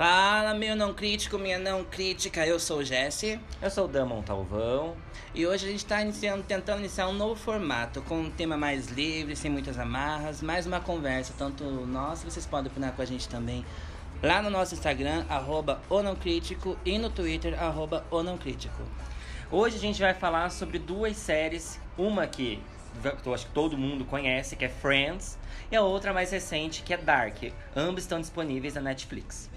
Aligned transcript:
Fala, 0.00 0.54
meu 0.54 0.74
não 0.74 0.94
crítico, 0.94 1.38
minha 1.38 1.58
não 1.58 1.84
crítica. 1.84 2.46
Eu 2.46 2.58
sou 2.58 2.78
o 2.78 2.82
Jesse. 2.82 3.38
Eu 3.60 3.68
sou 3.68 3.84
o 3.84 3.86
Damon 3.86 4.22
Talvão. 4.22 4.96
E 5.34 5.46
hoje 5.46 5.66
a 5.66 5.70
gente 5.70 5.80
está 5.80 6.00
iniciando, 6.00 6.42
tentando 6.42 6.78
iniciar 6.78 7.06
um 7.06 7.12
novo 7.12 7.36
formato, 7.38 8.00
com 8.00 8.18
um 8.18 8.30
tema 8.30 8.56
mais 8.56 8.88
livre, 8.88 9.36
sem 9.36 9.50
muitas 9.50 9.78
amarras, 9.78 10.40
mais 10.40 10.64
uma 10.64 10.80
conversa, 10.80 11.34
tanto 11.36 11.64
nós, 11.64 12.24
vocês 12.24 12.46
podem 12.46 12.72
opinar 12.72 12.92
com 12.92 13.02
a 13.02 13.04
gente 13.04 13.28
também 13.28 13.62
lá 14.22 14.40
no 14.40 14.48
nosso 14.48 14.72
Instagram, 14.72 15.26
arroba 15.28 15.78
crítico, 16.18 16.78
e 16.82 16.98
no 16.98 17.10
Twitter, 17.10 17.62
arroba 17.62 18.02
crítico. 18.40 18.82
Hoje 19.50 19.76
a 19.76 19.80
gente 19.80 20.00
vai 20.00 20.14
falar 20.14 20.48
sobre 20.48 20.78
duas 20.78 21.14
séries, 21.14 21.78
uma 21.98 22.26
que 22.26 22.58
eu 23.26 23.34
acho 23.34 23.44
que 23.44 23.52
todo 23.52 23.76
mundo 23.76 24.06
conhece, 24.06 24.56
que 24.56 24.64
é 24.64 24.68
Friends, 24.70 25.38
e 25.70 25.76
a 25.76 25.82
outra 25.82 26.14
mais 26.14 26.30
recente, 26.30 26.82
que 26.82 26.94
é 26.94 26.96
Dark. 26.96 27.36
Ambas 27.76 28.04
estão 28.04 28.18
disponíveis 28.18 28.72
na 28.72 28.80
Netflix. 28.80 29.49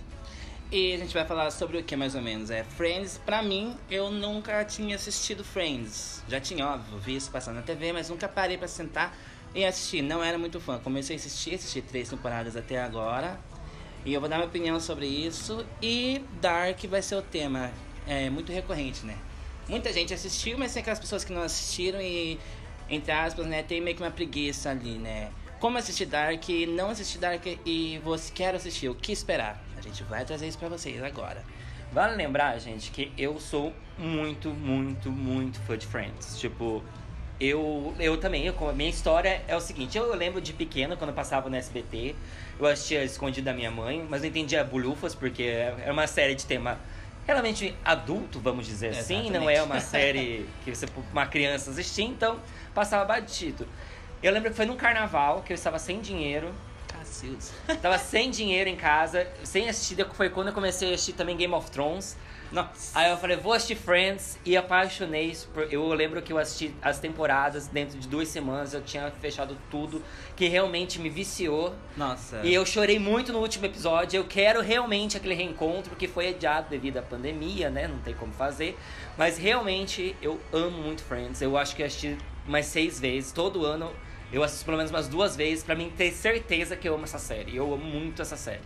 E 0.73 0.91
a 0.91 0.97
gente 0.97 1.13
vai 1.13 1.23
falar 1.23 1.51
sobre 1.51 1.77
o 1.77 1.83
que 1.83 1.95
mais 1.95 2.15
ou 2.15 2.21
menos? 2.23 2.49
É 2.49 2.63
Friends, 2.63 3.21
pra 3.23 3.43
mim, 3.43 3.77
eu 3.91 4.09
nunca 4.09 4.65
tinha 4.65 4.95
assistido 4.95 5.43
Friends. 5.43 6.23
Já 6.27 6.39
tinha, 6.39 6.67
óbvio, 6.67 6.97
visto 6.97 7.31
passando 7.31 7.57
na 7.57 7.61
TV, 7.61 7.93
mas 7.93 8.09
nunca 8.09 8.27
parei 8.27 8.57
para 8.57 8.67
sentar 8.67 9.15
e 9.53 9.63
assistir. 9.63 10.01
Não 10.01 10.23
era 10.23 10.35
muito 10.35 10.59
fã. 10.59 10.79
Comecei 10.79 11.15
a 11.15 11.19
assistir, 11.19 11.53
assisti 11.53 11.79
três 11.79 12.09
temporadas 12.09 12.55
até 12.55 12.81
agora. 12.81 13.39
E 14.03 14.15
eu 14.15 14.19
vou 14.19 14.27
dar 14.27 14.37
minha 14.37 14.47
opinião 14.47 14.79
sobre 14.79 15.05
isso. 15.05 15.63
E 15.79 16.25
Dark 16.41 16.83
vai 16.85 17.03
ser 17.03 17.17
o 17.17 17.21
tema. 17.21 17.71
É 18.07 18.31
muito 18.31 18.51
recorrente, 18.51 19.05
né? 19.05 19.15
Muita 19.69 19.93
gente 19.93 20.11
assistiu, 20.11 20.57
mas 20.57 20.73
tem 20.73 20.81
aquelas 20.81 20.99
pessoas 20.99 21.23
que 21.23 21.31
não 21.31 21.43
assistiram 21.43 22.01
e, 22.01 22.39
entre 22.89 23.11
aspas, 23.11 23.45
né, 23.45 23.61
tem 23.61 23.79
meio 23.79 23.95
que 23.95 24.01
uma 24.01 24.09
preguiça 24.09 24.71
ali, 24.71 24.97
né? 24.97 25.29
Como 25.59 25.77
assistir 25.77 26.07
Dark, 26.07 26.49
não 26.69 26.89
assistir 26.89 27.19
Dark 27.19 27.45
e 27.63 28.01
você 28.03 28.31
quer 28.33 28.55
assistir, 28.55 28.89
o 28.89 28.95
que 28.95 29.11
esperar? 29.11 29.63
Gente 29.83 30.03
vai 30.03 30.23
trazer 30.23 30.47
isso 30.47 30.57
pra 30.57 30.69
vocês 30.69 31.01
agora. 31.03 31.43
Vale 31.91 32.15
lembrar, 32.15 32.57
gente, 32.57 32.89
que 32.89 33.11
eu 33.17 33.39
sou 33.39 33.73
muito, 33.97 34.49
muito, 34.49 35.11
muito 35.11 35.59
fã 35.59 35.77
de 35.77 35.85
Friends. 35.85 36.39
Tipo, 36.39 36.83
eu, 37.39 37.93
eu 37.99 38.17
também, 38.17 38.45
eu, 38.45 38.69
a 38.69 38.73
minha 38.73 38.89
história 38.89 39.43
é 39.47 39.55
o 39.55 39.59
seguinte, 39.59 39.97
eu, 39.97 40.05
eu 40.05 40.15
lembro 40.15 40.39
de 40.39 40.53
pequeno, 40.53 40.95
quando 40.95 41.09
eu 41.09 41.15
passava 41.15 41.49
no 41.49 41.55
SBT, 41.55 42.15
eu 42.59 42.65
assistia 42.65 43.03
Escondido 43.03 43.45
da 43.45 43.53
Minha 43.53 43.69
Mãe, 43.69 44.05
mas 44.09 44.21
não 44.21 44.29
entendia 44.29 44.63
bulufas, 44.63 45.13
porque 45.13 45.43
era 45.43 45.91
uma 45.91 46.07
série 46.07 46.33
de 46.33 46.45
tema 46.45 46.79
realmente 47.27 47.75
adulto, 47.83 48.39
vamos 48.39 48.65
dizer 48.65 48.87
Exatamente. 48.87 49.27
assim, 49.27 49.31
não 49.31 49.49
é 49.49 49.61
uma 49.61 49.79
série 49.79 50.47
que 50.63 50.73
você 50.73 50.85
uma 51.11 51.25
criança 51.25 51.71
assistir, 51.71 52.03
então 52.03 52.39
passava 52.73 53.05
batido. 53.05 53.67
Eu 54.21 54.31
lembro 54.31 54.49
que 54.49 54.55
foi 54.55 54.65
num 54.65 54.77
carnaval 54.77 55.41
que 55.41 55.51
eu 55.51 55.55
estava 55.55 55.77
sem 55.77 55.99
dinheiro, 56.01 56.53
Cacildes. 57.03 57.51
Tava 57.81 57.97
sem 57.97 58.31
dinheiro 58.31 58.69
em 58.69 58.75
casa, 58.75 59.27
sem 59.43 59.69
assistir. 59.69 60.05
Foi 60.13 60.29
quando 60.29 60.47
eu 60.47 60.53
comecei 60.53 60.91
a 60.91 60.93
assistir 60.93 61.13
também 61.13 61.35
Game 61.35 61.53
of 61.53 61.69
Thrones. 61.69 62.17
Nossa. 62.51 62.97
Aí 62.99 63.09
eu 63.09 63.17
falei, 63.17 63.35
vou 63.35 63.51
assistir 63.51 63.75
Friends 63.75 64.37
e 64.45 64.55
apaixonei. 64.55 65.35
Eu 65.71 65.87
lembro 65.87 66.21
que 66.21 66.31
eu 66.31 66.37
assisti 66.37 66.73
as 66.83 66.99
temporadas 66.99 67.67
dentro 67.67 67.97
de 67.97 68.07
duas 68.07 68.27
semanas, 68.27 68.75
eu 68.75 68.81
tinha 68.81 69.09
fechado 69.19 69.57
tudo, 69.71 70.03
que 70.35 70.47
realmente 70.47 70.99
me 70.99 71.09
viciou. 71.09 71.73
Nossa. 71.97 72.41
E 72.43 72.53
eu 72.53 72.63
chorei 72.63 72.99
muito 72.99 73.33
no 73.33 73.39
último 73.39 73.65
episódio. 73.65 74.17
Eu 74.17 74.25
quero 74.25 74.61
realmente 74.61 75.17
aquele 75.17 75.33
reencontro 75.33 75.95
que 75.95 76.07
foi 76.07 76.29
adiado 76.29 76.69
devido 76.69 76.97
à 76.97 77.01
pandemia, 77.01 77.71
né? 77.71 77.87
Não 77.87 77.97
tem 77.99 78.13
como 78.13 78.31
fazer. 78.31 78.77
Mas 79.17 79.37
realmente 79.37 80.15
eu 80.21 80.39
amo 80.51 80.77
muito 80.77 81.03
Friends. 81.03 81.41
Eu 81.41 81.57
acho 81.57 81.75
que 81.75 81.81
eu 81.81 81.87
assisti 81.87 82.17
mais 82.47 82.67
seis 82.67 82.99
vezes. 82.99 83.31
Todo 83.31 83.65
ano 83.65 83.91
eu 84.33 84.43
assisto 84.43 84.65
pelo 84.65 84.77
menos 84.77 84.91
umas 84.91 85.07
duas 85.07 85.35
vezes 85.35 85.63
para 85.63 85.75
mim 85.75 85.93
ter 85.95 86.11
certeza 86.11 86.75
que 86.75 86.89
eu 86.89 86.95
amo 86.95 87.03
essa 87.03 87.19
série. 87.19 87.55
Eu 87.55 87.71
amo 87.71 87.85
muito 87.85 88.19
essa 88.19 88.35
série. 88.35 88.61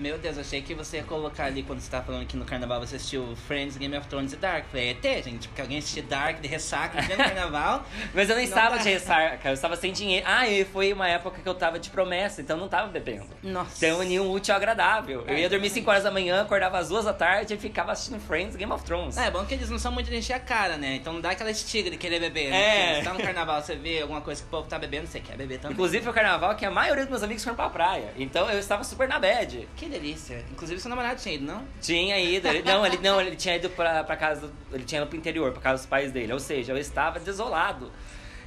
Meu 0.00 0.16
Deus, 0.16 0.38
achei 0.38 0.62
que 0.62 0.74
você 0.74 0.96
ia 0.96 1.02
colocar 1.02 1.44
ali 1.44 1.62
quando 1.62 1.78
você 1.78 1.90
tava 1.90 2.06
falando 2.06 2.26
que 2.26 2.34
no 2.34 2.46
carnaval 2.46 2.80
você 2.80 2.96
assistiu 2.96 3.36
Friends, 3.46 3.76
Game 3.76 3.94
of 3.94 4.08
Thrones 4.08 4.32
e 4.32 4.36
Dark. 4.36 4.64
Falei, 4.70 4.88
é 4.88 4.90
ET, 4.92 5.24
gente, 5.24 5.46
porque 5.46 5.60
alguém 5.60 5.76
assistiu 5.76 6.02
Dark 6.04 6.40
de 6.40 6.48
ressaca 6.48 7.02
no 7.02 7.16
carnaval. 7.18 7.84
Mas 8.14 8.30
eu 8.30 8.34
não 8.34 8.42
estava 8.42 8.78
de 8.78 8.88
ressaca, 8.88 9.50
eu 9.50 9.52
estava 9.52 9.76
sem 9.76 9.92
dinheiro. 9.92 10.24
Ah, 10.26 10.48
e 10.48 10.64
foi 10.64 10.90
uma 10.94 11.06
época 11.06 11.42
que 11.42 11.46
eu 11.46 11.52
tava 11.52 11.78
de 11.78 11.90
promessa, 11.90 12.40
então 12.40 12.56
não 12.56 12.66
tava 12.66 12.88
bebendo. 12.88 13.26
Nossa. 13.42 13.84
Então 13.84 14.02
eu 14.02 14.22
um 14.24 14.30
útil 14.30 14.54
agradável. 14.54 15.22
Eu 15.28 15.36
ia 15.36 15.50
dormir 15.50 15.68
5 15.68 15.90
horas 15.90 16.02
da 16.02 16.10
manhã, 16.10 16.40
acordava 16.40 16.78
às 16.78 16.88
2 16.88 17.04
da 17.04 17.12
tarde 17.12 17.52
e 17.52 17.58
ficava 17.58 17.92
assistindo 17.92 18.18
Friends, 18.20 18.56
Game 18.56 18.72
of 18.72 18.82
Thrones. 18.82 19.18
É, 19.18 19.26
é 19.26 19.30
bom 19.30 19.44
que 19.44 19.52
eles 19.52 19.68
não 19.68 19.78
são 19.78 19.92
muito 19.92 20.08
de 20.08 20.16
encher 20.16 20.32
a 20.32 20.40
cara, 20.40 20.78
né? 20.78 20.94
Então 20.94 21.12
não 21.12 21.20
dá 21.20 21.32
aquela 21.32 21.50
estiga 21.50 21.90
de 21.90 21.98
querer 21.98 22.20
beber. 22.20 22.48
Né? 22.48 22.92
É. 22.92 22.94
Você 22.96 23.02
tá 23.02 23.12
no 23.12 23.22
carnaval, 23.22 23.60
você 23.60 23.76
vê 23.76 24.00
alguma 24.00 24.22
coisa 24.22 24.40
que 24.40 24.48
o 24.48 24.50
povo 24.50 24.66
tá 24.66 24.78
bebendo, 24.78 25.08
você 25.08 25.20
quer 25.20 25.36
beber 25.36 25.58
também. 25.58 25.74
Inclusive 25.74 26.02
foi 26.02 26.10
o 26.10 26.14
carnaval 26.14 26.56
que 26.56 26.64
a 26.64 26.70
maioria 26.70 27.02
dos 27.02 27.10
meus 27.10 27.22
amigos 27.22 27.44
foram 27.44 27.54
pra 27.54 27.68
praia. 27.68 28.14
Então 28.16 28.50
eu 28.50 28.58
estava 28.58 28.82
super 28.82 29.06
na 29.06 29.18
bad. 29.18 29.68
Que 29.76 29.89
delícia. 29.90 30.44
Inclusive 30.50 30.80
seu 30.80 30.88
namorado 30.88 31.20
tinha 31.20 31.34
ido, 31.34 31.44
não? 31.44 31.64
Tinha 31.80 32.18
ido. 32.18 32.48
Ele, 32.48 32.62
não, 32.62 32.86
ele, 32.86 32.98
não, 32.98 33.20
ele 33.20 33.36
tinha 33.36 33.56
ido 33.56 33.68
pra, 33.70 34.04
pra 34.04 34.16
casa. 34.16 34.50
Ele 34.72 34.84
tinha 34.84 35.00
ido 35.00 35.08
pro 35.08 35.18
interior, 35.18 35.52
pra 35.52 35.60
casa 35.60 35.82
dos 35.82 35.86
pais 35.86 36.12
dele. 36.12 36.32
Ou 36.32 36.40
seja, 36.40 36.72
eu 36.72 36.78
estava 36.78 37.18
desolado. 37.18 37.90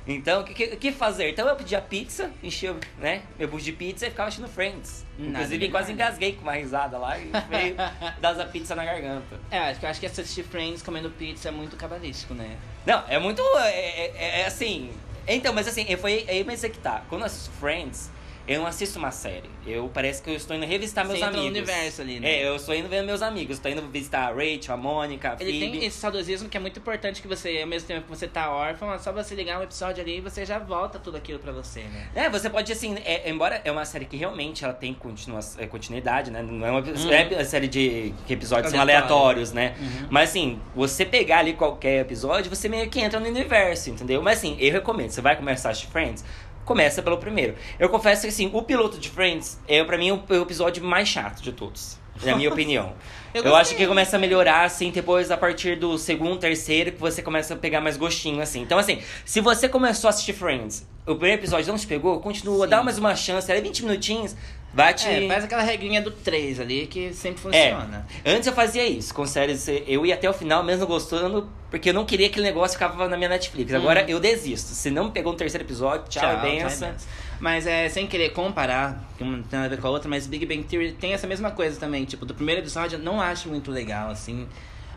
Então, 0.05 0.41
o 0.41 0.43
que, 0.43 0.75
que, 0.75 0.91
fazer? 0.91 1.29
Então 1.29 1.47
eu 1.47 1.55
pedia 1.55 1.79
pizza, 1.79 2.29
enchia, 2.43 2.75
né? 2.99 3.21
Meu 3.39 3.47
bucho 3.47 3.63
de 3.63 3.71
pizza 3.71 4.05
e 4.05 4.09
ficava 4.09 4.27
assistindo 4.27 4.49
Friends. 4.49 5.05
Nada 5.17 5.29
Inclusive, 5.29 5.69
quase 5.69 5.93
engasguei 5.93 6.33
com 6.33 6.41
uma 6.41 6.53
risada 6.53 6.97
lá 6.97 7.17
e 7.17 7.31
veio 7.49 7.75
dar 8.19 8.39
a 8.39 8.45
pizza 8.45 8.75
na 8.75 8.83
garganta. 8.83 9.39
É, 9.49 9.59
acho 9.59 9.79
que, 9.79 9.85
acho 9.85 9.99
que 10.01 10.05
assistir 10.05 10.43
Friends 10.43 10.81
comendo 10.81 11.09
pizza 11.09 11.47
é 11.47 11.51
muito 11.51 11.77
cabalístico, 11.77 12.33
né? 12.33 12.57
Não, 12.85 13.01
é 13.07 13.17
muito. 13.17 13.41
É, 13.59 14.07
é, 14.07 14.41
é 14.41 14.45
assim. 14.45 14.91
Então, 15.25 15.53
mas 15.53 15.69
assim, 15.69 15.85
foi 15.95 16.25
aí, 16.27 16.43
mas 16.43 16.65
é 16.65 16.69
que 16.69 16.79
tá. 16.79 17.03
Quando 17.07 17.21
eu 17.21 17.27
assisto 17.27 17.51
Friends, 17.51 18.11
eu 18.47 18.59
não 18.59 18.67
assisto 18.67 18.99
uma 18.99 19.11
série. 19.11 19.49
Eu 19.65 19.89
parece 19.93 20.21
que 20.21 20.29
eu 20.29 20.35
estou 20.35 20.55
indo 20.55 20.65
revisitar 20.65 21.05
meus 21.05 21.17
Você 21.19 21.25
amigos. 21.25 21.43
no 21.45 21.49
universo 21.49 22.01
ali, 22.01 22.19
né? 22.19 22.29
É, 22.29 22.47
eu 22.47 22.55
estou 22.57 22.75
indo 22.75 22.89
ver 22.89 23.01
meus 23.03 23.21
amigos. 23.21 23.55
Estou 23.55 23.71
indo 23.71 23.81
visitar 23.89 24.27
a 24.27 24.33
Rachel, 24.33 24.73
a 24.73 24.77
Mônica, 24.77 25.29
a 25.39 25.43
Ele 25.43 25.59
Phoebe. 25.59 25.77
tem 25.79 25.87
esse 25.87 25.97
saudosismo 25.97 26.49
que 26.49 26.57
é 26.57 26.59
muito 26.59 26.77
importante 26.77 27.21
que 27.21 27.27
você, 27.27 27.59
ao 27.61 27.67
mesmo 27.67 27.87
tempo 27.87 28.01
que 28.03 28.09
você 28.09 28.27
tá 28.27 28.49
órfão, 28.51 28.93
é 28.93 28.97
só 28.99 29.13
você 29.13 29.33
ligar 29.35 29.59
um 29.59 29.63
episódio 29.63 30.03
ali 30.03 30.17
e 30.17 30.21
você 30.21 30.45
já 30.45 30.59
volta 30.59 30.99
tudo 30.99 31.15
aquilo 31.15 31.39
pra 31.39 31.51
você, 31.53 31.81
né? 31.83 32.09
É, 32.15 32.29
você 32.29 32.49
pode, 32.49 32.69
assim, 32.71 32.95
é, 33.05 33.29
embora 33.29 33.61
é 33.63 33.71
uma 33.71 33.85
série 33.85 34.03
que 34.05 34.17
realmente 34.17 34.63
ela 34.65 34.73
tem 34.73 34.93
continua, 34.93 35.39
é, 35.57 35.65
continuidade, 35.65 36.29
né? 36.29 36.41
Não 36.41 36.65
é 36.67 36.71
uma 36.71 36.81
Uhum. 36.81 37.09
é 37.11 37.43
série 37.45 37.67
de 37.69 38.13
que 38.27 38.33
episódios 38.33 38.71
são 38.71 38.81
Aleatório. 38.81 39.13
aleatórios, 39.15 39.51
né? 39.53 39.75
Uhum. 39.79 40.07
Mas 40.09 40.29
assim, 40.31 40.59
você 40.75 41.05
pegar 41.05 41.39
ali 41.39 41.53
qualquer 41.53 42.01
episódio, 42.01 42.49
você 42.53 42.67
meio 42.67 42.89
que 42.89 42.99
entra 42.99 43.19
no 43.19 43.27
universo, 43.27 43.89
entendeu? 43.89 44.21
Mas 44.21 44.39
assim, 44.39 44.57
eu 44.59 44.71
recomendo, 44.71 45.11
você 45.11 45.21
vai 45.21 45.35
começar 45.37 45.69
a 45.69 45.71
assistir 45.71 45.89
Friends, 45.91 46.23
começa 46.65 47.01
pelo 47.01 47.17
primeiro. 47.17 47.55
Eu 47.79 47.89
confesso 47.89 48.21
que 48.21 48.27
assim, 48.27 48.49
o 48.53 48.61
piloto 48.61 48.97
de 48.97 49.09
Friends 49.09 49.59
é 49.67 49.83
para 49.83 49.97
mim 49.97 50.11
o, 50.11 50.41
episódio 50.41 50.83
mais 50.83 51.07
chato 51.07 51.41
de 51.41 51.51
todos. 51.51 52.02
Na 52.21 52.35
minha 52.35 52.49
opinião. 52.49 52.93
Eu 53.33 53.43
Eu, 53.45 53.55
acho 53.55 53.75
que 53.75 53.87
começa 53.87 54.15
a 54.15 54.19
melhorar, 54.19 54.63
assim, 54.63 54.91
depois 54.91 55.31
a 55.31 55.37
partir 55.37 55.75
do 55.75 55.97
segundo, 55.97 56.37
terceiro, 56.37 56.91
que 56.91 56.99
você 56.99 57.21
começa 57.23 57.55
a 57.55 57.57
pegar 57.57 57.81
mais 57.81 57.97
gostinho, 57.97 58.41
assim. 58.41 58.61
Então, 58.61 58.77
assim, 58.77 59.01
se 59.25 59.41
você 59.41 59.67
começou 59.67 60.07
a 60.07 60.11
assistir 60.11 60.33
Friends, 60.33 60.87
o 61.07 61.15
primeiro 61.15 61.41
episódio 61.41 61.71
não 61.71 61.79
te 61.79 61.87
pegou, 61.87 62.19
continua, 62.19 62.65
Sim. 62.65 62.69
dá 62.69 62.83
mais 62.83 62.99
uma 62.99 63.15
chance, 63.15 63.51
é 63.51 63.59
20 63.59 63.85
minutinhos, 63.85 64.35
vai 64.71 64.93
te... 64.93 65.07
É, 65.09 65.27
faz 65.27 65.43
aquela 65.45 65.63
regrinha 65.63 65.99
do 65.99 66.11
3 66.11 66.59
ali 66.59 66.85
que 66.85 67.11
sempre 67.11 67.41
É, 67.57 67.71
funciona. 67.71 68.05
antes 68.23 68.45
eu 68.45 68.53
fazia 68.53 68.85
isso 68.85 69.11
com 69.15 69.25
séries, 69.25 69.67
eu 69.87 70.05
ia 70.05 70.13
até 70.13 70.29
o 70.29 70.33
final 70.33 70.63
mesmo 70.63 70.85
gostando, 70.85 71.49
porque 71.71 71.89
eu 71.89 71.93
não 71.95 72.05
queria 72.05 72.27
que 72.27 72.33
aquele 72.33 72.45
negócio 72.45 72.77
ficava 72.77 73.09
na 73.09 73.17
minha 73.17 73.29
Netflix. 73.29 73.73
Agora 73.73 74.01
Uhum. 74.03 74.09
eu 74.09 74.19
desisto. 74.19 74.67
Se 74.75 74.91
não 74.91 75.05
me 75.05 75.11
pegou 75.11 75.31
no 75.31 75.37
terceiro 75.39 75.65
episódio, 75.65 76.05
tchau, 76.07 76.21
Tchau, 76.21 76.41
benção. 76.41 76.69
tchau, 76.69 76.89
benção. 76.91 77.07
Mas 77.43 77.67
é, 77.67 77.89
sem 77.89 78.07
querer 78.07 78.29
comparar, 78.29 79.03
que 79.17 79.23
uma 79.23 79.35
não 79.35 79.43
tem 79.43 79.59
nada 79.59 79.65
a 79.65 79.75
ver 79.75 79.81
com 79.81 79.85
a 79.85 79.91
outra, 79.91 80.09
mas 80.09 80.25
Big 80.25 80.45
Bang 80.45 80.63
Theory 80.63 80.93
tem 80.93 81.11
essa 81.11 81.27
mesma 81.27 81.51
coisa 81.51 81.77
também. 81.77 82.05
Tipo, 82.05 82.25
do 82.25 82.33
primeiro 82.33 82.61
episódio 82.61 82.95
eu 82.95 83.03
não 83.03 83.19
acho 83.19 83.49
muito 83.49 83.69
legal, 83.69 84.11
assim. 84.11 84.47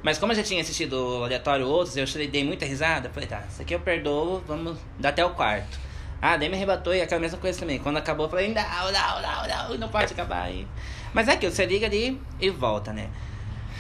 Mas 0.01 0.17
como 0.17 0.31
eu 0.31 0.37
já 0.37 0.45
tinha 0.45 0.63
assistido 0.63 1.25
aleatório 1.25 1.67
outros, 1.67 1.97
eu 1.97 2.07
dei 2.29 2.45
muita 2.45 2.65
risada. 2.65 3.09
Falei, 3.09 3.29
tá, 3.29 3.43
isso 3.51 3.61
aqui 3.61 3.75
eu 3.75 3.81
perdoo, 3.81 4.45
vamos 4.47 4.79
dar 4.97 5.09
até 5.09 5.25
o 5.25 5.31
quarto. 5.31 5.77
Ah, 6.23 6.37
daí 6.37 6.49
me 6.49 6.55
arrebatou 6.55 6.95
e 6.95 7.03
aquela 7.03 7.21
mesma 7.21 7.37
coisa 7.37 7.59
também. 7.59 7.81
Quando 7.81 7.97
acabou, 7.97 8.27
eu 8.27 8.31
falei, 8.31 8.55
não, 8.55 8.93
não, 8.93 9.23
não, 9.23 9.49
não, 9.49 9.79
não 9.79 9.89
pode 9.89 10.13
acabar 10.13 10.43
aí. 10.43 10.69
Mas 11.13 11.27
é 11.27 11.33
aquilo, 11.33 11.51
você 11.51 11.67
liga 11.67 11.87
ali 11.87 12.17
e 12.41 12.49
volta, 12.49 12.93
né? 12.93 13.11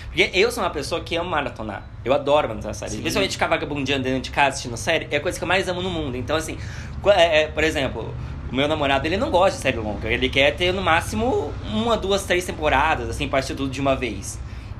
Porque 0.06 0.28
eu 0.34 0.50
sou 0.50 0.64
uma 0.64 0.70
pessoa 0.70 1.02
que 1.02 1.14
ama 1.14 1.30
maratonar. 1.30 1.88
Eu 2.04 2.12
adoro 2.12 2.48
maratonar 2.48 2.74
séries. 2.74 2.94
Sim. 2.94 3.00
Principalmente 3.00 3.30
ficar 3.30 3.46
vagabundando 3.46 4.02
dentro 4.02 4.22
de 4.22 4.30
casa 4.32 4.48
assistindo 4.48 4.76
série, 4.76 5.06
é 5.12 5.18
a 5.18 5.20
coisa 5.20 5.38
que 5.38 5.44
eu 5.44 5.46
mais 5.46 5.68
amo 5.68 5.80
no 5.80 5.90
mundo. 5.90 6.16
Então, 6.16 6.34
assim, 6.34 6.58
é, 7.14 7.42
é, 7.42 7.46
por 7.46 7.62
exemplo, 7.62 8.12
o 8.50 8.54
meu 8.54 8.68
namorado, 8.68 9.06
ele 9.06 9.16
não 9.16 9.30
gosta 9.30 9.56
de 9.56 9.62
série 9.62 9.78
longa. 9.78 10.08
Ele 10.08 10.28
quer 10.28 10.54
ter 10.54 10.72
no 10.72 10.82
máximo 10.82 11.52
uma, 11.64 11.96
duas, 11.96 12.24
três 12.24 12.44
temporadas, 12.44 13.08
assim, 13.10 13.28
assistir 13.32 13.54
tudo 13.54 13.70
de 13.70 13.80
uma 13.80 13.96
vez. 13.96 14.38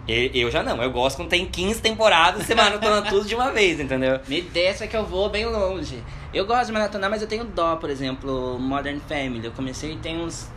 Eu 0.08 0.52
já 0.52 0.62
não, 0.62 0.80
eu 0.80 0.90
gosto 0.92 1.16
quando 1.16 1.30
tem 1.30 1.44
15 1.44 1.80
temporadas 1.80 2.42
e 2.42 2.44
você 2.44 2.54
maratona 2.54 3.02
tudo 3.10 3.26
de 3.26 3.34
uma 3.34 3.50
vez, 3.50 3.80
entendeu? 3.80 4.20
Me 4.28 4.40
desce 4.40 4.86
que 4.86 4.96
eu 4.96 5.04
vou 5.04 5.28
bem 5.28 5.44
longe. 5.46 6.00
Eu 6.32 6.46
gosto 6.46 6.66
de 6.66 6.72
maratonar, 6.72 7.10
mas 7.10 7.22
eu 7.22 7.28
tenho 7.28 7.44
dó, 7.44 7.74
por 7.74 7.90
exemplo, 7.90 8.56
Modern 8.58 9.00
Family. 9.08 9.46
Eu 9.46 9.52
comecei 9.52 9.96
tem 9.96 10.20
uns 10.20 10.48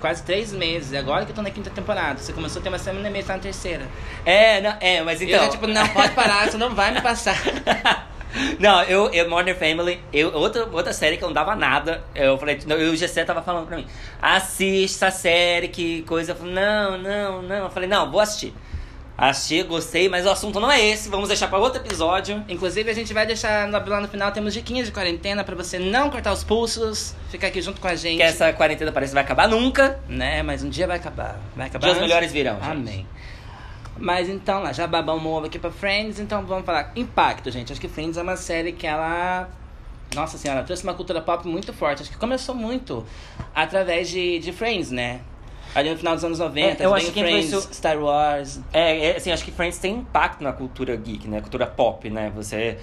quase 0.00 0.22
três 0.22 0.52
meses. 0.52 0.94
Agora 0.94 1.24
que 1.24 1.32
eu 1.32 1.34
tô 1.34 1.42
na 1.42 1.50
quinta 1.50 1.68
temporada. 1.68 2.20
Você 2.20 2.32
começou 2.32 2.60
a 2.60 2.62
ter 2.62 2.68
uma 2.68 2.78
semana 2.78 3.08
e 3.08 3.12
meia, 3.12 3.24
tá 3.24 3.34
na 3.34 3.40
terceira. 3.40 3.88
É, 4.24 4.60
não, 4.60 4.76
é, 4.80 5.02
mas 5.02 5.20
Então, 5.20 5.34
então. 5.34 5.46
eu 5.46 5.46
já, 5.46 5.50
tipo, 5.50 5.66
não, 5.66 5.88
pode 5.88 6.12
parar, 6.14 6.46
você 6.50 6.56
não 6.56 6.74
vai 6.74 6.92
me 6.92 7.00
passar. 7.00 7.36
Não, 8.58 8.82
eu, 8.82 9.10
eu 9.10 9.28
Modern 9.28 9.56
Family, 9.56 10.00
eu, 10.12 10.32
outra, 10.34 10.66
outra 10.66 10.92
série 10.92 11.16
que 11.16 11.24
eu 11.24 11.28
não 11.28 11.34
dava 11.34 11.54
nada. 11.56 12.02
Eu 12.14 12.38
falei, 12.38 12.58
não, 12.66 12.76
eu, 12.76 12.92
o 12.92 12.96
Gessé 12.96 13.24
tava 13.24 13.42
falando 13.42 13.66
pra 13.66 13.76
mim, 13.76 13.86
assiste 14.20 14.96
essa 14.96 15.10
série, 15.10 15.68
que 15.68 16.02
coisa. 16.02 16.32
Eu 16.32 16.36
falei, 16.36 16.54
não, 16.54 16.98
não, 16.98 17.42
não. 17.42 17.64
Eu 17.64 17.70
falei, 17.70 17.88
não, 17.88 18.10
vou 18.10 18.20
assistir. 18.20 18.54
Assisti, 19.20 19.62
gostei, 19.64 20.08
mas 20.08 20.24
o 20.24 20.30
assunto 20.30 20.58
não 20.58 20.70
é 20.70 20.80
esse. 20.82 21.10
Vamos 21.10 21.28
deixar 21.28 21.48
para 21.48 21.58
outro 21.58 21.82
episódio. 21.82 22.42
Inclusive, 22.48 22.90
a 22.90 22.94
gente 22.94 23.12
vai 23.12 23.26
deixar 23.26 23.68
lá 23.68 24.00
no 24.00 24.08
final, 24.08 24.32
temos 24.32 24.54
diquinhas 24.54 24.86
de 24.86 24.92
quarentena 24.92 25.44
para 25.44 25.54
você 25.54 25.78
não 25.78 26.08
cortar 26.08 26.32
os 26.32 26.42
pulsos, 26.42 27.14
ficar 27.28 27.48
aqui 27.48 27.60
junto 27.60 27.82
com 27.82 27.88
a 27.88 27.94
gente. 27.94 28.16
Que 28.16 28.22
essa 28.22 28.50
quarentena 28.54 28.90
parece 28.90 29.10
que 29.10 29.14
vai 29.14 29.22
acabar 29.22 29.46
nunca. 29.46 30.00
Né, 30.08 30.42
mas 30.42 30.62
um 30.62 30.70
dia 30.70 30.86
vai 30.86 30.96
acabar. 30.96 31.38
Vai 31.54 31.66
acabar. 31.66 31.88
Dias 31.88 31.98
melhores 31.98 32.32
virão, 32.32 32.54
gente. 32.54 32.70
Amém. 32.70 33.06
Mas 34.00 34.28
então, 34.28 34.62
lá, 34.62 34.72
já 34.72 34.86
babamos 34.86 35.24
ovo 35.26 35.46
aqui 35.46 35.58
pra 35.58 35.70
Friends, 35.70 36.18
então 36.18 36.44
vamos 36.46 36.64
falar. 36.64 36.90
Impacto, 36.96 37.50
gente. 37.50 37.70
Acho 37.70 37.80
que 37.80 37.88
Friends 37.88 38.16
é 38.16 38.22
uma 38.22 38.36
série 38.36 38.72
que 38.72 38.86
ela. 38.86 39.48
Nossa 40.14 40.36
senhora, 40.38 40.62
trouxe 40.64 40.82
uma 40.82 40.94
cultura 40.94 41.20
pop 41.20 41.46
muito 41.46 41.72
forte. 41.72 42.02
Acho 42.02 42.10
que 42.10 42.16
começou 42.16 42.54
muito 42.54 43.06
através 43.54 44.08
de, 44.08 44.38
de 44.40 44.52
Friends, 44.52 44.90
né? 44.90 45.20
Ali 45.74 45.88
no 45.90 45.96
final 45.96 46.14
dos 46.16 46.24
anos 46.24 46.38
90, 46.40 46.82
É, 46.82 46.86
eu 46.86 46.92
acho 46.94 47.12
que 47.12 47.20
Friends, 47.20 47.46
influenciou- 47.46 47.72
Star 47.74 47.98
Wars. 47.98 48.60
É, 48.72 49.10
é, 49.10 49.16
assim, 49.16 49.30
acho 49.30 49.44
que 49.44 49.52
Friends 49.52 49.78
tem 49.78 49.96
impacto 49.96 50.42
na 50.42 50.52
cultura 50.52 50.96
geek, 50.96 51.28
né? 51.28 51.40
Cultura 51.40 51.66
pop, 51.66 52.10
né? 52.10 52.32
Você 52.34 52.78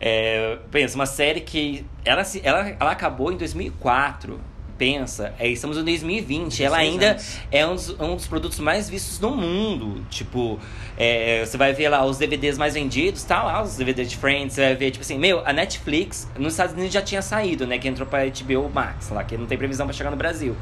é, 0.00 0.58
pensa, 0.70 0.96
uma 0.96 1.06
série 1.06 1.40
que 1.40 1.86
ela, 2.04 2.22
ela, 2.42 2.76
ela 2.80 2.90
acabou 2.90 3.30
em 3.30 3.36
2004. 3.36 4.40
Pensa, 4.78 5.32
é, 5.38 5.48
estamos 5.48 5.78
em 5.78 5.84
2020. 5.84 6.62
Ela 6.62 6.76
16 6.78 6.92
ainda 6.92 7.10
anos. 7.12 7.38
é 7.50 7.66
um 7.66 7.74
dos, 7.74 7.90
um 8.00 8.14
dos 8.16 8.26
produtos 8.26 8.58
mais 8.58 8.90
vistos 8.90 9.18
no 9.18 9.30
mundo. 9.34 10.04
Tipo, 10.10 10.58
é, 10.98 11.44
você 11.46 11.56
vai 11.56 11.72
ver 11.72 11.88
lá 11.88 12.04
os 12.04 12.18
DVDs 12.18 12.58
mais 12.58 12.74
vendidos, 12.74 13.22
tá 13.24 13.42
lá 13.42 13.62
os 13.62 13.76
DVDs 13.76 14.10
de 14.10 14.16
Friends. 14.18 14.54
Você 14.54 14.60
vai 14.62 14.74
ver, 14.74 14.90
tipo 14.90 15.02
assim, 15.02 15.18
meu, 15.18 15.42
a 15.46 15.52
Netflix 15.52 16.28
nos 16.38 16.52
Estados 16.52 16.74
Unidos 16.74 16.92
já 16.92 17.00
tinha 17.00 17.22
saído, 17.22 17.66
né? 17.66 17.78
Que 17.78 17.88
entrou 17.88 18.06
pra 18.06 18.24
HBO 18.26 18.68
Max 18.72 19.08
lá, 19.08 19.24
que 19.24 19.36
não 19.38 19.46
tem 19.46 19.56
previsão 19.56 19.86
pra 19.86 19.94
chegar 19.94 20.10
no 20.10 20.16
Brasil. 20.16 20.54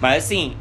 Mas 0.00 0.24
assim, 0.24 0.56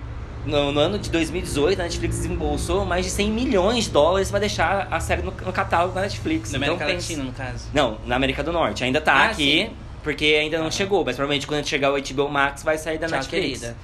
no, 0.48 0.72
no 0.72 0.80
ano 0.80 0.98
de 0.98 1.12
2018, 1.12 1.80
a 1.80 1.84
Netflix 1.84 2.16
desembolsou 2.18 2.86
mais 2.86 3.06
de 3.06 3.12
100 3.12 3.30
milhões 3.32 3.84
de 3.86 3.92
dólares 3.92 4.32
pra 4.32 4.40
deixar 4.40 4.88
a 4.90 5.00
série 5.00 5.22
no, 5.22 5.30
no 5.32 5.54
catálogo 5.54 5.94
da 5.94 6.02
Netflix. 6.02 6.52
Na 6.54 6.58
Então, 6.58 6.74
América 6.74 6.86
pensa- 6.92 7.08
Latina, 7.14 7.24
no 7.24 7.32
caso. 7.34 7.66
Não, 7.72 7.98
na 8.08 8.16
América 8.16 8.44
do 8.44 8.52
Norte. 8.52 8.84
Ainda 8.84 9.00
tá 9.00 9.14
Ah, 9.14 9.26
aqui, 9.26 9.68
sim. 9.68 9.89
Porque 10.04 10.38
ainda 10.40 10.58
não 10.60 10.72
chegou. 10.72 11.04
Mas 11.06 11.16
provavelmente 11.16 11.48
quando 11.48 11.66
chegar 11.66 11.92
o 11.94 12.02
HBO 12.02 12.30
Max 12.30 12.64
vai 12.64 12.78
sair 12.78 12.98
da 12.98 13.08
Tchau, 13.08 13.18
Netflix. 13.18 13.60
querida. 13.60 13.78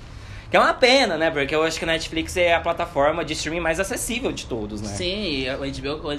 Que 0.50 0.57
é 0.57 0.59
uma 0.59 0.73
pena, 0.73 1.17
né? 1.17 1.31
Porque 1.31 1.53
eu 1.56 1.63
acho 1.63 1.77
que 1.77 1.83
a 1.85 1.88
Netflix 1.88 2.38
é 2.38 2.53
a 2.53 2.59
plataforma 2.59 3.25
de 3.25 3.33
streaming 3.33 3.59
mais 3.59 3.79
acessível 3.79 4.31
de 4.31 4.45
todos, 4.45 4.79
né? 4.81 4.89
Sim, 4.89 5.45
o 5.50 5.97
HBO 6.00 6.12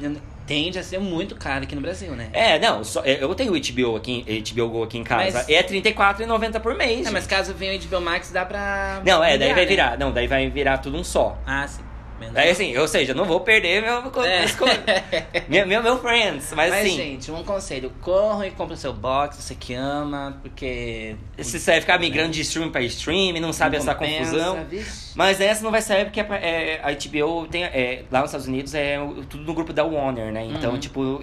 tende 0.46 0.78
a 0.78 0.82
ser 0.82 0.98
muito 0.98 1.34
caro 1.36 1.62
aqui 1.64 1.74
no 1.74 1.80
Brasil, 1.80 2.10
né? 2.12 2.28
É, 2.32 2.58
não, 2.58 2.82
só, 2.84 3.02
eu 3.04 3.32
tenho 3.34 3.52
o 3.52 3.56
HBO, 3.58 3.96
aqui, 3.96 4.24
HBO 4.52 4.68
Go 4.68 4.82
aqui 4.82 4.98
em 4.98 5.04
casa. 5.04 5.38
Mas- 5.38 5.48
E 5.48 5.54
é 5.54 5.60
R$34,90 5.60 6.60
por 6.60 6.74
mês. 6.74 7.06
É, 7.06 7.10
mas 7.10 7.26
caso 7.26 7.54
venha 7.54 7.78
o 7.78 7.82
HBO 7.88 8.00
Max, 8.00 8.30
dá 8.30 8.44
pra. 8.44 9.00
Não, 9.04 9.22
é, 9.22 9.38
daí 9.38 9.48
migrar, 9.48 9.54
vai 9.54 9.64
né? 9.64 9.68
virar. 9.68 9.98
Não, 9.98 10.12
daí 10.12 10.26
vai 10.26 10.50
virar 10.50 10.78
tudo 10.78 10.96
um 10.98 11.04
só. 11.04 11.38
Ah, 11.46 11.66
sim. 11.66 11.82
Aí 12.20 12.30
mal. 12.32 12.52
assim, 12.52 12.76
ou 12.76 12.88
seja, 12.88 13.12
não 13.14 13.24
vou 13.24 13.40
perder 13.40 13.82
meu, 13.82 14.02
É. 14.24 14.44
meu, 15.48 15.66
meu, 15.66 15.82
meu 15.82 15.98
friends. 15.98 16.52
Mas, 16.54 16.70
Mas, 16.70 16.86
assim, 16.86 16.96
gente, 16.96 17.30
um 17.30 17.42
conselho: 17.44 17.92
corram 18.00 18.44
e 18.44 18.50
comprem 18.50 18.74
o 18.74 18.80
seu 18.80 18.92
box, 18.92 19.36
você 19.42 19.54
que 19.54 19.74
ama, 19.74 20.38
porque. 20.42 21.16
se 21.38 21.58
você 21.58 21.72
vai 21.72 21.80
ficar 21.80 21.98
migrando 21.98 22.30
de 22.30 22.40
stream 22.40 22.70
pra 22.70 22.80
stream, 22.82 23.38
não 23.40 23.52
sabe 23.52 23.76
não 23.76 23.82
essa 23.82 23.94
compensa, 23.94 24.30
confusão. 24.30 24.64
vixe. 24.64 25.12
Mas 25.14 25.40
essa 25.40 25.62
não 25.62 25.70
vai 25.70 25.80
sair 25.82 26.04
porque 26.04 26.20
é 26.20 26.24
é, 26.30 26.80
a 26.82 26.92
HBO 26.92 27.46
tem. 27.46 27.64
é, 27.64 28.04
lá 28.10 28.20
nos 28.20 28.30
Estados 28.30 28.46
Unidos 28.46 28.74
é 28.74 28.98
tudo 29.28 29.44
no 29.44 29.54
grupo 29.54 29.72
da 29.72 29.84
Warner, 29.84 30.32
né? 30.32 30.44
Então, 30.44 30.72
Uhum. 30.72 30.78
tipo, 30.78 31.20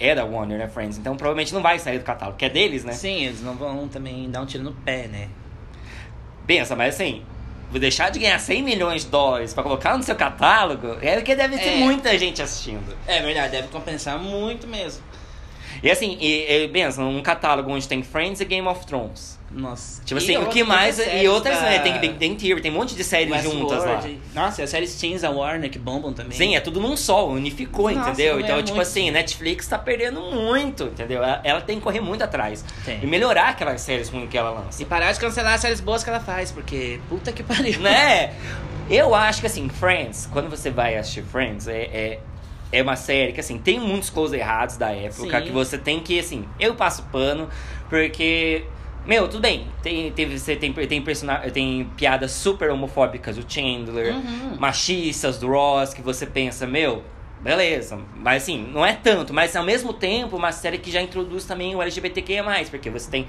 é 0.00 0.14
da 0.14 0.24
Warner, 0.24 0.58
né, 0.58 0.68
Friends? 0.68 0.98
Então 0.98 1.16
provavelmente 1.16 1.52
não 1.54 1.62
vai 1.62 1.78
sair 1.78 1.98
do 1.98 2.04
catálogo, 2.04 2.36
que 2.38 2.44
é 2.44 2.48
deles, 2.50 2.84
né? 2.84 2.92
Sim, 2.92 3.24
eles 3.24 3.42
não 3.42 3.54
vão 3.54 3.88
também 3.88 4.30
dar 4.30 4.42
um 4.42 4.46
tiro 4.46 4.62
no 4.64 4.72
pé, 4.72 5.06
né? 5.08 5.28
Pensa, 6.46 6.74
mas 6.74 6.94
assim, 6.94 7.22
vou 7.72 7.80
deixar 7.80 8.10
de 8.10 8.18
ganhar 8.20 8.38
100 8.38 8.62
milhões 8.62 9.02
de 9.04 9.10
dólares 9.10 9.52
pra 9.52 9.62
colocar 9.62 9.96
no 9.96 10.04
seu 10.04 10.14
catálogo, 10.14 10.98
é 11.02 11.16
porque 11.16 11.34
deve 11.34 11.58
ter 11.58 11.70
É. 11.70 11.76
muita 11.76 12.16
gente 12.18 12.40
assistindo. 12.40 12.96
É 13.06 13.20
verdade, 13.22 13.50
deve 13.50 13.68
compensar 13.68 14.18
muito 14.18 14.68
mesmo. 14.68 15.02
E 15.82 15.90
assim, 15.90 16.16
e, 16.20 16.64
e, 16.64 16.68
pensa, 16.68 17.02
um 17.02 17.22
catálogo 17.22 17.72
onde 17.72 17.88
tem 17.88 18.02
Friends 18.02 18.40
e 18.40 18.44
Game 18.44 18.68
of 18.68 18.86
Thrones. 18.86 19.40
Nossa. 19.54 20.02
Tipo 20.04 20.18
E 20.20 20.24
assim, 20.24 20.36
o 20.38 20.46
que 20.48 20.64
mais. 20.64 20.98
E 20.98 21.04
séries 21.04 21.28
outras, 21.30 21.56
da 21.58 21.62
né? 21.64 21.78
Tem 21.80 21.98
Big 21.98 22.14
Bang 22.14 22.36
Theory, 22.42 22.62
tem 22.62 22.70
um 22.70 22.74
monte 22.74 22.94
de 22.94 23.04
séries 23.04 23.42
juntas 23.42 23.78
lá. 23.84 23.92
Westworld. 23.96 24.20
Nossa, 24.34 24.60
e 24.60 24.64
as 24.64 24.70
séries 24.70 24.94
teens 24.94 25.20
da 25.22 25.30
Warner 25.30 25.70
que 25.70 25.78
bombam 25.78 26.12
também. 26.12 26.36
Sim, 26.36 26.56
é 26.56 26.60
tudo 26.60 26.80
num 26.80 26.96
só, 26.96 27.28
unificou, 27.28 27.90
Nossa, 27.90 28.10
entendeu? 28.10 28.34
não 28.34 28.40
é 28.40 28.44
Então, 28.44 28.56
tipo 28.62 28.76
muito. 28.76 28.88
assim, 28.88 29.10
Netflix 29.10 29.66
tá 29.66 29.78
perdendo 29.78 30.20
muito, 30.20 30.84
entendeu? 30.84 31.22
Ela, 31.22 31.40
ela 31.44 31.60
tem 31.60 31.76
que 31.78 31.82
correr 31.82 32.00
muito 32.00 32.22
atrás. 32.24 32.64
Tem. 32.84 32.98
E 33.02 33.06
melhorar 33.06 33.50
aquelas 33.50 33.80
séries 33.82 34.08
ruins 34.08 34.28
que 34.30 34.38
ela 34.38 34.50
lança. 34.50 34.82
E 34.82 34.86
parar 34.86 35.12
de 35.12 35.20
cancelar 35.20 35.54
as 35.54 35.60
séries 35.60 35.80
boas 35.80 36.02
que 36.02 36.10
ela 36.10 36.20
faz, 36.20 36.50
porque 36.50 36.98
puta 37.08 37.30
que 37.32 37.42
pariu. 37.42 37.78
né? 37.80 38.34
Eu 38.90 39.14
acho 39.14 39.40
que 39.40 39.46
assim, 39.46 39.68
Friends, 39.68 40.28
quando 40.32 40.50
você 40.50 40.70
vai 40.70 40.96
assistir 40.96 41.22
Friends, 41.22 41.68
é, 41.68 41.82
é, 41.82 42.18
é 42.72 42.82
uma 42.82 42.96
série 42.96 43.32
que 43.32 43.40
assim, 43.40 43.58
tem 43.58 43.78
muitos 43.78 44.10
close 44.10 44.36
errados 44.36 44.76
da 44.76 44.90
época 44.90 45.38
Sim. 45.38 45.44
que 45.46 45.52
você 45.52 45.78
tem 45.78 46.00
que, 46.00 46.18
assim, 46.18 46.44
eu 46.58 46.74
passo 46.74 47.02
pano, 47.04 47.48
porque. 47.88 48.64
Meu, 49.04 49.26
tudo 49.26 49.40
bem, 49.40 49.66
tem, 49.82 50.12
tem, 50.12 50.28
você 50.38 50.54
tem, 50.54 50.72
tem, 50.72 51.02
persona- 51.02 51.38
tem 51.52 51.90
piadas 51.96 52.30
super 52.30 52.70
homofóbicas 52.70 53.36
do 53.36 53.44
Chandler, 53.52 54.14
Uhum. 54.14 54.56
machistas 54.58 55.38
do 55.38 55.48
Ross, 55.48 55.92
que 55.92 56.00
você 56.00 56.24
pensa, 56.24 56.66
meu, 56.68 57.02
beleza. 57.40 57.98
Mas 58.14 58.44
assim, 58.44 58.64
não 58.72 58.86
é 58.86 58.92
tanto, 58.92 59.34
mas 59.34 59.56
ao 59.56 59.64
mesmo 59.64 59.92
tempo, 59.92 60.36
uma 60.36 60.52
série 60.52 60.78
que 60.78 60.90
já 60.90 61.02
introduz 61.02 61.44
também 61.44 61.74
o 61.74 61.82
LGBTQIA, 61.82 62.44
porque 62.70 62.88
você 62.90 63.10
tem 63.10 63.26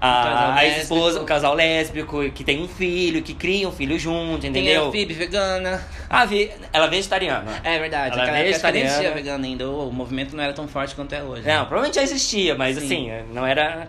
a, 0.00 0.54
a 0.54 0.64
esposa, 0.64 1.20
o 1.20 1.24
casal 1.24 1.52
lésbico, 1.54 2.30
que 2.30 2.44
tem 2.44 2.62
um 2.62 2.68
filho, 2.68 3.20
que 3.20 3.34
cria 3.34 3.68
um 3.68 3.72
filho 3.72 3.98
junto, 3.98 4.42
Tem 4.42 4.50
entendeu? 4.50 4.86
a 4.86 4.92
Phoebe 4.92 5.12
vegana. 5.14 5.84
Ah, 6.08 6.24
vi- 6.24 6.52
ela 6.72 6.86
é 6.86 6.90
vegetariana. 6.90 7.60
É 7.64 7.76
verdade, 7.80 8.12
Ela 8.14 8.22
é 8.22 8.24
época 8.26 8.32
nem 8.38 8.44
vegetariana. 8.44 8.88
existia 8.90 9.10
vegana 9.12 9.44
ainda. 9.44 9.68
O 9.68 9.90
movimento 9.90 10.36
não 10.36 10.44
era 10.44 10.52
tão 10.52 10.68
forte 10.68 10.94
quanto 10.94 11.12
é 11.12 11.22
hoje. 11.24 11.42
Não, 11.44 11.66
provavelmente 11.66 11.96
já 11.96 12.02
existia, 12.04 12.54
mas 12.54 12.76
Sim. 12.78 12.84
assim, 12.84 13.10
não 13.32 13.44
era. 13.44 13.88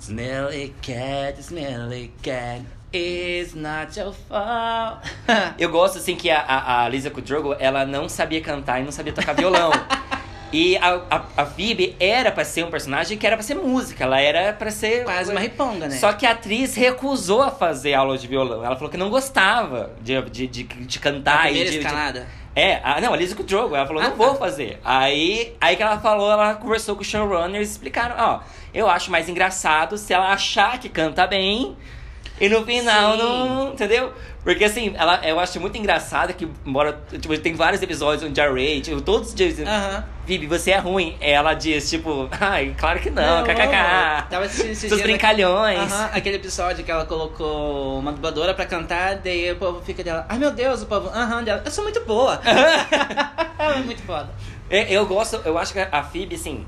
Smelly 0.00 0.74
cat, 0.80 1.42
smelly 1.42 2.12
cat, 2.22 2.62
is 2.92 3.54
not 3.54 3.98
your 3.98 4.12
fault. 4.28 5.00
Eu 5.58 5.70
gosto 5.70 5.98
assim 5.98 6.14
que 6.16 6.30
a, 6.30 6.40
a, 6.40 6.84
a 6.84 6.88
Lisa 6.88 7.10
Kudrogo, 7.10 7.54
ela 7.58 7.84
não 7.84 8.08
sabia 8.08 8.40
cantar 8.40 8.80
e 8.80 8.84
não 8.84 8.92
sabia 8.92 9.12
tocar 9.12 9.34
violão. 9.34 9.70
E 10.50 10.78
a, 10.78 10.94
a, 11.10 11.24
a 11.42 11.44
Phoebe 11.44 11.94
era 12.00 12.32
pra 12.32 12.42
ser 12.42 12.64
um 12.64 12.70
personagem 12.70 13.18
que 13.18 13.26
era 13.26 13.36
pra 13.36 13.42
ser 13.42 13.54
música, 13.54 14.04
ela 14.04 14.18
era 14.18 14.50
pra 14.54 14.70
ser. 14.70 15.04
Quase 15.04 15.30
uma 15.30 15.40
riponga, 15.40 15.88
né? 15.88 15.96
Só 15.98 16.10
que 16.14 16.24
a 16.24 16.30
atriz 16.30 16.74
recusou 16.74 17.42
a 17.42 17.50
fazer 17.50 17.92
aula 17.92 18.16
de 18.16 18.26
violão. 18.26 18.64
Ela 18.64 18.74
falou 18.74 18.90
que 18.90 18.96
não 18.96 19.10
gostava 19.10 19.90
de, 20.00 20.18
de, 20.30 20.46
de, 20.46 20.62
de 20.62 20.98
cantar 20.98 21.40
e 21.40 21.48
primeira 21.48 21.70
de, 21.70 21.78
de- 21.78 21.84
escalada. 21.84 22.26
É, 22.54 22.80
a, 22.82 23.00
não, 23.00 23.12
a 23.14 23.16
Lisa 23.16 23.34
Kudrogo, 23.36 23.76
ela 23.76 23.86
falou, 23.86 24.02
Ah, 24.02 24.08
não 24.08 24.16
vou 24.16 24.30
tá. 24.30 24.34
fazer. 24.36 24.80
Aí, 24.84 25.54
aí 25.60 25.76
que 25.76 25.82
ela 25.82 25.98
falou, 26.00 26.30
ela 26.30 26.54
conversou 26.54 26.96
com 26.96 27.02
os 27.02 27.06
showrunners 27.06 27.68
e 27.68 27.72
explicaram, 27.72 28.16
ó, 28.18 28.40
eu 28.74 28.88
acho 28.88 29.10
mais 29.10 29.28
engraçado 29.28 29.96
se 29.96 30.12
ela 30.12 30.32
achar 30.32 30.78
que 30.78 30.88
canta 30.88 31.26
bem 31.26 31.76
e 32.40 32.48
no 32.48 32.64
final 32.64 33.12
Sim. 33.12 33.18
não, 33.18 33.72
entendeu? 33.72 34.12
Porque 34.44 34.64
assim, 34.64 34.94
ela, 34.96 35.20
eu 35.26 35.38
acho 35.38 35.60
muito 35.60 35.76
engraçado 35.76 36.32
que, 36.32 36.48
embora, 36.64 36.98
tipo, 37.20 37.36
tem 37.38 37.54
vários 37.54 37.82
episódios 37.82 38.22
onde 38.28 38.40
a 38.40 38.50
Ray, 38.50 38.80
tipo, 38.80 39.00
todos 39.00 39.34
dizem, 39.34 39.66
Aham. 39.66 40.04
Vivi, 40.24 40.46
você 40.46 40.70
é 40.72 40.78
ruim. 40.78 41.16
Ela 41.20 41.54
diz, 41.54 41.88
tipo, 41.90 42.28
ai, 42.40 42.74
claro 42.78 43.00
que 43.00 43.10
não, 43.10 43.40
eu 43.40 43.44
kkk. 43.44 44.28
Tava 44.30 44.44
assistindo 44.44 44.70
esses 44.72 44.88
Seus 44.88 45.02
brincalhões. 45.02 45.92
Aham, 45.92 46.10
aquele 46.12 46.36
episódio 46.36 46.84
que 46.84 46.90
ela 46.90 47.04
colocou 47.04 47.98
uma 47.98 48.12
dubladora 48.12 48.54
pra 48.54 48.64
cantar, 48.64 49.16
daí 49.16 49.50
o 49.52 49.56
povo 49.56 49.80
fica 49.82 50.02
dela, 50.04 50.24
ai 50.28 50.38
meu 50.38 50.50
Deus, 50.50 50.82
o 50.82 50.86
povo, 50.86 51.08
aham, 51.08 51.42
dela, 51.42 51.62
eu 51.64 51.70
sou 51.70 51.84
muito 51.84 52.00
boa. 52.04 52.40
ela 52.44 53.76
é 53.78 53.82
muito 53.82 54.02
foda. 54.02 54.30
É, 54.70 54.92
Eu 54.92 55.06
gosto, 55.06 55.40
eu 55.44 55.58
acho 55.58 55.72
que 55.72 55.80
a 55.80 56.02
Phoebe, 56.02 56.36
assim, 56.36 56.66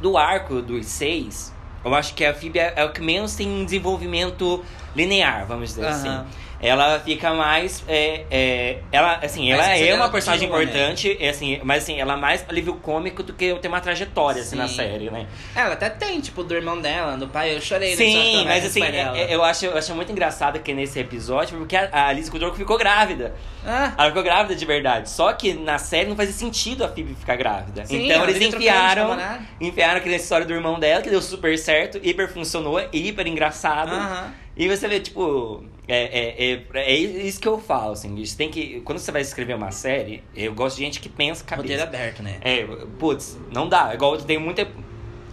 do 0.00 0.16
arco 0.16 0.60
dos 0.62 0.86
seis, 0.86 1.52
eu 1.84 1.94
acho 1.94 2.14
que 2.14 2.24
a 2.24 2.34
Phoebe 2.34 2.58
é, 2.58 2.72
é 2.76 2.84
o 2.84 2.90
que 2.92 3.00
menos 3.00 3.34
tem 3.34 3.48
um 3.48 3.64
desenvolvimento 3.64 4.64
linear, 4.98 5.46
vamos 5.46 5.70
dizer 5.70 5.84
Aham. 5.86 5.92
assim. 6.20 6.26
Ela 6.60 6.98
fica 6.98 7.32
mais. 7.34 7.84
É, 7.86 8.24
é, 8.30 8.78
ela, 8.90 9.20
assim, 9.22 9.50
ela 9.50 9.62
Mas 9.62 9.78
você 9.78 9.88
é 9.88 9.94
uma 9.94 10.08
personagem 10.08 10.48
né? 10.48 10.62
importante, 10.62 11.16
é, 11.20 11.28
assim, 11.28 11.60
mas 11.62 11.84
assim, 11.84 12.00
ela 12.00 12.14
é 12.14 12.16
mais 12.16 12.44
alívio 12.48 12.74
cômico 12.74 13.22
do 13.22 13.32
que 13.32 13.54
ter 13.56 13.68
uma 13.68 13.80
trajetória 13.80 14.42
assim, 14.42 14.56
na 14.56 14.66
série, 14.66 15.08
né? 15.10 15.26
Ela 15.54 15.74
até 15.74 15.88
tem, 15.88 16.20
tipo, 16.20 16.42
do 16.42 16.54
irmão 16.54 16.80
dela, 16.80 17.16
do 17.16 17.28
pai, 17.28 17.54
eu 17.54 17.60
chorei 17.60 17.94
Sim, 17.94 18.34
ela 18.36 18.44
mas 18.46 18.64
o 18.64 18.66
assim, 18.66 18.82
é- 18.82 19.30
é- 19.30 19.34
eu 19.34 19.44
acho, 19.44 19.66
eu 19.66 19.78
acho 19.78 19.94
muito 19.94 20.10
engraçado 20.10 20.58
que 20.58 20.74
nesse 20.74 20.98
episódio, 20.98 21.56
porque 21.58 21.76
a, 21.76 21.88
a 21.92 22.08
Alice 22.08 22.30
Kudrogo 22.30 22.56
ficou 22.56 22.76
grávida. 22.76 23.34
Ah, 23.64 23.92
Ela 23.96 24.08
ficou 24.08 24.22
grávida 24.22 24.56
de 24.56 24.64
verdade. 24.64 25.10
Só 25.10 25.32
que 25.32 25.54
na 25.54 25.78
série 25.78 26.08
não 26.08 26.16
fazia 26.16 26.32
sentido 26.34 26.84
a 26.84 26.88
Phoebe 26.88 27.14
ficar 27.14 27.36
grávida. 27.36 27.84
Sim, 27.86 28.06
então 28.06 28.22
ela 28.22 28.30
eles 28.30 28.42
enfiaram, 28.54 29.16
enfiaram 29.60 29.98
aquela 29.98 30.16
história 30.16 30.44
do 30.46 30.52
irmão 30.52 30.78
dela, 30.80 31.02
que 31.02 31.10
deu 31.10 31.22
super 31.22 31.56
certo, 31.56 32.00
hiper 32.02 32.28
funcionou, 32.28 32.80
hiper 32.92 33.26
engraçado. 33.28 33.92
Aham. 33.92 34.32
E 34.56 34.66
você 34.68 34.88
vê, 34.88 34.98
tipo, 34.98 35.64
é, 35.88 36.52
é, 36.52 36.52
é, 36.74 36.92
é 36.92 36.96
isso 36.96 37.40
que 37.40 37.48
eu 37.48 37.58
falo, 37.58 37.92
assim. 37.92 38.14
Isso 38.16 38.36
tem 38.36 38.50
que. 38.50 38.80
Quando 38.84 38.98
você 38.98 39.10
vai 39.10 39.22
escrever 39.22 39.54
uma 39.54 39.70
série, 39.70 40.22
eu 40.36 40.52
gosto 40.54 40.76
de 40.76 40.84
gente 40.84 41.00
que 41.00 41.08
pensa 41.08 41.42
cabeça. 41.44 41.62
roteiro 41.62 41.82
aberto, 41.82 42.22
né? 42.22 42.36
É, 42.42 42.64
putz, 42.98 43.38
não 43.52 43.68
dá. 43.68 43.94
Igual 43.94 44.18
tem 44.18 44.38
muita. 44.38 44.66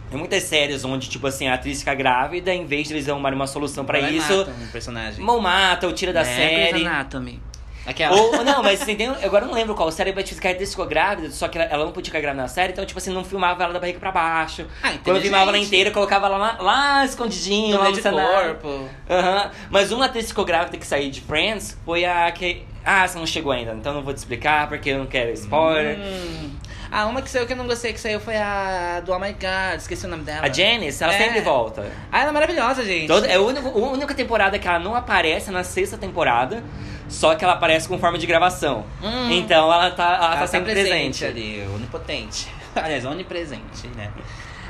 Tem 0.10 0.20
muitas 0.20 0.44
séries 0.44 0.86
onde, 0.86 1.10
tipo 1.10 1.26
assim, 1.28 1.48
a 1.48 1.56
atriz 1.56 1.80
fica 1.80 1.94
grávida, 1.96 2.54
em 2.54 2.64
vez 2.66 2.88
de 2.88 2.94
eles 2.94 3.10
arrumarem 3.10 3.36
uma 3.38 3.48
solução 3.48 3.84
pra 3.84 4.00
Vai 4.00 4.14
isso, 4.16 4.38
matam 4.38 4.54
um 4.54 4.68
personagem. 4.68 5.26
ou 5.28 5.42
mata, 5.42 5.88
ou 5.88 5.94
tira 5.94 6.14
da 6.14 6.22
É, 6.22 6.24
Grey's 6.24 6.70
série. 6.72 6.86
Anatomy. 6.86 7.42
Aquela. 7.86 8.16
Ou, 8.16 8.44
não, 8.44 8.64
mas 8.64 8.80
você 8.80 8.92
entendeu? 8.94 9.16
Agora 9.24 9.46
eu 9.46 9.48
não 9.48 9.56
lembro 9.56 9.76
qual 9.76 9.92
série, 9.92 10.12
mas 10.14 10.28
tipo, 10.28 10.46
a 10.48 10.52
atriz 10.52 10.72
ficou 10.72 10.86
grávida, 10.88 11.30
só 11.32 11.48
que 11.48 11.58
ela, 11.58 11.86
não 11.86 11.92
podia 11.92 12.06
ficar 12.10 12.20
grávida 12.20 12.42
na 12.42 12.48
série, 12.48 12.74
então, 12.74 12.86
tipo 12.86 12.98
assim, 12.98 13.12
não 13.14 13.24
filmava 13.24 13.64
ela 13.64 13.74
da 13.74 13.80
barriga 13.80 14.00
pra 14.00 14.12
baixo. 14.12 14.66
Ah, 14.82 14.94
Quando 15.04 15.22
filmava 15.22 15.50
ela 15.52 15.58
inteira, 15.58 15.92
colocava 15.92 16.26
ela 16.26 16.38
lá, 16.38 16.58
lá 16.60 17.06
escondidinho, 17.06 17.78
lá 17.78 17.86
no 17.90 17.92
de 17.96 18.02
cenário. 18.02 18.56
corpo. 18.56 18.90
Aham. 19.10 19.52
Mas 19.70 19.92
uma 19.92 20.06
atriz 20.06 20.28
ficou 20.30 20.46
grávida 20.46 20.78
que 20.78 20.86
saiu 20.86 21.12
de 21.12 21.22
Friends 21.22 21.78
foi 21.86 22.06
a 22.06 22.32
que. 22.32 22.64
Ah, 22.84 23.08
você 23.08 23.18
não 23.18 23.26
chegou 23.26 23.52
ainda, 23.52 23.74
então 23.74 23.94
não 23.94 24.04
vou 24.04 24.14
te 24.14 24.18
explicar 24.18 24.68
porque 24.70 24.90
eu 24.92 25.00
não 25.00 25.08
quero 25.08 25.32
spoiler. 25.32 25.98
Hum. 26.00 26.52
Ah, 26.98 27.08
uma 27.08 27.22
que 27.22 27.30
saiu 27.30 27.46
que 27.46 27.52
eu 27.52 27.58
não 27.58 27.68
gostei 27.68 27.92
que 27.92 28.00
saiu 28.00 28.22
foi 28.22 28.38
a 28.38 29.02
do 29.06 29.12
Oh 29.12 29.20
My 29.20 29.34
God, 29.34 29.78
esqueci 29.80 30.06
o 30.06 30.10
nome 30.10 30.24
dela. 30.24 30.46
A 30.46 30.50
Janice, 30.50 31.04
ela 31.04 31.14
É. 31.14 31.18
sempre 31.18 31.42
volta. 31.42 31.92
Ah, 32.10 32.22
ela 32.22 32.30
é 32.30 32.32
maravilhosa, 32.32 32.86
gente. 32.86 33.08
Todo, 33.08 33.26
é 33.26 33.34
a 33.36 33.42
única, 33.42 33.68
a 33.68 33.72
única 33.74 34.14
temporada 34.16 34.58
que 34.58 34.66
ela 34.66 34.80
não 34.80 34.96
aparece 34.96 35.50
é 35.50 35.52
na 35.52 35.62
sexta 35.66 35.98
temporada, 35.98 36.64
só 37.10 37.36
que 37.36 37.44
ela 37.44 37.54
aparece 37.56 37.86
com 37.90 38.00
forma 38.00 38.18
de 38.18 38.26
gravação. 38.26 38.86
Hum. 39.04 39.30
Então 39.30 39.66
ela 39.74 39.92
tá, 39.92 40.06
ela 40.16 40.26
Ela 40.28 40.38
tá 40.38 40.48
sempre 40.48 40.72
presente. 40.72 41.26
ali, 41.26 41.68
onipotente. 41.76 42.48
Aliás, 42.74 43.04
onipresente, 43.04 43.88
né? 43.94 44.10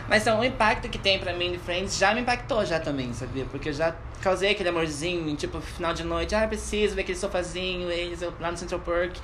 Mas 0.09 0.23
então, 0.23 0.39
o 0.39 0.43
impacto 0.43 0.89
que 0.89 0.97
tem 0.97 1.19
pra 1.19 1.31
mim 1.31 1.51
de 1.51 1.59
Friends 1.59 1.95
já 1.95 2.11
me 2.13 2.21
impactou 2.21 2.65
já 2.65 2.79
também, 2.79 3.13
sabia? 3.13 3.45
Porque 3.51 3.69
eu 3.69 3.73
já 3.73 3.93
causei 4.21 4.49
aquele 4.51 4.69
amorzinho, 4.69 5.35
tipo, 5.35 5.61
final 5.61 5.93
de 5.93 6.03
noite, 6.03 6.33
ah, 6.33 6.47
preciso 6.47 6.95
ver 6.95 7.01
aquele 7.01 7.17
sofazinho, 7.19 7.91
eles 7.91 8.19
lá 8.39 8.49
no 8.49 8.57
Central 8.57 8.79
Park. 8.81 9.15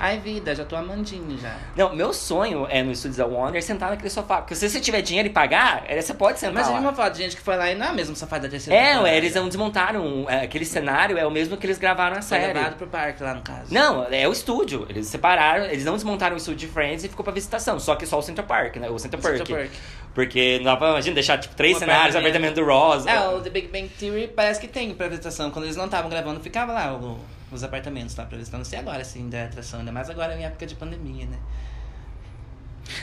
Ai, 0.00 0.18
vida, 0.18 0.54
já 0.54 0.64
tô 0.64 0.76
amandinho 0.76 1.36
já. 1.38 1.56
Não, 1.74 1.92
meu 1.94 2.12
sonho 2.12 2.66
é 2.70 2.82
no 2.84 2.92
estúdio 2.92 3.18
da 3.18 3.26
Warner 3.26 3.60
sentar 3.62 3.90
naquele 3.90 4.10
sofá. 4.10 4.36
Porque 4.42 4.54
se 4.54 4.68
você 4.68 4.78
tiver 4.80 5.02
dinheiro 5.02 5.28
e 5.28 5.32
pagar, 5.32 5.82
é, 5.88 6.00
você 6.00 6.14
pode 6.14 6.38
sentar 6.38 6.54
Mas 6.54 6.68
eu 6.68 6.74
uma 6.74 6.92
foto 6.94 7.14
de 7.14 7.22
gente 7.24 7.34
que 7.36 7.42
foi 7.42 7.56
lá 7.56 7.68
e 7.70 7.74
não 7.74 7.86
é 7.88 7.90
o 7.90 7.94
mesmo 7.94 8.14
sofá 8.14 8.38
da 8.38 8.48
terceira 8.48 8.78
É, 8.80 9.00
ué, 9.00 9.16
eles 9.16 9.34
não 9.34 9.48
desmontaram. 9.48 10.24
é, 10.28 10.42
aquele 10.44 10.64
cenário 10.64 11.18
é 11.18 11.26
o 11.26 11.30
mesmo 11.32 11.56
que 11.56 11.66
eles 11.66 11.78
gravaram 11.78 12.14
na 12.14 12.22
Foi 12.22 12.38
série. 12.38 12.52
levado 12.52 12.76
pro 12.76 12.86
parque 12.86 13.22
lá, 13.22 13.34
no 13.34 13.42
caso. 13.42 13.74
Não, 13.74 14.06
é 14.08 14.28
o 14.28 14.32
estúdio. 14.32 14.86
Eles 14.88 15.08
separaram, 15.08 15.64
eles 15.64 15.84
não 15.84 15.94
desmontaram 15.94 16.34
o 16.34 16.38
estúdio 16.38 16.68
de 16.68 16.72
Friends 16.72 17.02
e 17.02 17.08
ficou 17.08 17.24
pra 17.24 17.32
visitação. 17.32 17.80
Só 17.80 17.96
que 17.96 18.06
só 18.06 18.18
o 18.18 18.22
Central 18.22 18.46
Park, 18.46 18.76
né? 18.76 18.88
O 18.88 18.98
Central 19.00 19.18
O 19.18 19.22
Park. 19.22 19.36
Central 19.38 19.58
Park. 19.58 19.70
Porque 20.14 20.58
não 20.58 20.64
dá 20.66 20.76
pra, 20.76 20.90
imagina, 20.90 21.14
deixar 21.14 21.38
tipo 21.38 21.54
três 21.56 21.76
cenários, 21.78 22.14
apartamento. 22.14 22.54
do 22.54 22.64
Ross. 22.64 23.04
É, 23.06 23.18
o 23.28 23.40
The 23.40 23.50
Big 23.50 23.66
Bang 23.68 23.88
Theory 23.88 24.28
parece 24.28 24.60
que 24.60 24.68
tem 24.68 24.94
pra 24.94 25.06
apresentação. 25.06 25.50
Quando 25.50 25.64
eles 25.64 25.76
não 25.76 25.86
estavam 25.86 26.08
gravando, 26.08 26.38
ficava 26.40 26.72
lá 26.72 26.92
o- 26.94 27.18
os 27.50 27.64
apartamentos 27.64 28.14
lá 28.16 28.24
pra 28.24 28.36
apresentação. 28.36 28.58
Não 28.58 28.64
sei 28.64 28.78
agora, 28.78 29.02
assim, 29.02 29.28
da 29.28 29.44
atração. 29.44 29.80
Ainda 29.80 29.92
mais 29.92 30.08
agora 30.10 30.36
em 30.36 30.44
época 30.44 30.66
de 30.66 30.74
pandemia, 30.74 31.26
né? 31.26 31.38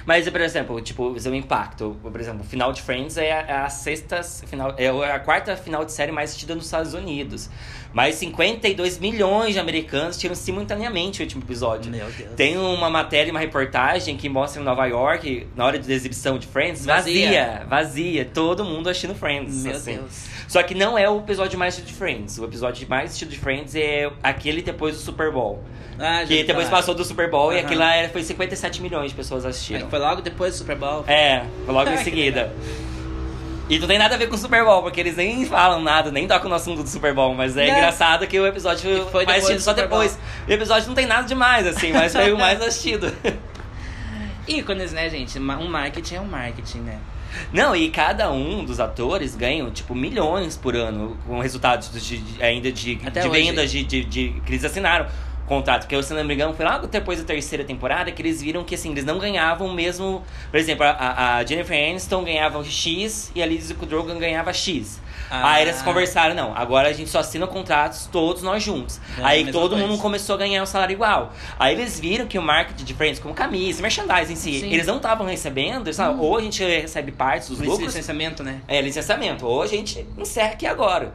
Mas, 0.05 0.27
por 0.29 0.41
exemplo, 0.41 0.81
tipo, 0.81 1.09
o 1.09 1.35
impacto. 1.35 1.95
Por 2.01 2.19
exemplo, 2.19 2.41
o 2.41 2.43
final 2.43 2.71
de 2.73 2.81
Friends 2.81 3.17
é 3.17 3.31
a, 3.31 3.41
é 3.41 3.53
a 3.57 3.69
sexta 3.69 4.23
final, 4.23 4.73
é 4.77 5.11
a 5.11 5.19
quarta 5.19 5.55
final 5.55 5.85
de 5.85 5.91
série 5.91 6.11
mais 6.11 6.31
assistida 6.31 6.55
nos 6.55 6.65
Estados 6.65 6.93
Unidos. 6.93 7.49
Mais 7.93 8.15
52 8.15 8.99
milhões 8.99 9.53
de 9.53 9.59
americanos 9.59 10.17
tiram 10.17 10.35
simultaneamente 10.35 11.21
o 11.21 11.23
último 11.23 11.43
episódio. 11.43 11.91
Meu 11.91 12.09
Deus. 12.11 12.31
Tem 12.35 12.57
uma 12.57 12.89
matéria, 12.89 13.31
uma 13.31 13.39
reportagem 13.39 14.17
que 14.17 14.27
mostra 14.27 14.61
em 14.61 14.65
Nova 14.65 14.85
York, 14.85 15.47
na 15.55 15.65
hora 15.65 15.79
de 15.79 15.91
exibição 15.91 16.37
de 16.37 16.45
Friends, 16.45 16.85
Vazia. 16.85 17.25
vazia, 17.25 17.65
vazia, 17.67 18.25
todo 18.25 18.65
mundo 18.65 18.89
assistindo 18.89 19.15
Friends. 19.15 19.63
Meu 19.63 19.75
assim. 19.75 19.95
Deus. 19.95 20.25
Só 20.47 20.61
que 20.63 20.75
não 20.75 20.97
é 20.97 21.09
o 21.09 21.19
episódio 21.19 21.57
mais 21.57 21.73
assistido 21.73 21.93
de 21.93 21.97
Friends. 21.99 22.37
O 22.37 22.45
episódio 22.45 22.87
mais 22.87 23.05
assistido 23.05 23.29
de 23.29 23.39
Friends 23.39 23.75
é 23.75 24.09
aquele 24.21 24.61
depois 24.61 24.95
do 24.95 25.01
Super 25.01 25.31
Bowl. 25.31 25.63
Ah, 25.99 26.23
Que 26.27 26.43
depois 26.43 26.65
falar. 26.67 26.77
passou 26.81 26.93
do 26.93 27.03
Super 27.05 27.29
Bowl 27.29 27.51
e 27.53 27.57
Aham. 27.57 27.65
aquilo 27.65 27.79
lá 27.79 27.91
foi 28.11 28.21
57 28.23 28.81
milhões 28.81 29.11
de 29.11 29.15
pessoas 29.17 29.45
É, 29.45 29.49
assistiram. 29.49 29.89
foi 29.89 29.97
logo 29.99 30.21
depois 30.21 30.53
do 30.53 30.57
Super 30.57 30.75
Bowl. 30.75 31.03
É, 31.07 31.43
foi 31.65 31.73
logo 31.73 31.89
em 31.89 31.97
seguida. 31.97 32.53
E 33.67 33.79
não 33.79 33.87
tem 33.87 33.97
nada 33.97 34.13
a 34.13 34.17
ver 34.17 34.27
com 34.27 34.35
o 34.35 34.37
Super 34.37 34.63
Bowl, 34.63 34.83
porque 34.83 34.99
eles 34.99 35.15
nem 35.15 35.43
falam 35.45 35.81
nada, 35.81 36.11
nem 36.11 36.27
tocam 36.27 36.47
no 36.49 36.55
assunto 36.55 36.83
do 36.83 36.89
Super 36.89 37.13
Bowl. 37.15 37.33
Mas 37.33 37.57
é 37.57 37.65
Né? 37.65 37.77
engraçado 37.77 38.27
que 38.27 38.39
o 38.39 38.45
episódio 38.45 39.07
foi 39.07 39.25
mais 39.25 39.37
assistido 39.39 39.57
do 39.57 39.63
só 39.63 39.73
depois. 39.73 40.19
O 40.47 40.51
episódio 40.51 40.87
não 40.87 40.93
tem 40.95 41.07
nada 41.07 41.23
demais, 41.27 41.65
assim, 41.65 41.91
mas 41.91 42.11
foi 42.13 42.31
o 42.31 42.37
mais 42.37 42.61
assistido. 42.61 43.11
Ícones, 44.47 44.91
né, 44.91 45.09
gente? 45.09 45.39
Um 45.39 45.67
marketing 45.67 46.15
é 46.15 46.21
um 46.21 46.25
marketing, 46.27 46.79
né? 46.81 46.99
Não, 47.53 47.75
e 47.75 47.89
cada 47.89 48.31
um 48.31 48.63
dos 48.65 48.79
atores 48.79 49.35
ganham, 49.35 49.69
tipo, 49.71 49.93
milhões 49.95 50.55
por 50.57 50.75
ano 50.75 51.17
com 51.27 51.39
resultados 51.39 51.91
de, 51.91 52.17
de- 52.17 52.43
ainda 52.43 52.71
de, 52.71 52.95
de 52.95 53.27
vendas 53.47 53.71
de, 53.71 53.83
de, 53.83 54.03
de- 54.05 54.41
que 54.45 54.51
eles 54.51 54.63
assinaram 54.65 55.07
contrato. 55.47 55.81
Porque, 55.81 56.01
se 56.03 56.13
não 56.13 56.23
me 56.23 56.33
engano, 56.33 56.53
foi 56.53 56.65
logo 56.65 56.87
depois 56.87 57.19
da 57.19 57.25
terceira 57.25 57.63
temporada 57.63 58.11
que 58.11 58.21
eles 58.21 58.41
viram 58.41 58.63
que, 58.63 58.75
assim, 58.75 58.91
eles 58.91 59.05
não 59.05 59.17
ganhavam 59.17 59.73
mesmo... 59.73 60.23
Por 60.51 60.59
exemplo, 60.59 60.85
a, 60.85 61.37
a 61.37 61.45
Jennifer 61.45 61.77
Aniston 61.77 62.23
ganhava 62.23 62.63
X 62.63 63.31
e 63.35 63.41
a 63.41 63.45
Lizzie 63.45 63.75
Kudrow 63.75 64.03
ganhava 64.03 64.53
X. 64.53 64.99
Ah. 65.29 65.53
Aí 65.53 65.63
eles 65.63 65.81
conversaram, 65.81 66.35
não, 66.35 66.55
agora 66.55 66.89
a 66.89 66.93
gente 66.93 67.09
só 67.09 67.19
assina 67.19 67.47
contratos 67.47 68.07
todos 68.11 68.43
nós 68.43 68.61
juntos. 68.61 68.99
É, 69.17 69.23
a 69.23 69.27
Aí 69.29 69.51
todo 69.51 69.71
coisa. 69.71 69.87
mundo 69.87 69.99
começou 69.99 70.35
a 70.35 70.37
ganhar 70.37 70.61
um 70.61 70.65
salário 70.65 70.93
igual. 70.93 71.33
Aí 71.59 71.73
eles 71.73 71.99
viram 71.99 72.27
que 72.27 72.37
o 72.37 72.41
marketing 72.41 72.83
de 72.83 72.93
Friends, 72.93 73.19
como 73.19 73.33
camisa, 73.33 73.81
merchandising 73.81 74.33
em 74.33 74.35
si, 74.35 74.59
Sim. 74.59 74.67
Hum. 74.67 74.71
eles 74.71 74.85
não 74.85 74.97
estavam 74.97 75.25
recebendo, 75.25 75.87
eles 75.87 75.97
falaram, 75.97 76.19
ou 76.19 76.37
a 76.37 76.41
gente 76.41 76.63
recebe 76.63 77.11
partes 77.11 77.49
dos 77.49 77.59
lucros, 77.59 77.87
Licenciamento, 77.87 78.43
né? 78.43 78.61
é, 78.67 78.81
licenciamento. 78.81 79.45
Ou 79.45 79.61
a 79.61 79.67
gente 79.67 80.05
encerra 80.17 80.53
aqui 80.53 80.67
agora. 80.67 81.13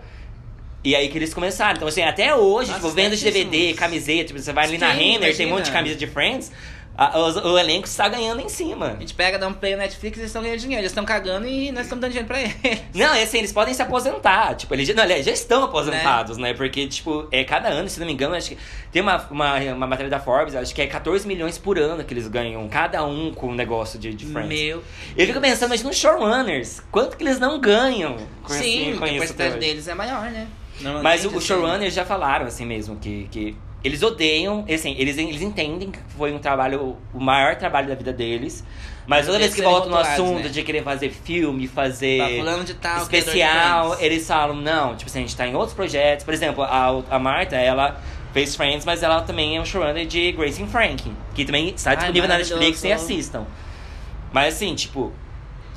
E 0.83 0.97
aí 0.97 1.09
que 1.09 1.19
eles 1.19 1.35
começaram. 1.35 1.77
Então, 1.77 1.89
assim, 1.89 2.03
até 2.03 2.35
hoje, 2.35 2.71
Nossa, 2.71 2.81
tipo, 2.83 2.95
venda 2.95 3.15
de 3.17 3.23
DVD, 3.25 3.75
camiseta, 3.75 4.25
tipo, 4.25 4.39
você 4.39 4.53
vai 4.53 4.65
ali 4.65 4.79
na 4.79 4.93
Sim, 4.93 4.97
Renner, 4.99 5.19
tem 5.37 5.47
um 5.47 5.49
imagina. 5.51 5.55
monte 5.57 5.65
de 5.67 5.71
camisa 5.73 5.95
de 5.97 6.07
Friends, 6.07 6.51
a- 6.97 7.19
os- 7.19 7.37
o, 7.37 7.59
elenco 7.59 7.87
está 7.87 8.09
ganhando 8.09 8.41
em 8.41 8.49
cima. 8.49 8.95
A 8.97 9.01
gente 9.01 9.13
pega, 9.15 9.39
dá 9.39 9.47
um 9.47 9.53
play 9.53 9.73
no 9.73 9.79
Netflix 9.79 10.17
e 10.17 10.21
eles 10.21 10.31
estão 10.31 10.43
ganhando 10.43 10.59
dinheiro. 10.59 10.81
Eles 10.81 10.91
estão 10.91 11.05
cagando 11.05 11.47
e 11.47 11.71
nós 11.71 11.83
estamos 11.83 12.01
dando 12.01 12.11
dinheiro 12.13 12.27
pra 12.27 12.41
eles. 12.41 12.57
Não, 12.95 13.15
é 13.15 13.23
assim, 13.23 13.39
eles 13.39 13.53
podem 13.53 13.73
se 13.75 13.81
aposentar. 13.83 14.55
Tipo, 14.55 14.75
eles 14.75 14.89
já, 14.89 14.95
não, 14.95 15.03
aliás, 15.03 15.25
já 15.25 15.33
estão 15.33 15.65
aposentados, 15.65 16.37
né? 16.39 16.53
Porque, 16.55 16.87
tipo, 16.87 17.29
é 17.31 17.45
cada 17.45 17.69
ano, 17.69 17.87
se 17.89 18.01
não 18.01 18.07
me 18.07 18.13
engano, 18.15 18.35
acho 18.35 18.49
que 18.51 18.59
tem 18.91 19.03
uma, 19.03 19.19
uma, 19.31 19.55
uma 19.75 19.87
matéria 19.87 20.11
da 20.11 20.19
Forbes, 20.19 20.55
acho 20.55 20.75
que 20.75 20.81
é 20.83 20.87
14 20.87 21.27
milhões 21.29 21.59
por 21.59 21.79
ano 21.79 22.03
que 22.05 22.13
eles 22.15 22.27
ganham, 22.27 22.67
cada 22.69 23.05
um 23.05 23.33
com 23.35 23.49
o 23.49 23.55
negócio 23.55 23.99
de, 23.99 24.13
de 24.15 24.25
Friends. 24.27 24.49
Meu. 24.49 24.83
Eu 25.17 25.27
fico 25.27 25.41
pensando, 25.41 25.69
mas 25.69 25.83
nos 25.83 25.97
showrunners, 25.97 26.81
quanto 26.91 27.17
que 27.19 27.23
eles 27.25 27.39
não 27.39 27.61
ganham 27.61 28.17
com, 28.43 28.53
Sim, 28.55 28.91
assim, 28.93 28.99
com 28.99 29.05
a 29.05 29.09
hoje? 29.09 29.59
deles 29.59 29.87
é 29.89 29.95
maior, 29.95 30.31
né? 30.31 30.47
Mas 30.83 30.93
Normalmente, 30.93 31.27
o, 31.27 31.31
o 31.35 31.39
assim. 31.39 31.47
showrunners 31.47 31.95
já 31.95 32.05
falaram 32.05 32.47
assim 32.47 32.65
mesmo, 32.65 32.97
que, 32.97 33.29
que 33.31 33.57
eles 33.83 34.03
odeiam, 34.03 34.65
assim, 34.73 34.95
eles, 34.99 35.17
eles 35.17 35.43
entendem 35.43 35.91
que 35.91 35.99
foi 36.17 36.33
um 36.33 36.39
trabalho, 36.39 36.97
o 37.15 37.21
maior 37.21 37.57
trabalho 37.57 37.89
da 37.89 37.95
vida 37.95 38.13
deles. 38.13 38.65
Mas 39.07 39.27
toda 39.27 39.39
vez 39.39 39.55
que 39.55 39.63
voltam 39.63 39.91
no 39.91 39.97
assunto 39.97 40.45
né? 40.45 40.49
de 40.49 40.63
querer 40.63 40.85
fazer 40.85 41.11
filme, 41.11 41.67
fazer 41.67 42.19
Tá 42.45 42.63
de 42.63 42.75
tal, 42.75 42.97
de 42.97 43.03
especial, 43.03 43.87
Friends. 43.89 44.05
eles 44.05 44.27
falam, 44.27 44.57
não, 44.57 44.95
tipo 44.95 45.11
assim, 45.11 45.19
a 45.19 45.23
gente 45.23 45.37
tá 45.37 45.47
em 45.47 45.55
outros 45.55 45.75
projetos. 45.75 46.25
Por 46.25 46.33
exemplo, 46.33 46.63
a, 46.63 47.03
a 47.11 47.19
Marta, 47.19 47.57
ela 47.57 48.01
fez 48.33 48.55
Friends, 48.55 48.85
mas 48.85 49.03
ela 49.03 49.23
também 49.23 49.57
é 49.57 49.61
um 49.61 49.65
showrunner 49.65 50.07
de 50.07 50.31
Grace 50.33 50.63
and 50.63 50.69
Frank, 50.69 51.11
que 51.35 51.45
também 51.45 51.71
está 51.71 51.91
Ai, 51.91 51.97
disponível 51.97 52.29
na 52.29 52.35
maravilhoso. 52.35 52.61
Netflix 52.63 52.85
e 52.85 52.93
assistam. 52.93 53.47
Mas 54.33 54.55
assim, 54.55 54.75
tipo, 54.75 55.13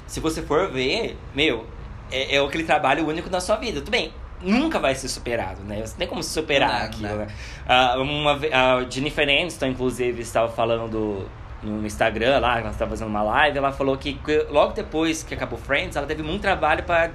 se 0.05 0.19
você 0.19 0.41
for 0.43 0.69
ver, 0.71 1.17
meu, 1.33 1.65
é, 2.11 2.35
é 2.35 2.39
aquele 2.45 2.65
trabalho 2.65 3.07
único 3.07 3.29
na 3.29 3.39
sua 3.41 3.55
vida. 3.55 3.79
Tudo 3.79 3.89
bem, 3.89 4.13
nunca 4.43 4.79
vai 4.79 4.95
ser 4.95 5.07
superado, 5.07 5.61
né? 5.63 5.77
Você 5.77 5.91
não 5.91 5.97
tem 5.99 6.07
como 6.07 6.23
superar 6.23 6.79
Não 6.79 6.85
aquilo, 6.85 7.09
não 7.09 7.17
né? 7.17 7.27
Ah, 7.67 7.95
uma, 7.99 8.33
a 8.33 8.89
Jennifer 8.89 9.23
Aniston, 9.23 9.67
inclusive, 9.67 10.21
estava 10.21 10.51
falando 10.51 11.27
no 11.63 11.85
Instagram 11.85 12.39
lá, 12.39 12.59
ela 12.59 12.69
estava 12.71 12.89
fazendo 12.89 13.07
uma 13.07 13.23
live, 13.23 13.57
ela 13.57 13.71
falou 13.71 13.97
que 13.97 14.19
logo 14.49 14.73
depois 14.73 15.23
que 15.23 15.33
acabou 15.33 15.57
Friends, 15.57 15.95
ela 15.95 16.05
teve 16.05 16.21
muito 16.21 16.41
trabalho 16.41 16.83
para 16.83 17.11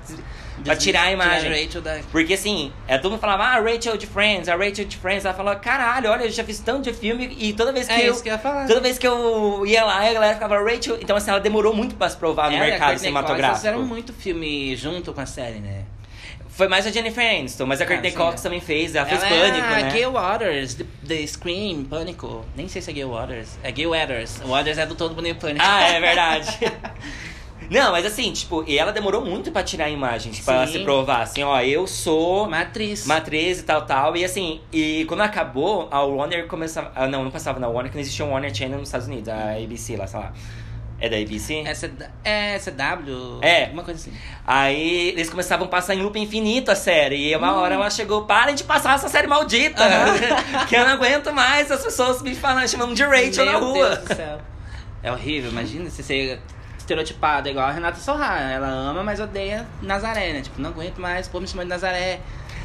pra 0.64 0.74
tirar 0.74 1.02
a 1.02 1.12
imagem. 1.12 1.50
Tirar 1.50 1.54
a 1.54 1.64
Rachel 1.64 1.82
da... 1.82 1.98
Porque 2.10 2.32
assim, 2.34 2.72
é, 2.86 2.98
todo 2.98 3.12
mundo 3.12 3.20
falava, 3.20 3.44
ah, 3.44 3.60
Rachel 3.60 3.96
de 3.96 4.06
Friends, 4.06 4.48
a 4.48 4.56
Rachel 4.56 4.86
de 4.86 4.96
Friends. 4.96 5.24
Ela 5.24 5.34
falava, 5.34 5.60
caralho, 5.60 6.10
olha, 6.10 6.24
eu 6.24 6.30
já 6.30 6.42
fiz 6.42 6.58
tanto 6.60 6.90
de 6.90 6.92
filme 6.92 7.36
e 7.38 7.52
toda 7.52 7.72
vez 7.72 7.86
que 7.86 7.92
É 7.92 8.08
eu. 8.08 8.20
que 8.20 8.28
eu. 8.28 8.38
Toda 8.66 8.80
vez 8.80 8.98
que 8.98 9.06
eu 9.06 9.64
ia 9.66 9.84
lá, 9.84 10.08
a 10.08 10.12
galera 10.12 10.34
ficava, 10.34 10.58
Rachel. 10.58 10.98
Então, 11.00 11.14
assim, 11.16 11.30
ela 11.30 11.40
demorou 11.40 11.74
muito 11.74 11.94
pra 11.94 12.08
se 12.08 12.16
provar 12.16 12.50
no 12.50 12.56
e 12.56 12.60
a 12.60 12.60
mercado 12.60 12.98
cinematográfico. 12.98 13.56
fizeram 13.56 13.82
muito 13.84 14.12
filme 14.12 14.74
junto 14.74 15.12
com 15.12 15.20
a 15.20 15.26
série, 15.26 15.60
né? 15.60 15.84
Foi 16.58 16.66
mais 16.66 16.84
a 16.86 16.90
Jennifer 16.90 17.24
Aniston, 17.24 17.66
mas 17.66 17.80
a 17.80 17.84
Ah, 17.84 17.86
Courtney 17.86 18.10
sim, 18.10 18.16
Cox 18.16 18.40
é. 18.40 18.42
também 18.42 18.60
fez. 18.60 18.96
Ela 18.96 19.06
fez 19.06 19.22
Ela 19.22 19.30
Pânico, 19.30 19.66
é 19.68 19.82
né? 19.84 19.90
Gail 19.92 20.10
Waters, 20.12 20.74
The, 20.74 20.84
The 21.06 21.26
Scream, 21.26 21.84
Pânico. 21.84 22.44
Nem 22.56 22.66
sei 22.66 22.82
se 22.82 22.90
é 22.90 22.94
Gail 22.94 23.10
Waters. 23.10 23.56
É 23.62 23.70
Gail 23.70 23.90
Waters. 23.90 24.40
O 24.44 24.48
Waters 24.48 24.76
é 24.76 24.84
do 24.84 24.96
Todo 24.96 25.14
Bonito 25.14 25.38
Pânico. 25.40 25.64
Ah, 25.64 25.84
é 25.84 26.00
verdade. 26.02 26.58
Não, 27.70 27.92
mas 27.92 28.04
assim, 28.06 28.32
tipo, 28.32 28.64
e 28.66 28.76
ela 28.78 28.90
demorou 28.92 29.24
muito 29.24 29.52
pra 29.52 29.62
tirar 29.62 29.84
a 29.84 29.90
imagem, 29.90 30.32
tipo, 30.32 30.46
pra 30.46 30.54
ela 30.54 30.66
se 30.66 30.78
provar, 30.80 31.20
assim, 31.22 31.42
ó, 31.42 31.60
eu 31.60 31.86
sou 31.86 32.46
Uma 32.46 32.60
atriz. 32.62 33.04
uma 33.04 33.16
atriz 33.18 33.60
e 33.60 33.62
tal, 33.62 33.82
tal. 33.84 34.16
E 34.16 34.24
assim, 34.24 34.60
e 34.72 35.04
quando 35.06 35.20
acabou, 35.20 35.86
a 35.90 36.00
Warner 36.02 36.46
começava. 36.48 36.90
Ah, 36.96 37.06
não, 37.06 37.22
não 37.24 37.30
passava 37.30 37.60
na 37.60 37.68
Warner, 37.68 37.90
que 37.92 37.96
não 37.96 38.00
existia 38.02 38.24
um 38.24 38.30
Warner 38.30 38.54
Channel 38.54 38.78
nos 38.78 38.88
Estados 38.88 39.06
Unidos, 39.06 39.28
a 39.28 39.52
ABC 39.52 39.96
lá, 39.96 40.06
sei 40.06 40.18
lá. 40.18 40.32
É 41.00 41.08
da 41.08 41.16
ABC? 41.16 41.62
Essa 41.64 41.90
é 42.24 42.58
CW? 42.58 43.38
É. 43.40 43.64
Alguma 43.64 43.84
coisa 43.84 44.00
assim. 44.00 44.12
Aí 44.44 45.10
eles 45.10 45.30
começavam 45.30 45.66
a 45.66 45.68
passar 45.68 45.94
em 45.94 46.02
loop 46.02 46.18
infinito 46.18 46.70
a 46.70 46.74
série. 46.74 47.30
E 47.30 47.36
uma 47.36 47.54
hora 47.54 47.74
ela 47.74 47.88
chegou, 47.88 48.24
parem 48.24 48.54
de 48.54 48.64
passar 48.64 48.96
essa 48.96 49.08
série 49.08 49.28
maldita! 49.28 49.84
que 50.68 50.74
eu 50.74 50.84
não 50.84 50.94
aguento 50.94 51.32
mais 51.32 51.70
as 51.70 51.84
pessoas 51.84 52.20
me 52.20 52.34
falando, 52.34 52.68
chamando 52.68 52.94
de 52.94 53.04
Rachel 53.04 53.44
na 53.44 53.52
Meu 53.52 53.60
rua. 53.60 53.88
Deus 53.90 54.08
do 54.08 54.14
céu. 54.14 54.40
É 55.00 55.12
horrível, 55.12 55.50
imagina 55.52 55.88
se 55.88 56.02
você 56.02 56.40
estereotipada, 56.76 57.48
igual 57.48 57.66
a 57.66 57.70
Renata 57.70 57.98
Sorra. 57.98 58.40
Ela 58.40 58.66
ama, 58.66 59.04
mas 59.04 59.20
odeia 59.20 59.66
Nazaré, 59.82 60.32
né? 60.32 60.40
Tipo, 60.42 60.60
não 60.60 60.70
aguento 60.70 60.98
mais, 60.98 61.28
pô, 61.28 61.38
me 61.38 61.46
chamando 61.46 61.66
de 61.66 61.70
Nazaré. 61.70 62.20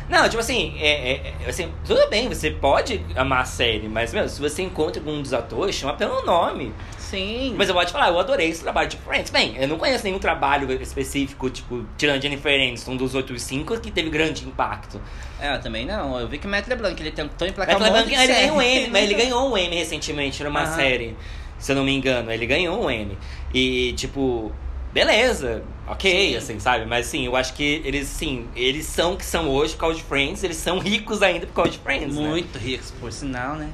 Não, 0.10 0.28
tipo 0.28 0.40
assim, 0.40 0.76
é, 0.80 1.12
é- 1.12 1.34
é- 1.46 1.50
assim, 1.50 1.72
tudo 1.86 2.10
bem, 2.10 2.28
você 2.28 2.52
pode 2.52 3.04
amar 3.16 3.42
a 3.42 3.46
série, 3.46 3.88
mas, 3.88 4.14
meu, 4.14 4.28
se 4.28 4.40
você 4.40 4.62
encontra 4.62 5.02
algum 5.02 5.22
dos 5.22 5.34
atores, 5.34 5.76
chama 5.76 5.94
pelo 5.94 6.24
nome. 6.24 6.74
Sim. 6.98 7.54
Mas 7.58 7.70
eu 7.70 7.76
vou 7.76 7.86
te 7.86 7.92
falar, 7.92 8.10
eu 8.10 8.20
adorei 8.20 8.50
esse 8.50 8.62
trabalho 8.62 8.90
de 8.90 8.98
Friends. 8.98 9.30
Bem, 9.30 9.56
eu 9.58 9.68
não 9.68 9.78
conheço 9.78 10.04
nenhum 10.04 10.20
trabalho 10.20 10.72
específico, 10.82 11.50
tipo, 11.50 11.86
tirando 11.98 12.22
Jennifer 12.22 12.54
Aniston 12.54 12.96
dos 12.96 13.14
outros 13.14 13.42
cinco, 13.44 13.80
que 13.80 13.92
teve 13.92 14.10
grande 14.10 14.46
impacto. 14.48 15.00
É, 15.40 15.56
eu 15.56 15.62
também 15.62 15.86
não. 15.86 16.20
Eu 16.20 16.28
vi 16.28 16.38
que 16.40 16.48
o 16.48 16.50
Matt 16.50 16.68
LeBlanc, 16.68 17.00
ele 17.02 17.12
tentou 17.12 17.48
emplacar 17.48 17.80
Mas 17.80 17.90
um 17.90 18.08
de 18.08 18.14
ele 18.14 18.28
ganhou 18.28 18.58
um. 18.58 18.62
M, 18.62 18.90
mas 18.90 19.04
ele 19.04 19.14
ganhou 19.14 19.52
um 19.52 19.58
M 19.58 19.76
recentemente 19.76 20.44
numa 20.44 20.66
série, 20.66 21.16
se 21.60 21.72
eu 21.72 21.76
não 21.76 21.84
me 21.84 21.94
engano. 21.94 22.32
Ele 22.32 22.46
ganhou 22.46 22.84
um 22.84 22.90
M. 22.90 23.18
E, 23.54 23.94
tipo, 23.94 24.52
beleza, 24.94 25.64
ok, 25.88 26.32
Sim. 26.32 26.36
assim, 26.38 26.60
sabe? 26.60 26.86
Mas, 26.86 27.08
assim, 27.08 27.26
eu 27.26 27.36
acho 27.36 27.54
que 27.54 27.82
eles, 27.84 28.08
sim, 28.08 28.48
eles 28.56 28.86
são 28.86 29.14
o 29.14 29.18
que 29.18 29.26
são 29.26 29.50
hoje 29.50 29.74
por 29.74 29.80
causa 29.82 29.98
de 29.98 30.04
Friends, 30.04 30.44
eles 30.44 30.58
são 30.58 30.80
ricos 30.80 31.22
ainda 31.22 31.48
por 31.48 31.54
causa 31.54 31.72
de 31.72 31.80
Friends, 31.80 32.16
né? 32.16 32.28
Muito 32.28 32.58
ricos, 32.58 32.92
por 33.00 33.12
sinal, 33.12 33.56
né? 33.56 33.70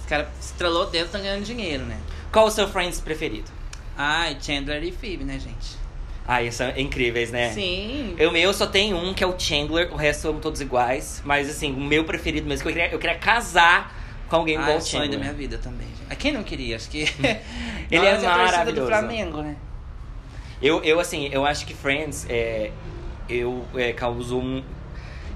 Os 0.00 0.06
caras 0.06 0.26
estrelou 0.40 0.82
o 0.82 0.86
dedo 0.86 1.06
estão 1.06 1.20
ganhando 1.20 1.44
dinheiro, 1.44 1.84
né? 1.84 1.96
Qual 2.32 2.46
o 2.46 2.50
seu 2.50 2.68
Friends 2.68 3.00
preferido? 3.00 3.50
Ai, 3.96 4.36
Chandler 4.40 4.82
e 4.82 4.92
Phoebe, 4.92 5.24
né, 5.24 5.38
gente? 5.38 5.78
Ah, 6.26 6.40
eles 6.42 6.54
são 6.54 6.68
incríveis, 6.76 7.30
né? 7.30 7.50
Sim. 7.52 8.14
Eu 8.18 8.30
meu 8.30 8.52
só 8.54 8.66
tenho 8.66 8.96
um 8.96 9.12
que 9.12 9.22
é 9.24 9.26
o 9.26 9.38
Chandler, 9.38 9.92
o 9.92 9.96
resto 9.96 10.22
são 10.22 10.38
todos 10.38 10.60
iguais. 10.60 11.20
Mas 11.24 11.48
assim, 11.50 11.72
o 11.72 11.80
meu 11.80 12.04
preferido 12.04 12.46
mesmo, 12.46 12.62
que 12.62 12.68
eu 12.68 12.72
queria, 12.72 12.92
eu 12.92 12.98
queria 12.98 13.18
casar 13.18 13.92
com 14.28 14.36
alguém 14.36 14.56
Ah, 14.56 14.60
igual 14.60 14.72
é 14.72 14.78
o 14.78 14.78
o 14.78 14.84
sonho 14.84 15.02
da 15.02 15.06
Chandler. 15.06 15.20
minha 15.20 15.32
vida 15.32 15.58
também, 15.58 15.88
gente. 15.88 16.12
A 16.12 16.14
quem 16.14 16.30
não 16.32 16.42
queria? 16.44 16.76
Acho 16.76 16.88
que... 16.88 17.00
Ele 17.90 18.06
é 18.06 18.10
torcida 18.12 18.28
maravilhoso. 18.36 18.80
do 18.82 18.86
Flamengo, 18.86 19.42
né? 19.42 19.56
Eu, 20.62 20.82
eu, 20.82 21.00
assim, 21.00 21.28
eu 21.32 21.44
acho 21.44 21.66
que 21.66 21.74
Friends 21.74 22.26
é, 22.28 22.70
eu, 23.28 23.64
é, 23.74 23.92
causou 23.92 24.42
um. 24.42 24.62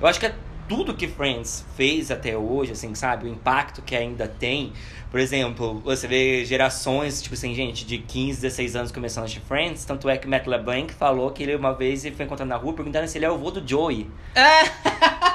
Eu 0.00 0.06
acho 0.06 0.20
que 0.20 0.26
é 0.26 0.34
tudo 0.68 0.94
que 0.94 1.06
Friends 1.06 1.64
fez 1.76 2.10
até 2.10 2.36
hoje, 2.36 2.72
assim, 2.72 2.94
sabe? 2.94 3.26
O 3.26 3.28
impacto 3.28 3.82
que 3.82 3.94
ainda 3.94 4.26
tem. 4.26 4.72
Por 5.10 5.20
exemplo, 5.20 5.80
você 5.80 6.06
vê 6.08 6.44
gerações, 6.44 7.22
tipo 7.22 7.34
assim, 7.34 7.54
gente 7.54 7.86
de 7.86 7.98
15, 7.98 8.40
16 8.40 8.76
anos 8.76 8.92
começando 8.92 9.22
a 9.22 9.24
assistir 9.26 9.44
Friends. 9.46 9.84
Tanto 9.84 10.08
é 10.08 10.18
que 10.18 10.26
Matt 10.26 10.46
LeBlanc 10.46 10.92
falou 10.92 11.30
que 11.30 11.42
ele 11.42 11.54
uma 11.54 11.72
vez 11.72 12.04
ele 12.04 12.16
foi 12.16 12.26
encontrando 12.26 12.50
na 12.50 12.56
rua 12.56 12.72
perguntando 12.72 13.06
se 13.08 13.16
ele 13.18 13.24
é 13.24 13.30
o 13.30 13.34
avô 13.34 13.50
do 13.50 13.66
Joey. 13.66 14.10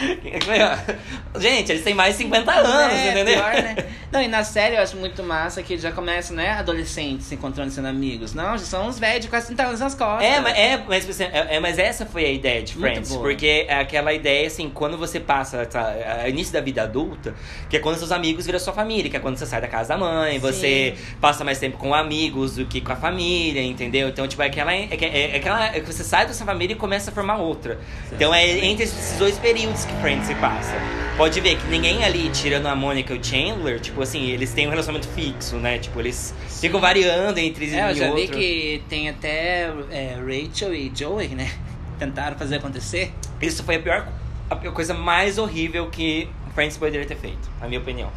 Gente, 1.38 1.72
eles 1.72 1.84
têm 1.84 1.94
mais 1.94 2.16
de 2.16 2.22
50 2.24 2.50
anos, 2.52 2.92
É, 2.92 3.10
entendeu? 3.10 3.34
pior, 3.34 3.52
né? 3.54 3.76
Não, 4.10 4.20
e 4.20 4.26
na 4.26 4.42
série 4.42 4.74
eu 4.76 4.82
acho 4.82 4.96
muito 4.96 5.22
massa 5.22 5.62
que 5.62 5.78
já 5.78 5.92
começa, 5.92 6.34
né, 6.34 6.50
adolescentes 6.52 7.26
se 7.26 7.34
encontrando 7.36 7.70
sendo 7.70 7.86
amigos. 7.86 8.34
Não, 8.34 8.58
já 8.58 8.64
são 8.64 8.88
uns 8.88 8.98
velhos 8.98 9.22
de 9.22 9.28
quase 9.28 9.46
30 9.46 9.62
anos 9.62 9.80
nas 9.80 9.94
costas. 9.94 10.26
É, 10.26 10.40
mas, 10.40 10.58
é, 10.58 10.82
mas, 10.88 11.20
é, 11.20 11.46
é, 11.56 11.60
mas 11.60 11.78
essa 11.78 12.04
foi 12.04 12.24
a 12.24 12.30
ideia 12.30 12.62
de 12.62 12.74
Friends. 12.74 13.14
Porque 13.14 13.66
é 13.68 13.74
aquela 13.78 14.12
ideia, 14.12 14.46
assim, 14.48 14.68
quando 14.68 14.98
você 14.98 15.20
passa 15.20 15.64
tá, 15.66 15.94
a- 16.24 16.28
início 16.28 16.52
da 16.52 16.60
vida 16.60 16.82
adulta, 16.82 17.34
que 17.68 17.76
é 17.76 17.80
quando 17.80 17.98
seus 17.98 18.10
amigos 18.10 18.46
viram 18.46 18.58
sua 18.58 18.72
família, 18.72 19.08
que 19.08 19.16
é 19.16 19.20
quando 19.20 19.36
você 19.36 19.46
sai 19.46 19.60
da 19.60 19.68
casa 19.68 19.90
da 19.90 19.98
mãe, 19.98 20.38
você 20.40 20.94
passa 21.20 21.44
mais 21.44 21.58
tempo 21.58 21.78
com 21.78 21.94
amigos 21.94 22.56
do 22.56 22.66
que 22.66 22.80
com 22.80 22.92
a 22.92 22.96
família, 22.96 23.62
entendeu? 23.62 24.08
Então, 24.08 24.26
tipo, 24.26 24.42
é 24.42 24.46
aquela. 24.46 24.74
É, 24.74 24.88
é, 24.90 25.30
é 25.32 25.36
aquela 25.36 25.66
é 25.76 25.80
você 25.80 26.02
sai 26.02 26.26
da 26.26 26.32
sua 26.34 26.46
família 26.46 26.74
e 26.74 26.76
começa 26.76 27.10
a 27.10 27.14
formar 27.14 27.36
outra. 27.36 27.78
Então 28.12 28.34
é 28.34 28.44
entre 28.66 28.84
esses 28.84 29.16
dois 29.18 29.38
períodos 29.38 29.84
que 29.90 30.00
Friends 30.00 30.26
se 30.26 30.34
passa. 30.36 30.74
Pode 31.16 31.40
ver 31.40 31.56
que 31.58 31.66
ninguém 31.68 32.02
ali, 32.04 32.30
tirando 32.30 32.66
a 32.66 32.74
Mônica 32.74 33.12
e 33.14 33.18
o 33.18 33.22
Chandler, 33.24 33.78
tipo 33.80 34.00
assim, 34.00 34.28
eles 34.30 34.52
têm 34.52 34.66
um 34.66 34.70
relacionamento 34.70 35.08
fixo, 35.12 35.56
né? 35.56 35.78
Tipo, 35.78 36.00
eles 36.00 36.34
ficam 36.60 36.80
variando 36.80 37.36
entre 37.38 37.66
É, 37.74 37.84
um 37.84 37.88
eu 37.88 37.92
e 37.92 37.94
já 37.94 38.04
vi 38.06 38.20
outro. 38.22 38.36
que 38.38 38.82
tem 38.88 39.08
até 39.08 39.70
é, 39.90 40.16
Rachel 40.18 40.74
e 40.74 40.90
Joey, 40.94 41.28
né? 41.28 41.50
Tentaram 41.98 42.36
fazer 42.38 42.56
acontecer. 42.56 43.12
Isso 43.42 43.62
foi 43.64 43.76
a 43.76 43.80
pior, 43.80 44.08
a 44.48 44.56
coisa 44.70 44.94
mais 44.94 45.36
horrível 45.36 45.90
que 45.90 46.28
Friends 46.54 46.76
poderia 46.78 47.06
ter 47.06 47.16
feito, 47.16 47.50
na 47.60 47.68
minha 47.68 47.80
opinião. 47.80 48.10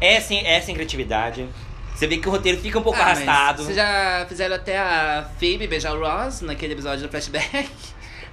É 0.00 0.18
assim, 0.18 0.38
é 0.44 0.60
sem 0.60 0.74
criatividade. 0.74 1.46
Você 1.94 2.06
vê 2.06 2.16
que 2.18 2.28
o 2.28 2.30
roteiro 2.30 2.58
fica 2.58 2.78
um 2.78 2.82
pouco 2.82 2.98
Ah, 2.98 3.06
arrastado. 3.06 3.62
Vocês 3.64 3.76
já 3.76 4.24
fizeram 4.28 4.56
até 4.56 4.78
a 4.78 5.26
Phoebe 5.38 5.66
beijar 5.66 5.92
o 5.94 6.00
Ross 6.00 6.40
naquele 6.42 6.72
episódio 6.74 7.06
do 7.06 7.10
flashback? 7.10 7.68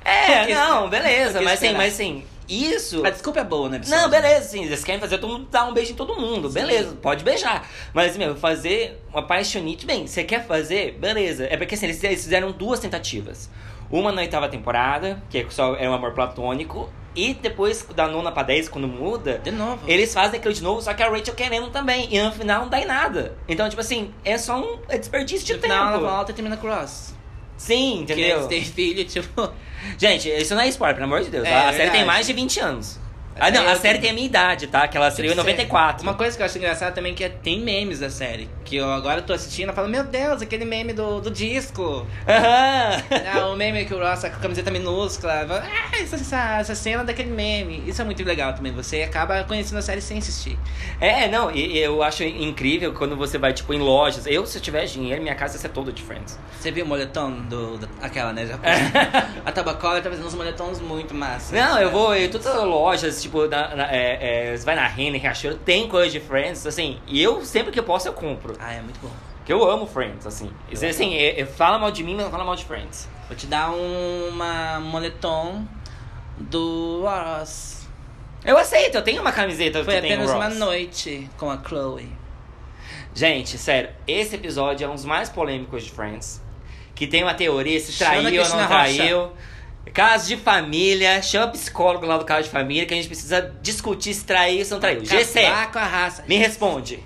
É, 0.05 0.39
Porque- 0.39 0.53
não, 0.53 0.89
beleza, 0.89 1.41
mas 1.41 1.53
assim, 1.53 1.65
esperar. 1.67 1.77
mas 1.77 1.93
assim, 1.93 2.23
isso. 2.47 3.05
A 3.05 3.09
desculpa 3.09 3.39
é 3.39 3.43
boa, 3.43 3.69
né, 3.69 3.79
pessoal? 3.79 4.01
Não, 4.01 4.09
beleza, 4.09 4.49
sim, 4.49 4.63
eles 4.63 4.83
querem 4.83 4.99
fazer 4.99 5.17
todo 5.17 5.31
mundo 5.31 5.47
dar 5.51 5.65
um 5.65 5.73
beijo 5.73 5.91
em 5.91 5.95
todo 5.95 6.15
mundo, 6.15 6.49
beleza, 6.49 6.95
pode 7.01 7.23
beijar. 7.23 7.67
Mas, 7.93 8.17
meu, 8.17 8.35
fazer 8.35 9.01
uma 9.11 9.23
paixonite, 9.23 9.85
bem, 9.85 10.07
você 10.07 10.23
quer 10.23 10.45
fazer, 10.45 10.93
beleza. 10.93 11.47
É 11.49 11.57
porque 11.57 11.75
assim, 11.75 11.85
eles 11.85 12.03
eles 12.03 12.23
fizeram 12.23 12.51
duas 12.51 12.79
tentativas. 12.79 13.49
Uma 13.89 14.11
na 14.11 14.21
oitava 14.21 14.49
temporada, 14.49 15.21
que 15.29 15.45
só 15.49 15.75
é 15.75 15.89
um 15.89 15.93
amor 15.93 16.13
platônico, 16.13 16.89
e 17.17 17.33
depois 17.33 17.83
da 17.95 18.07
nona 18.07 18.31
pra 18.31 18.43
10, 18.43 18.69
quando 18.69 18.87
muda, 18.87 19.39
De 19.39 19.49
novo. 19.49 19.81
Eles 19.87 20.13
fazem 20.13 20.39
aquilo 20.39 20.53
de 20.53 20.61
novo, 20.61 20.81
só 20.83 20.93
que 20.93 21.01
a 21.01 21.09
Rachel 21.09 21.33
querendo 21.33 21.71
também. 21.71 22.07
E 22.13 22.21
no 22.21 22.31
final 22.31 22.61
não 22.61 22.69
dá 22.69 22.79
em 22.79 22.85
nada. 22.85 23.35
Então, 23.47 23.67
tipo 23.67 23.81
assim, 23.81 24.13
é 24.23 24.37
só 24.37 24.59
um 24.59 24.79
é 24.87 24.99
desperdício 24.99 25.45
de 25.45 25.53
no 25.53 25.59
tempo. 25.59 25.73
final, 25.73 25.93
ela 25.95 25.99
volta 25.99 26.31
e 26.31 26.35
termina 26.35 26.55
com 26.55 26.67
o 26.67 26.69
Ross. 26.69 27.16
Sim, 27.57 28.01
entendeu? 28.01 28.37
eles 28.37 28.47
têm 28.47 28.63
filho, 28.63 29.03
tipo... 29.05 29.51
Gente, 29.97 30.29
isso 30.29 30.53
não 30.55 30.61
é 30.61 30.67
spoiler, 30.67 30.95
pelo 30.95 31.05
amor 31.07 31.23
de 31.23 31.29
Deus. 31.29 31.45
É, 31.45 31.53
a 31.53 31.71
é 31.71 31.73
série 31.73 31.91
tem 31.91 32.05
mais 32.05 32.25
de 32.25 32.33
20 32.33 32.59
anos. 32.59 32.99
Ah, 33.39 33.51
não, 33.51 33.63
É, 33.63 33.71
a 33.71 33.75
série 33.75 33.99
tenho- 33.99 34.01
tem 34.01 34.09
a 34.09 34.13
minha 34.13 34.25
idade, 34.25 34.67
tá? 34.67 34.87
Que 34.87 34.97
ela 34.97 35.07
estreou 35.09 35.27
em 35.27 35.35
Tipo, 35.35 35.43
94. 35.43 36.03
Uma 36.03 36.15
coisa 36.15 36.35
que 36.35 36.41
eu 36.41 36.45
acho 36.45 36.57
engraçada 36.57 36.91
também 36.91 37.13
é 37.13 37.15
que 37.15 37.29
tem 37.29 37.59
memes 37.59 37.99
da 37.99 38.09
série. 38.09 38.49
Que 38.67 38.75
eu 38.75 38.91
agora 38.91 39.21
tô 39.21 39.31
assistindo 39.31 39.71
e 39.71 39.73
falo, 39.73 39.87
meu 39.87 40.03
Deus, 40.03 40.41
aquele 40.41 40.65
meme 40.65 40.91
do, 40.91 41.21
do 41.21 41.31
disco. 41.31 42.05
Aham. 42.27 43.01
Ah, 43.33 43.47
o 43.47 43.55
meme 43.55 43.85
que 43.85 43.93
o 43.93 43.97
Ross 43.97 44.19
tá 44.21 44.29
com 44.29 44.35
a 44.35 44.39
camiseta 44.39 44.69
minúscula. 44.69 45.45
Ah, 45.63 45.97
essa, 45.97 46.17
essa, 46.17 46.57
essa 46.59 46.75
cena 46.75 47.01
daquele 47.05 47.31
meme. 47.31 47.81
Isso 47.87 48.01
é 48.01 48.05
muito 48.05 48.21
legal 48.25 48.53
também. 48.53 48.73
Você 48.73 49.03
acaba 49.03 49.41
conhecendo 49.45 49.77
a 49.77 49.81
série 49.81 50.01
sem 50.01 50.17
assistir. 50.17 50.59
É, 50.99 51.29
não, 51.29 51.49
e 51.49 51.77
e 51.77 51.79
eu 51.79 52.03
acho 52.03 52.23
incrível 52.23 52.93
quando 52.93 53.15
você 53.15 53.37
vai, 53.37 53.53
tipo, 53.53 53.73
em 53.73 53.79
lojas. 53.79 54.25
Eu, 54.27 54.45
se 54.45 54.57
eu 54.57 54.61
tiver 54.61 54.85
dinheiro, 54.85 55.21
minha 55.21 55.35
casa 55.35 55.55
ia 55.55 55.59
ser 55.61 55.69
toda 55.69 55.91
de 55.93 56.01
Friends. 56.01 56.37
Você 56.59 56.69
viu 56.69 56.83
o 56.83 56.87
moletom 56.89 57.31
do. 57.43 57.77
do- 57.77 57.89
aquela, 58.01 58.33
né? 58.33 58.45
Já 58.47 58.57
A 59.45 59.51
Tabacola 59.51 60.01
tá 60.01 60.09
fazendo 60.09 60.25
uns 60.27 60.33
moletons 60.35 60.79
muito 60.81 61.13
massa. 61.15 61.55
Não, 61.55 61.79
eu 61.79 61.89
vou 61.89 62.13
em 62.13 62.27
todas 62.29 62.47
as 62.47 62.63
lojas, 62.63 63.21
tipo, 63.21 63.47
na, 63.47 63.75
na- 63.75 63.91
é, 63.95 64.49
é, 64.51 64.57
você 64.57 64.65
vai 64.65 64.75
na 64.75 64.87
Renner, 64.87 65.21
Riachuelo, 65.21 65.57
tem 65.57 65.87
coisa 65.87 66.11
de 66.11 66.19
Friends, 66.19 66.65
assim, 66.67 66.99
e 67.07 67.21
eu, 67.21 67.45
sempre 67.45 67.71
que 67.71 67.79
eu 67.79 67.83
posso, 67.83 68.07
eu 68.07 68.13
compro. 68.13 68.56
Ah, 68.59 68.73
é 68.73 68.81
muito 68.81 68.99
bom. 68.99 69.11
Porque 69.37 69.53
eu 69.53 69.69
amo 69.69 69.87
Friends, 69.87 70.25
assim. 70.27 70.51
Eu 70.69 70.89
assim, 70.89 71.15
é- 71.15 71.39
é, 71.39 71.45
fala 71.45 71.79
mal 71.79 71.89
de 71.91 72.03
mim, 72.03 72.15
mas 72.15 72.25
não 72.25 72.31
fala 72.31 72.43
mal 72.43 72.55
de 72.55 72.65
Friends. 72.65 73.07
Vou 73.27 73.37
te 73.37 73.45
dar 73.47 73.71
um, 73.71 74.29
uma 74.29 74.79
moletom 74.79 75.65
do 76.37 77.03
Ross. 77.03 77.87
Eu 78.43 78.57
aceito, 78.57 78.95
eu 78.95 79.01
tenho 79.01 79.21
uma 79.21 79.31
camiseta 79.31 79.83
Foi 79.83 79.95
que 79.95 80.01
tem 80.01 80.13
apenas 80.13 80.31
uma 80.31 80.49
noite 80.49 81.29
com 81.37 81.49
a 81.49 81.57
Chloe. 81.61 82.09
Gente, 83.13 83.57
sério, 83.57 83.89
esse 84.07 84.35
episódio 84.35 84.85
é 84.85 84.87
um 84.89 84.93
dos 84.95 85.05
mais 85.05 85.27
polêmicos 85.29 85.83
de 85.83 85.91
Friends. 85.91 86.41
Que 86.93 87.07
tem 87.07 87.23
uma 87.23 87.33
teoria 87.33 87.79
se 87.79 87.91
Chama 87.91 88.21
traiu 88.21 88.41
ou 88.43 88.49
não 88.49 88.57
Rocha. 88.57 88.67
traiu. 88.67 89.31
Caso 89.93 90.27
de 90.27 90.37
família, 90.37 91.21
chama 91.21 91.47
psicólogo 91.47 92.05
lá 92.05 92.17
do 92.17 92.25
caso 92.25 92.43
de 92.43 92.49
família, 92.49 92.85
que 92.85 92.93
a 92.93 92.97
gente 92.97 93.07
precisa 93.07 93.41
discutir 93.61 94.13
se 94.13 94.25
traiu 94.25 94.59
ou 94.59 94.65
se 94.65 94.71
não 94.71 94.79
traiu. 94.79 95.03
GC, 95.05 95.41
com 95.71 95.79
a 95.79 95.83
raça. 95.85 96.23
me 96.27 96.35
responde. 96.37 96.99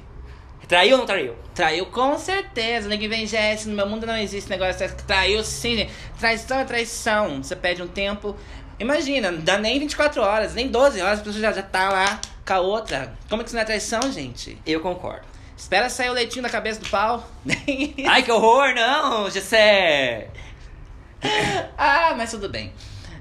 Traiu 0.72 0.94
ou 0.94 1.00
não 1.00 1.06
traiu? 1.06 1.36
Traiu 1.54 1.86
com 1.88 2.18
certeza. 2.18 2.88
Ninguém 2.88 3.10
vem 3.10 3.28
Jess, 3.28 3.66
no 3.66 3.76
meu 3.76 3.86
mundo 3.86 4.08
não 4.08 4.16
existe 4.16 4.50
negócio 4.50 4.80
desse. 4.80 4.96
Traiu 5.04 5.44
sim, 5.44 5.76
gente. 5.76 5.92
Traição 6.18 6.60
é 6.60 6.64
traição. 6.64 7.44
Você 7.44 7.58
pede 7.58 7.84
um 7.84 7.90
tempo. 7.90 8.38
Imagina, 8.80 9.32
não 9.32 9.42
dá 9.42 9.58
nem 9.58 9.78
24 9.80 10.22
horas, 10.22 10.54
nem 10.54 10.70
12 10.70 11.02
horas, 11.02 11.20
a 11.20 11.24
pessoa 11.24 11.42
já, 11.42 11.52
já 11.52 11.62
tá 11.62 11.90
lá 11.90 12.22
com 12.48 12.54
a 12.54 12.62
outra. 12.62 13.14
Como 13.30 13.44
que 13.44 13.50
isso 13.50 13.56
não 13.56 13.64
é 13.64 13.66
traição, 13.66 14.00
gente? 14.14 14.58
Eu 14.66 14.80
concordo. 14.80 15.28
Espera 15.58 15.90
sair 15.90 16.10
o 16.10 16.14
leitinho 16.14 16.44
da 16.44 16.50
cabeça 16.50 16.80
do 16.80 16.88
pau. 16.88 17.30
Ai, 18.08 18.24
que 18.24 18.32
horror, 18.32 18.74
não, 18.74 19.30
Gessé. 19.30 20.30
ah, 21.78 22.14
mas 22.16 22.32
tudo 22.32 22.48
bem. 22.48 22.72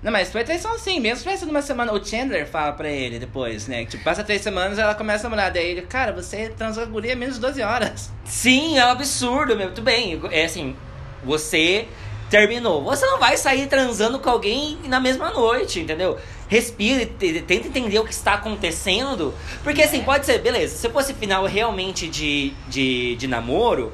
Não, 0.02 0.10
mas 0.10 0.32
foi 0.32 0.42
traição 0.44 0.78
sim, 0.78 0.98
mesmo 0.98 1.30
se 1.36 1.44
numa 1.44 1.60
semana. 1.60 1.92
O 1.92 2.02
Chandler 2.02 2.46
fala 2.46 2.72
pra 2.72 2.88
ele 2.88 3.18
depois, 3.18 3.68
né? 3.68 3.84
Que, 3.84 3.90
tipo, 3.92 4.04
passa 4.04 4.24
três 4.24 4.40
semanas 4.40 4.78
ela 4.78 4.94
começa 4.94 5.26
a 5.26 5.30
namorar. 5.30 5.50
Daí 5.52 5.70
ele, 5.72 5.82
cara, 5.82 6.10
você 6.12 6.48
transou 6.48 6.82
a 6.82 6.86
guria 6.86 7.14
menos 7.14 7.34
de 7.34 7.40
12 7.42 7.62
horas. 7.62 8.10
Sim, 8.24 8.78
é 8.78 8.86
um 8.86 8.90
absurdo, 8.90 9.54
meu. 9.54 9.68
Tudo 9.68 9.82
bem. 9.82 10.18
É 10.30 10.44
assim, 10.46 10.74
você 11.22 11.86
terminou. 12.30 12.82
Você 12.84 13.04
não 13.04 13.18
vai 13.18 13.36
sair 13.36 13.66
transando 13.66 14.18
com 14.20 14.30
alguém 14.30 14.78
na 14.84 14.98
mesma 15.00 15.30
noite, 15.30 15.80
entendeu? 15.80 16.18
Respira, 16.48 17.04
te- 17.04 17.42
tenta 17.42 17.68
entender 17.68 17.98
o 17.98 18.04
que 18.04 18.12
está 18.12 18.34
acontecendo. 18.34 19.34
Porque 19.62 19.82
assim, 19.82 20.02
pode 20.02 20.24
ser, 20.24 20.38
beleza, 20.38 20.76
se 20.76 20.88
fosse 20.88 21.12
final 21.12 21.44
realmente 21.44 22.08
de, 22.08 22.54
de, 22.68 23.16
de 23.16 23.26
namoro, 23.26 23.92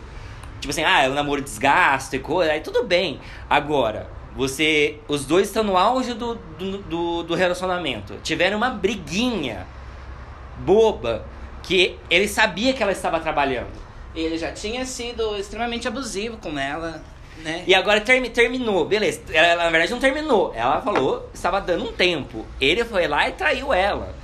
tipo 0.61 0.71
assim, 0.71 0.85
ah, 0.85 1.09
o 1.11 1.15
namoro 1.15 1.43
desgasta 1.43 2.15
e 2.15 2.19
coisa, 2.21 2.53
aí 2.53 2.61
tudo 2.61 2.85
bem. 2.85 3.21
Agora, 3.51 4.07
você. 4.37 4.99
Os 5.09 5.25
dois 5.25 5.49
estão 5.49 5.65
no 5.65 5.77
auge 5.77 6.15
do, 6.15 6.35
do, 6.59 6.79
do, 6.79 7.23
do 7.23 7.35
relacionamento. 7.35 8.15
Tiveram 8.23 8.57
uma 8.57 8.71
briguinha 8.71 9.67
boba 10.59 11.25
que 11.63 11.99
ele 12.09 12.29
sabia 12.29 12.73
que 12.73 12.83
ela 12.83 12.93
estava 12.93 13.19
trabalhando. 13.21 13.85
Ele 14.15 14.39
já 14.39 14.53
tinha 14.53 14.85
sido 14.87 15.37
extremamente 15.37 15.87
abusivo 15.89 16.37
com 16.39 16.59
ela. 16.59 17.03
Né? 17.43 17.65
E 17.67 17.75
agora 17.75 18.01
termi- 18.01 18.31
terminou, 18.31 18.87
beleza. 18.87 19.21
Ela, 19.31 19.65
na 19.65 19.71
verdade, 19.71 19.93
não 19.93 19.99
terminou. 19.99 20.53
Ela 20.55 20.81
falou 20.81 21.29
estava 21.35 21.61
dando 21.61 21.85
um 21.85 21.93
tempo. 21.93 22.47
Ele 22.61 22.85
foi 22.85 23.07
lá 23.07 23.29
e 23.29 23.33
traiu 23.33 23.75
ela. 23.75 24.15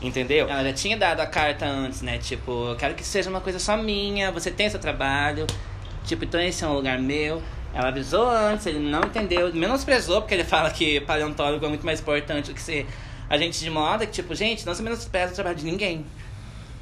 Entendeu? 0.00 0.48
Ela 0.48 0.62
já 0.64 0.72
tinha 0.72 0.96
dado 0.96 1.20
a 1.20 1.26
carta 1.26 1.66
antes, 1.66 2.00
né? 2.00 2.16
Tipo, 2.18 2.68
eu 2.70 2.76
quero 2.76 2.94
que 2.94 3.04
seja 3.04 3.28
uma 3.28 3.40
coisa 3.40 3.58
só 3.58 3.76
minha, 3.76 4.30
você 4.30 4.50
tem 4.50 4.70
seu 4.70 4.78
trabalho. 4.80 5.46
Tipo, 6.06 6.24
então 6.24 6.40
esse 6.40 6.62
é 6.64 6.66
um 6.68 6.74
lugar 6.74 6.98
meu. 6.98 7.42
Ela 7.72 7.88
avisou 7.88 8.28
antes, 8.28 8.66
ele 8.66 8.78
não 8.78 9.00
entendeu, 9.02 9.52
menosprezou, 9.54 10.20
porque 10.20 10.34
ele 10.34 10.44
fala 10.44 10.70
que 10.70 11.00
paleontólogo 11.00 11.64
é 11.64 11.68
muito 11.68 11.86
mais 11.86 12.00
importante 12.00 12.50
do 12.50 12.54
que 12.54 12.60
ser 12.60 12.86
agente 13.28 13.60
de 13.60 13.70
moda. 13.70 14.06
Que, 14.06 14.12
tipo, 14.12 14.34
gente, 14.34 14.66
não 14.66 14.74
se 14.74 14.82
menospreza 14.82 15.32
o 15.32 15.34
trabalho 15.34 15.56
de 15.56 15.64
ninguém. 15.64 16.04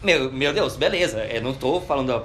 Meu, 0.02 0.32
meu 0.32 0.52
Deus, 0.52 0.76
beleza. 0.76 1.24
Eu 1.24 1.42
não 1.42 1.52
tô 1.52 1.80
falando 1.80 2.24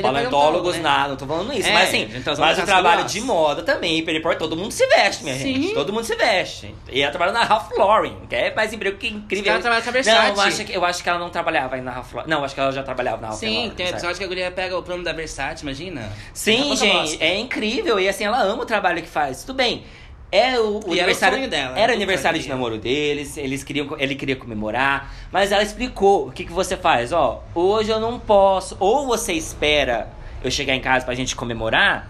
Ele 0.00 0.06
é 0.06 0.10
paleontólogos, 0.10 0.72
paleontólogo, 0.72 0.72
né? 0.72 0.82
nada, 0.82 1.08
não 1.10 1.16
tô 1.16 1.26
falando 1.26 1.52
isso. 1.52 1.68
É, 1.68 1.72
mas 1.72 1.88
assim, 1.88 2.08
gente 2.10 2.24
tá 2.24 2.34
mas 2.38 2.58
o 2.58 2.62
trabalho 2.64 3.04
de 3.04 3.20
moda 3.20 3.62
também, 3.62 3.98
ele 3.98 4.18
importa, 4.18 4.38
todo 4.38 4.56
mundo 4.56 4.72
se 4.72 4.86
veste, 4.86 5.24
minha 5.24 5.36
Sim. 5.36 5.54
gente. 5.62 5.74
Todo 5.74 5.92
mundo 5.92 6.04
se 6.04 6.14
veste. 6.16 6.74
E 6.90 7.02
ela 7.02 7.10
trabalha 7.10 7.32
na 7.32 7.44
Ralph 7.44 7.70
Lauren, 7.76 8.16
que 8.28 8.34
é 8.34 8.54
mais 8.54 8.72
emprego 8.72 8.96
que 8.98 9.08
incrível. 9.08 9.52
Ela 9.52 9.60
trabalha 9.62 9.82
com 9.82 9.88
a 9.88 9.92
Não, 9.92 10.02
Versace. 10.02 10.28
eu 10.36 10.40
acho, 10.42 10.64
que, 10.64 10.72
eu 10.72 10.84
acho 10.84 11.02
que 11.02 11.08
ela 11.08 11.18
não 11.18 11.30
trabalhava 11.30 11.74
aí 11.76 11.80
na 11.80 11.90
Ralph 11.90 12.12
Lauren. 12.12 12.30
Não, 12.30 12.44
acho 12.44 12.54
que 12.54 12.60
ela 12.60 12.72
já 12.72 12.82
trabalhava 12.82 13.20
na 13.20 13.28
Ralph 13.28 13.40
Sim, 13.40 13.54
Lauren. 13.54 13.70
tem 13.70 13.86
certo? 13.86 13.98
episódio 13.98 14.18
que 14.18 14.24
a 14.24 14.28
guria 14.28 14.50
pega 14.50 14.78
o 14.78 14.82
plano 14.82 15.02
da 15.04 15.12
Versace, 15.12 15.62
imagina? 15.62 16.12
Sim, 16.32 16.74
gente, 16.76 17.22
é 17.22 17.38
incrível. 17.38 17.98
E 18.00 18.08
assim, 18.08 18.24
ela 18.24 18.42
ama 18.42 18.62
o 18.62 18.66
trabalho 18.66 19.02
que 19.02 19.08
faz. 19.08 19.44
Tudo 19.44 19.56
bem. 19.56 19.84
É 20.32 20.58
o, 20.58 20.78
o 20.78 20.94
E 20.94 20.98
era 20.98 21.08
o 21.08 21.12
aniversário 21.12 21.50
dela, 21.50 21.78
Era 21.78 21.92
o 21.92 21.94
aniversário 21.94 22.38
de 22.38 22.44
fazia. 22.44 22.54
namoro 22.56 22.78
deles, 22.78 23.36
eles 23.36 23.62
queriam, 23.62 23.94
ele 23.98 24.14
queria 24.14 24.34
comemorar, 24.34 25.12
mas 25.30 25.52
ela 25.52 25.62
explicou 25.62 26.28
o 26.28 26.32
que, 26.32 26.46
que 26.46 26.52
você 26.52 26.74
faz, 26.74 27.12
ó. 27.12 27.44
Hoje 27.54 27.90
eu 27.90 28.00
não 28.00 28.18
posso. 28.18 28.74
Ou 28.80 29.06
você 29.06 29.34
espera 29.34 30.08
eu 30.42 30.50
chegar 30.50 30.74
em 30.74 30.80
casa 30.80 31.04
pra 31.04 31.14
gente 31.14 31.36
comemorar, 31.36 32.08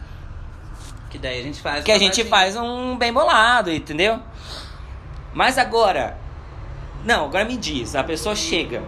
Que 1.10 1.18
daí 1.18 1.40
a 1.40 1.42
gente 1.42 1.60
faz. 1.60 1.84
que 1.84 1.90
a 1.90 1.98
gente 1.98 2.22
faz 2.24 2.54
um 2.56 2.96
bem 2.96 3.12
bolado, 3.12 3.72
entendeu? 3.72 4.20
Mas 5.34 5.58
agora. 5.58 6.16
Não, 7.04 7.24
agora 7.24 7.44
me 7.44 7.56
diz, 7.56 7.96
a 7.96 8.04
pessoa 8.04 8.36
chega. 8.36 8.80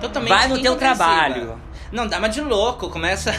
Totalmente 0.00 0.28
Vai 0.28 0.48
no 0.48 0.60
teu 0.60 0.76
trabalho. 0.76 1.58
Não, 1.90 2.06
dá 2.06 2.18
uma 2.18 2.28
de 2.28 2.42
louco. 2.42 2.90
Começa. 2.90 3.32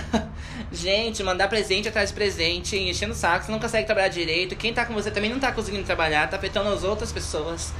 Gente, 0.75 1.23
mandar 1.23 1.47
presente 1.47 1.87
atrás 1.87 2.09
de 2.09 2.15
presente, 2.15 2.77
enchendo 2.77 3.13
o 3.13 3.15
saco, 3.15 3.45
você 3.45 3.51
não 3.51 3.59
consegue 3.59 3.85
trabalhar 3.85 4.09
direito. 4.09 4.55
Quem 4.55 4.73
tá 4.73 4.85
com 4.85 4.93
você 4.93 5.09
também 5.09 5.29
não 5.29 5.39
tá 5.39 5.51
conseguindo 5.51 5.83
trabalhar, 5.83 6.29
tá 6.29 6.37
afetando 6.37 6.69
as 6.69 6.83
outras 6.83 7.11
pessoas. 7.11 7.73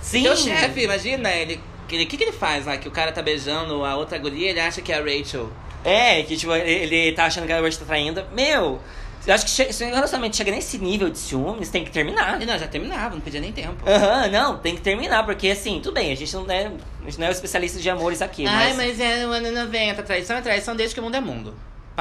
Sim. 0.00 0.22
Teu 0.22 0.36
chefe, 0.36 0.82
imagina, 0.82 1.30
ele. 1.30 1.60
O 1.84 1.86
que, 1.86 2.06
que, 2.06 2.22
ele 2.22 2.32
faz 2.32 2.66
lá? 2.66 2.76
Que 2.76 2.86
o 2.86 2.90
cara 2.90 3.10
tá 3.10 3.20
beijando 3.20 3.84
a 3.84 3.96
outra 3.96 4.16
guria, 4.16 4.50
ele 4.50 4.60
acha 4.60 4.80
que 4.80 4.92
é 4.92 4.96
a 4.96 5.02
Rachel. 5.02 5.50
É, 5.84 6.22
que 6.22 6.36
tipo, 6.36 6.54
ele, 6.54 7.12
tá 7.12 7.24
achando 7.24 7.46
que 7.46 7.52
a 7.52 7.60
Rush 7.60 7.78
tá 7.78 7.84
traindo. 7.84 8.24
Meu, 8.32 8.80
eu 9.26 9.34
acho 9.34 9.44
que 9.44 9.50
se 9.50 9.84
o 9.84 9.86
relacionamento 9.86 10.36
chega 10.36 10.50
nesse 10.50 10.78
nível 10.78 11.08
de 11.08 11.18
ciúmes, 11.18 11.68
tem 11.68 11.84
que 11.84 11.90
terminar. 11.90 12.40
E 12.40 12.46
não, 12.46 12.58
já 12.58 12.66
terminava, 12.66 13.14
não 13.14 13.20
pedia 13.20 13.40
nem 13.40 13.52
tempo. 13.52 13.88
Aham, 13.88 14.28
não, 14.28 14.58
tem 14.58 14.74
que 14.74 14.82
terminar, 14.82 15.24
porque 15.24 15.48
assim, 15.48 15.80
tudo 15.82 15.94
bem, 15.94 16.12
a 16.12 16.14
gente 16.14 16.34
não 16.34 16.50
é, 16.50 16.66
a 16.66 17.04
gente 17.04 17.18
não 17.18 17.26
é 17.26 17.30
especialista 17.30 17.80
de 17.80 17.90
amores 17.90 18.22
aqui, 18.22 18.46
Ai, 18.46 18.74
mas. 18.74 18.76
mas 18.76 19.00
é 19.00 19.26
o 19.26 19.30
ano 19.30 19.50
90, 19.50 20.02
traição 20.02 20.36
é 20.36 20.40
traição 20.40 20.76
desde 20.76 20.94
que 20.94 21.00
o 21.00 21.04
mundo 21.04 21.16
é 21.16 21.20
mundo. 21.20 21.54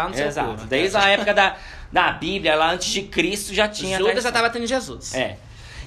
No 0.08 0.16
seu 0.16 0.28
Exato. 0.28 0.62
cu. 0.62 0.66
Desde 0.68 0.98
a 0.98 1.10
época 1.10 1.34
da, 1.34 1.56
da 1.92 2.12
Bíblia, 2.12 2.56
lá 2.56 2.72
antes 2.72 2.88
de 2.90 3.02
Cristo, 3.04 3.54
já 3.54 3.68
tinha. 3.68 3.98
Judas 3.98 4.24
já 4.24 4.32
tava 4.32 4.50
tendo 4.50 4.66
Jesus. 4.66 5.14
É. 5.14 5.38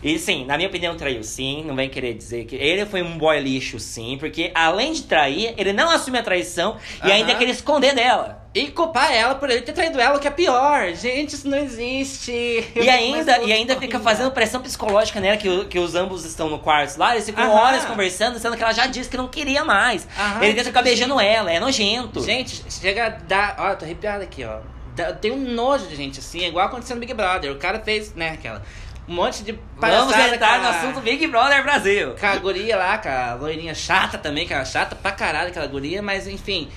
E 0.02 0.18
sim, 0.18 0.44
na 0.44 0.56
minha 0.56 0.68
opinião, 0.68 0.96
traiu 0.96 1.22
sim. 1.22 1.62
Não 1.64 1.76
vem 1.76 1.88
querer 1.88 2.14
dizer 2.14 2.44
que. 2.44 2.56
Ele 2.56 2.84
foi 2.84 3.02
um 3.02 3.16
boy 3.16 3.38
lixo, 3.40 3.78
sim. 3.78 4.16
Porque 4.18 4.50
além 4.54 4.92
de 4.92 5.04
trair, 5.04 5.54
ele 5.56 5.72
não 5.72 5.90
assume 5.90 6.18
a 6.18 6.22
traição 6.22 6.76
e 7.04 7.10
ainda 7.12 7.34
quer 7.34 7.48
esconder 7.48 7.94
dela. 7.94 8.42
E 8.54 8.66
culpar 8.66 9.10
ela 9.10 9.34
por 9.34 9.48
ele 9.48 9.62
ter 9.62 9.72
traído 9.72 9.98
ela, 9.98 10.16
o 10.16 10.20
que 10.20 10.28
é 10.28 10.30
pior. 10.30 10.92
Gente, 10.92 11.34
isso 11.34 11.48
não 11.48 11.56
existe. 11.56 12.32
Eu 12.74 12.84
E 12.84 12.88
ainda, 12.90 13.38
e 13.42 13.52
ainda 13.52 13.76
fica 13.76 13.98
fazendo 13.98 14.30
pressão 14.30 14.60
psicológica 14.60 15.20
nela, 15.20 15.38
que, 15.38 15.64
que 15.66 15.78
os 15.78 15.94
ambos 15.94 16.24
estão 16.26 16.50
no 16.50 16.58
quarto 16.58 16.98
lá, 16.98 17.14
eles 17.14 17.24
ficam 17.24 17.44
Aham. 17.44 17.52
horas 17.54 17.84
conversando, 17.86 18.38
sendo 18.38 18.56
que 18.56 18.62
ela 18.62 18.74
já 18.74 18.86
disse 18.86 19.08
que 19.08 19.16
não 19.16 19.28
queria 19.28 19.64
mais. 19.64 20.06
Aham, 20.18 20.42
ele 20.44 20.52
tenta 20.54 20.64
ficar 20.66 20.82
beijando 20.82 21.18
ela, 21.18 21.50
é 21.50 21.58
nojento. 21.58 22.22
Gente, 22.22 22.62
chega 22.68 23.06
a 23.06 23.08
dar. 23.08 23.56
Ó, 23.58 23.74
tô 23.74 23.84
arrepiada 23.84 24.24
aqui, 24.24 24.44
ó. 24.44 24.58
Eu 24.98 25.16
tenho 25.16 25.34
um 25.34 25.54
nojo 25.54 25.86
de 25.86 25.96
gente 25.96 26.18
assim, 26.18 26.44
é 26.44 26.48
igual 26.48 26.66
aconteceu 26.66 26.94
no 26.94 27.00
Big 27.00 27.14
Brother. 27.14 27.50
O 27.52 27.56
cara 27.56 27.80
fez, 27.80 28.14
né, 28.14 28.32
aquela. 28.32 28.62
Um 29.08 29.14
monte 29.14 29.42
de 29.42 29.58
Vamos 29.76 30.16
entrar 30.16 30.60
no 30.60 30.68
assunto 30.68 31.00
Big 31.00 31.26
Brother 31.26 31.62
Brasil. 31.62 32.14
Com 32.18 32.26
a 32.26 32.36
guria 32.36 32.76
lá, 32.76 32.98
com 32.98 33.08
a 33.08 33.34
loirinha 33.34 33.74
chata 33.74 34.16
também, 34.16 34.46
que 34.46 34.54
era 34.54 34.64
chata 34.64 34.94
pra 34.94 35.10
caralho 35.10 35.48
aquela 35.48 35.66
guria, 35.66 36.00
mas 36.00 36.28
enfim. 36.28 36.70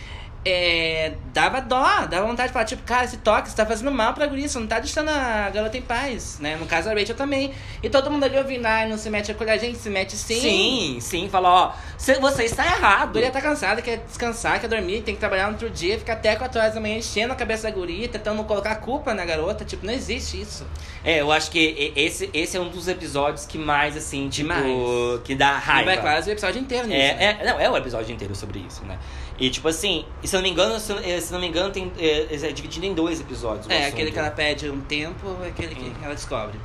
É, 0.47 1.13
dava 1.33 1.59
dó, 1.59 2.05
dava 2.07 2.27
vontade 2.27 2.49
de 2.49 2.53
falar, 2.53 2.65
tipo, 2.65 2.83
cara, 2.83 3.03
esse 3.03 3.17
toque, 3.17 3.49
você 3.49 3.55
tá 3.55 3.65
fazendo 3.65 3.91
mal 3.91 4.13
pra 4.13 4.27
guria, 4.27 4.47
você 4.47 4.59
não 4.59 4.67
tá 4.67 4.77
deixando 4.79 5.09
a 5.09 5.49
garota 5.49 5.75
em 5.75 5.81
paz, 5.81 6.37
né? 6.39 6.55
No 6.55 6.67
caso 6.67 6.87
a 6.87 6.93
Rachel 6.93 7.15
também. 7.15 7.51
E 7.81 7.89
todo 7.89 8.11
mundo 8.11 8.25
ali 8.25 8.37
ouvindo, 8.37 8.63
ai, 8.67 8.87
não 8.87 8.95
se 8.95 9.09
mete 9.09 9.31
a 9.31 9.33
colher, 9.33 9.53
a 9.53 9.57
gente 9.57 9.79
se 9.79 9.89
mete 9.89 10.15
sim. 10.15 10.39
Sim, 10.39 10.97
sim, 11.01 11.29
fala, 11.29 11.49
ó, 11.49 11.73
cê- 11.97 12.19
você 12.19 12.43
está 12.43 12.61
A 12.61 12.67
errado. 12.77 13.13
guria 13.13 13.31
tá 13.31 13.41
cansada, 13.41 13.81
quer 13.81 13.97
descansar, 14.05 14.61
quer 14.61 14.67
dormir, 14.67 15.01
tem 15.01 15.15
que 15.15 15.19
trabalhar 15.19 15.47
no 15.47 15.53
outro 15.53 15.67
dia, 15.69 15.97
fica 15.97 16.13
até 16.13 16.35
4 16.35 16.59
horas 16.59 16.75
da 16.75 16.79
manhã 16.79 16.97
enchendo 16.97 17.33
a 17.33 17.35
cabeça 17.35 17.63
da 17.63 17.71
guria, 17.71 18.07
tentando 18.07 18.43
colocar 18.43 18.71
a 18.73 18.75
culpa 18.75 19.15
na 19.15 19.25
garota. 19.25 19.65
Tipo, 19.65 19.83
não 19.83 19.93
existe 19.93 20.39
isso. 20.39 20.63
É, 21.03 21.21
eu 21.21 21.31
acho 21.31 21.49
que 21.49 21.59
e- 21.59 21.99
esse, 21.99 22.29
esse 22.33 22.55
é 22.55 22.59
um 22.59 22.69
dos 22.69 22.87
episódios 22.87 23.47
que 23.47 23.57
mais, 23.57 23.97
assim, 23.97 24.29
tipo, 24.29 24.49
Demais. 24.53 25.21
que 25.23 25.33
dá 25.33 25.55
E 25.57 25.59
raiva. 25.65 25.85
vai 25.85 26.01
quase 26.01 26.29
o 26.29 26.33
episódio 26.33 26.61
inteiro 26.61 26.87
nisso. 26.87 26.99
né? 26.99 27.23
É, 27.23 27.37
é, 27.41 27.45
não, 27.51 27.59
é 27.59 27.67
o 27.67 27.75
episódio 27.75 28.13
inteiro 28.13 28.35
sobre 28.35 28.59
isso, 28.59 28.85
né? 28.85 28.99
E 29.37 29.49
tipo 29.49 29.67
assim, 29.67 30.05
e 30.23 30.27
se 30.27 30.35
eu 30.35 30.39
não 30.39 30.43
me 30.43 30.51
engano, 30.51 30.79
se, 30.79 30.93
eh, 30.93 31.19
se 31.19 31.31
não 31.33 31.39
me 31.39 31.47
engano, 31.47 31.69
tem, 31.71 31.91
é, 31.99 32.27
é 32.31 32.51
dividido 32.51 32.85
em 32.85 32.93
dois 32.93 33.19
episódios. 33.19 33.69
É, 33.69 33.79
assunto. 33.79 33.93
aquele 33.93 34.11
que 34.11 34.19
ela 34.19 34.31
pede 34.31 34.69
um 34.69 34.79
tempo, 34.81 35.35
é 35.43 35.47
aquele 35.49 35.73
Hum. 35.75 35.93
que 35.99 36.05
ela 36.05 36.15
descobre. 36.15 36.57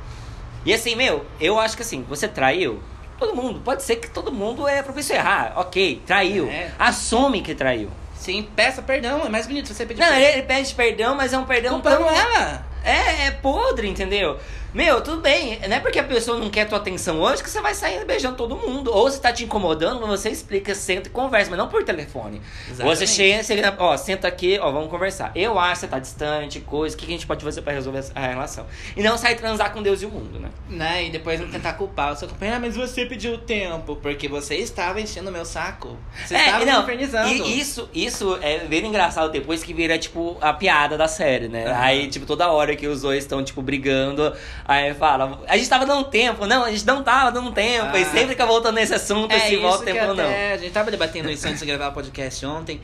E 0.65 0.73
assim, 0.73 0.95
meu, 0.95 1.25
eu 1.39 1.59
acho 1.59 1.75
que 1.75 1.81
assim, 1.81 2.05
você 2.07 2.27
traiu, 2.27 2.81
todo 3.19 3.35
mundo, 3.35 3.59
pode 3.63 3.83
ser 3.83 3.97
que 3.97 4.09
todo 4.09 4.31
mundo 4.31 4.67
é 4.67 4.81
propício 4.81 5.13
a 5.15 5.17
errar. 5.17 5.53
Ok, 5.57 6.01
traiu. 6.05 6.47
É. 6.47 6.71
Assume 6.79 7.41
que 7.41 7.53
traiu. 7.53 7.89
Sim, 8.15 8.47
peça 8.55 8.81
perdão, 8.81 9.25
é 9.25 9.29
mais 9.29 9.47
bonito 9.47 9.73
você 9.73 9.85
pedir 9.85 9.99
Não, 9.99 10.07
perdão. 10.07 10.23
ele, 10.23 10.37
ele 10.37 10.43
pede 10.43 10.73
perdão, 10.75 11.15
mas 11.15 11.33
é 11.33 11.37
um 11.37 11.43
perdão 11.43 11.73
Culpando 11.81 12.05
tão- 12.05 12.09
ela. 12.15 12.65
É, 12.83 13.25
é 13.27 13.31
podre, 13.31 13.87
entendeu? 13.89 14.37
Meu, 14.73 15.01
tudo 15.01 15.21
bem. 15.21 15.59
Não 15.67 15.75
é 15.75 15.79
porque 15.81 15.99
a 15.99 16.03
pessoa 16.03 16.37
não 16.39 16.49
quer 16.49 16.65
tua 16.65 16.77
atenção 16.77 17.19
hoje 17.19 17.43
que 17.43 17.49
você 17.49 17.59
vai 17.59 17.73
sair 17.73 18.05
beijando 18.05 18.37
todo 18.37 18.55
mundo. 18.55 18.89
Ou 18.93 19.11
se 19.11 19.19
tá 19.19 19.33
te 19.33 19.43
incomodando, 19.43 19.99
você 20.07 20.29
explica, 20.29 20.73
senta 20.73 21.09
e 21.09 21.11
conversa, 21.11 21.49
mas 21.49 21.59
não 21.59 21.67
por 21.67 21.83
telefone. 21.83 22.41
Exatamente. 22.69 22.97
Você 22.97 23.07
chega, 23.07 23.43
chega 23.43 23.75
ó, 23.77 23.97
senta 23.97 24.29
aqui, 24.29 24.57
ó, 24.61 24.71
vamos 24.71 24.89
conversar. 24.89 25.31
Eu 25.35 25.59
acho 25.59 25.73
que 25.73 25.79
você 25.79 25.87
tá 25.87 25.99
distante, 25.99 26.61
coisa, 26.61 26.95
o 26.95 26.99
que 26.99 27.05
que 27.05 27.11
a 27.11 27.15
gente 27.15 27.27
pode 27.27 27.43
fazer 27.43 27.61
pra 27.61 27.73
resolver 27.73 28.05
a 28.15 28.27
relação? 28.27 28.65
E 28.95 29.03
não 29.03 29.17
sair 29.17 29.35
transar 29.35 29.73
com 29.73 29.83
Deus 29.83 30.01
e 30.01 30.05
o 30.05 30.09
mundo, 30.09 30.39
né? 30.39 30.49
Né? 30.69 31.07
E 31.07 31.09
depois 31.09 31.39
não 31.39 31.49
tentar 31.49 31.73
culpar 31.73 32.13
o 32.13 32.15
seu 32.15 32.29
companheiro. 32.29 32.57
Ah, 32.57 32.59
mas 32.61 32.75
você 32.75 33.05
pediu 33.05 33.37
tempo, 33.39 33.97
porque 33.97 34.29
você 34.29 34.55
estava 34.55 35.01
enchendo 35.01 35.29
o 35.29 35.33
meu 35.33 35.43
saco. 35.43 35.97
Você 36.25 36.35
estava 36.35 36.63
me 36.65 36.71
infernizando. 36.71 37.27
É, 37.27 37.33
e 37.33 37.59
isso, 37.59 37.89
isso 37.93 38.37
é 38.41 38.59
bem 38.59 38.85
engraçado 38.85 39.31
depois 39.31 39.63
que 39.63 39.73
vira, 39.73 39.97
tipo, 39.97 40.37
a 40.39 40.53
piada 40.53 40.97
da 40.97 41.07
série, 41.07 41.49
né? 41.49 41.65
Aham. 41.65 41.81
Aí, 41.81 42.07
tipo, 42.07 42.25
toda 42.25 42.49
hora 42.49 42.73
que 42.75 42.87
os 42.87 43.01
dois 43.01 43.23
estão, 43.23 43.43
tipo, 43.43 43.61
brigando, 43.61 44.33
aí 44.65 44.93
fala, 44.93 45.39
a 45.47 45.57
gente 45.57 45.69
tava 45.69 45.85
dando 45.85 46.05
tempo, 46.05 46.45
não, 46.45 46.63
a 46.65 46.71
gente 46.71 46.85
não 46.85 47.03
tava 47.03 47.31
dando 47.31 47.51
tempo, 47.51 47.95
e 47.97 48.01
Ah. 48.01 48.05
sempre 48.05 48.29
fica 48.29 48.45
voltando 48.45 48.75
nesse 48.75 48.93
assunto, 48.93 49.33
É 49.33 49.39
se 49.39 49.57
volta 49.57 49.83
tempo 49.85 50.05
ou 50.07 50.15
não. 50.15 50.25
a 50.25 50.57
gente 50.57 50.71
tava 50.71 50.89
debatendo 50.91 51.29
isso 51.29 51.47
antes 51.47 51.59
de 51.59 51.65
gravar 51.65 51.89
o 51.89 51.93
podcast 51.93 52.45
ontem. 52.45 52.81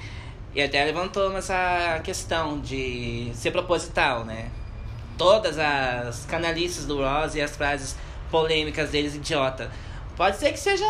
E 0.56 0.62
até 0.62 0.84
levantou 0.84 1.38
essa 1.38 2.00
questão 2.04 2.60
de 2.60 3.30
ser 3.36 3.52
proposital, 3.52 4.24
né? 4.26 4.48
Todas 5.18 5.58
as 5.60 6.26
canalices 6.26 6.86
do 6.86 6.98
Ross 7.04 7.36
e 7.36 7.42
as 7.42 7.56
frases 7.56 7.96
polêmicas 8.32 8.90
deles, 8.90 9.16
idiota. 9.16 9.70
Pode 10.16 10.38
ser 10.38 10.52
que 10.52 10.60
seja. 10.60 10.86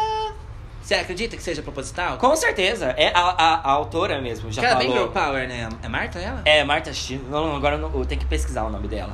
Você 0.81 0.95
acredita 0.95 1.35
que 1.35 1.43
seja 1.43 1.61
proposital? 1.61 2.17
Com 2.17 2.33
certeza, 2.37 2.93
é 2.97 3.11
a, 3.13 3.19
a, 3.19 3.55
a 3.55 3.71
autora 3.71 4.21
mesmo, 4.21 4.49
já 4.53 4.61
ela 4.61 4.75
é 4.75 4.77
bem 4.77 4.87
girl 4.93 5.09
falou. 5.11 5.31
power, 5.31 5.47
né? 5.49 5.67
É 5.83 5.87
Marta 5.89 6.17
ela? 6.19 6.41
É, 6.45 6.63
Marta 6.63 6.91
não, 7.29 7.55
agora 7.57 7.75
eu, 7.75 7.79
não- 7.79 7.93
eu 7.93 8.05
tenho 8.05 8.21
que 8.21 8.27
pesquisar 8.27 8.63
o 8.63 8.69
nome 8.69 8.87
dela. 8.87 9.13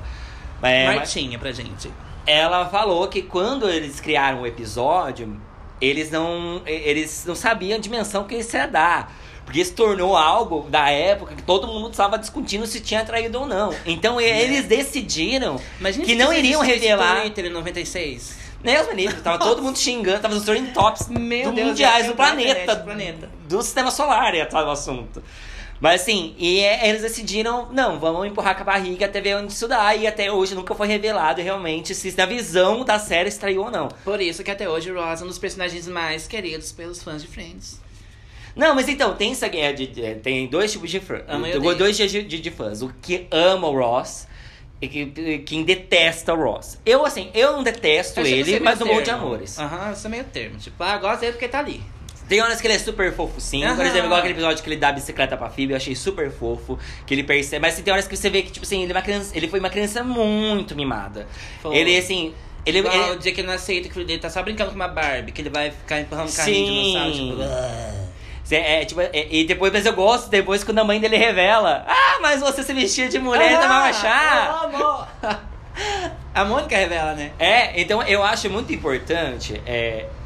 É, 0.64 0.86
Martinha 0.96 1.38
pra 1.38 1.52
gente. 1.52 1.92
ela 2.26 2.66
falou 2.70 3.08
que 3.08 3.22
quando 3.22 3.70
eles 3.70 4.00
criaram 4.00 4.42
o 4.42 4.48
episódio, 4.48 5.40
eles 5.82 6.10
não, 6.10 6.62
eles 6.66 7.26
não 7.26 7.36
sabiam 7.36 7.78
a 7.78 7.80
dimensão 7.80 8.24
que 8.24 8.36
isso 8.36 8.56
ia 8.56 8.68
dar. 8.68 9.14
Porque 9.46 9.64
se 9.66 9.74
tornou 9.74 10.16
algo 10.16 10.70
da 10.70 10.90
época 10.90 11.36
que 11.36 11.44
todo 11.44 11.68
mundo 11.68 11.90
estava 11.92 12.18
discutindo 12.18 12.66
se 12.66 12.80
tinha 12.80 13.04
traído 13.04 13.42
ou 13.42 13.46
não. 13.46 13.76
Então 13.86 14.20
e- 14.22 14.24
eles 14.24 14.66
decidiram 14.66 15.60
Imagina 15.82 16.06
que 16.06 16.16
não 16.16 16.32
iriam 16.34 16.62
revelar. 16.62 17.20
Twitter 17.22 17.48
em 17.48 17.50
96. 17.50 18.38
Deus 18.64 18.88
me 18.88 18.94
livre, 18.96 19.20
tava 19.20 19.38
todo 19.40 19.62
mundo 19.62 19.78
xingando, 19.78 20.22
tava 20.22 20.34
nos 20.34 20.46
trending 20.46 20.72
tops 20.72 21.10
Meu 21.10 21.50
do 21.50 21.56
Deus, 21.58 21.68
mundiais 21.68 22.06
ia 22.06 22.12
do 22.12 22.16
planeta, 22.16 22.76
planeta. 22.78 23.30
do 23.50 23.62
sistema 23.62 23.92
solar, 23.92 24.34
ia 24.34 24.44
estar 24.44 24.66
o 24.66 24.72
assunto. 24.72 25.22
Mas 25.80 26.02
assim, 26.02 26.34
e 26.38 26.60
é- 26.60 26.88
eles 26.90 27.02
decidiram, 27.02 27.68
não, 27.72 28.00
vamos 28.00 28.26
empurrar 28.26 28.56
com 28.56 28.62
a 28.62 28.66
barriga 28.66 29.06
até 29.06 29.20
ver 29.20 29.36
onde 29.38 29.52
isso 29.52 29.68
dá. 29.68 29.94
E 29.96 30.08
até 30.08 30.32
hoje 30.32 30.56
nunca 30.56 30.74
foi 30.74 30.88
revelado 30.88 31.42
realmente 31.42 31.94
se 31.94 32.16
na 32.18 32.26
visão 32.26 32.86
da 32.86 32.98
série 33.00 33.28
extraiu 33.30 33.64
ou 33.64 33.72
não. 33.72 33.90
Por 34.06 34.22
isso 34.22 34.44
que 34.44 34.52
até 34.52 34.70
hoje 34.70 34.92
o 34.92 34.96
Ross 34.96 35.22
é 35.22 35.24
um 35.26 35.28
dos 35.28 35.38
personagens 35.40 35.88
mais 35.88 36.26
queridos 36.28 36.72
pelos 36.72 37.04
fãs 37.04 37.22
de 37.22 37.28
Friends. 37.28 37.82
Não, 38.56 38.76
mas 38.76 38.88
então, 38.88 39.16
tem 39.16 39.32
essa 39.32 39.48
guerra 39.48 39.74
de, 39.74 39.88
de- 39.88 40.16
Tem 40.16 40.48
dois 40.48 40.72
tipos 40.72 40.90
de 40.90 41.00
fãs. 41.00 41.24
E. 41.74 41.76
Dois 41.76 41.98
tipos 41.98 42.12
de, 42.12 42.24
de, 42.24 42.40
de 42.40 42.52
fãs. 42.52 42.82
O 42.82 42.94
que 43.02 43.28
ama 43.32 43.68
o 43.68 43.78
Ross 43.78 44.28
que- 44.80 45.40
quem 45.40 45.64
detesta 45.64 46.34
o 46.34 46.44
Ross. 46.44 46.78
Eu, 46.86 47.06
assim, 47.06 47.30
eu 47.34 47.54
não 47.54 47.64
detesto 47.64 48.20
Eu 48.20 48.26
ele, 48.28 48.60
mas 48.60 48.80
não 48.80 48.88
morro 48.88 49.02
de 49.02 49.10
amores. 49.12 49.58
Aham, 49.60 49.90
eu 49.90 49.96
sou 49.96 50.12
meio 50.12 50.24
termo. 50.26 50.58
Tipo, 50.58 50.84
ah, 50.84 50.98
gosto 50.98 51.22
dele 51.22 51.32
porque 51.34 51.48
tá 51.48 51.60
ali. 51.60 51.82
Tem 52.28 52.42
horas 52.42 52.60
que 52.62 52.68
ele 52.68 52.74
é 52.76 52.80
super 52.80 53.14
fofo, 53.14 53.40
sim. 53.40 53.62
Por 53.62 53.70
Aham. 53.72 53.84
exemplo, 53.84 54.06
igual 54.06 54.20
aquele 54.20 54.34
episódio 54.34 54.64
que 54.64 54.70
ele 54.70 54.78
dá 54.78 54.90
a 54.90 54.92
bicicleta 54.94 55.36
pra 55.38 55.50
Phoebe, 55.50 55.74
eu 55.74 55.78
achei 55.78 55.96
super 55.96 56.32
fofo. 56.32 56.80
Que 57.06 57.14
ele 57.14 57.24
percebe. 57.24 57.62
Mas 57.62 57.76
tem 57.80 57.92
horas 57.94 58.08
que 58.08 58.16
você 58.16 58.30
vê 58.30 58.42
que, 58.42 58.52
tipo 58.52 58.66
assim, 58.66 58.84
ele, 58.84 58.92
é 58.92 58.96
uma 58.96 59.02
criança, 59.02 59.32
ele 59.38 59.48
foi 59.48 59.60
uma 59.60 59.70
criança 59.70 60.04
muito 60.04 60.76
mimada. 60.76 61.28
Foi. 61.62 61.76
Ele, 61.76 61.98
assim. 61.98 62.34
Ele, 62.66 62.80
Igual 62.80 62.94
ele- 62.96 63.12
o 63.12 63.20
dia 63.20 63.34
que 63.34 63.42
ele 63.42 63.48
não 63.48 63.54
aceita 63.56 63.90
que 63.90 64.04
dele 64.06 64.20
tá 64.20 64.30
só 64.30 64.42
brincando 64.42 64.70
com 64.70 64.76
uma 64.78 64.88
Barbie, 64.88 65.34
que 65.34 65.42
ele 65.42 65.50
vai 65.50 65.70
ficar 65.72 66.00
empurrando 66.00 66.34
carrinho 66.34 66.66
de 66.66 66.82
dinossauro, 66.92 67.14
Sim. 67.14 67.30
tipo... 67.32 67.42
"Ah". 67.44 68.04
É, 68.52 68.86
tipo, 68.86 69.02
é- 69.02 69.28
e 69.32 69.44
depois, 69.46 69.74
mas 69.74 69.86
eu 69.86 69.94
gosto, 69.94 70.30
depois 70.30 70.64
quando 70.64 70.78
a 70.80 70.84
mãe 70.84 71.00
dele 71.00 71.18
revela. 71.18 71.84
Ah, 71.88 72.20
mas 72.22 72.40
você 72.40 72.62
se 72.64 72.72
vestia 72.74 73.10
de 73.10 73.18
mulher, 73.20 73.54
então 73.54 73.68
vai 73.68 73.90
achar. 73.90 74.64
amor. 74.66 75.08
A 76.36 76.46
Mônica 76.46 76.76
revela, 76.76 77.14
né? 77.14 77.32
É, 77.40 77.80
então 77.82 78.02
eu 78.04 78.24
acho 78.24 78.50
muito 78.50 78.72
importante, 78.74 79.60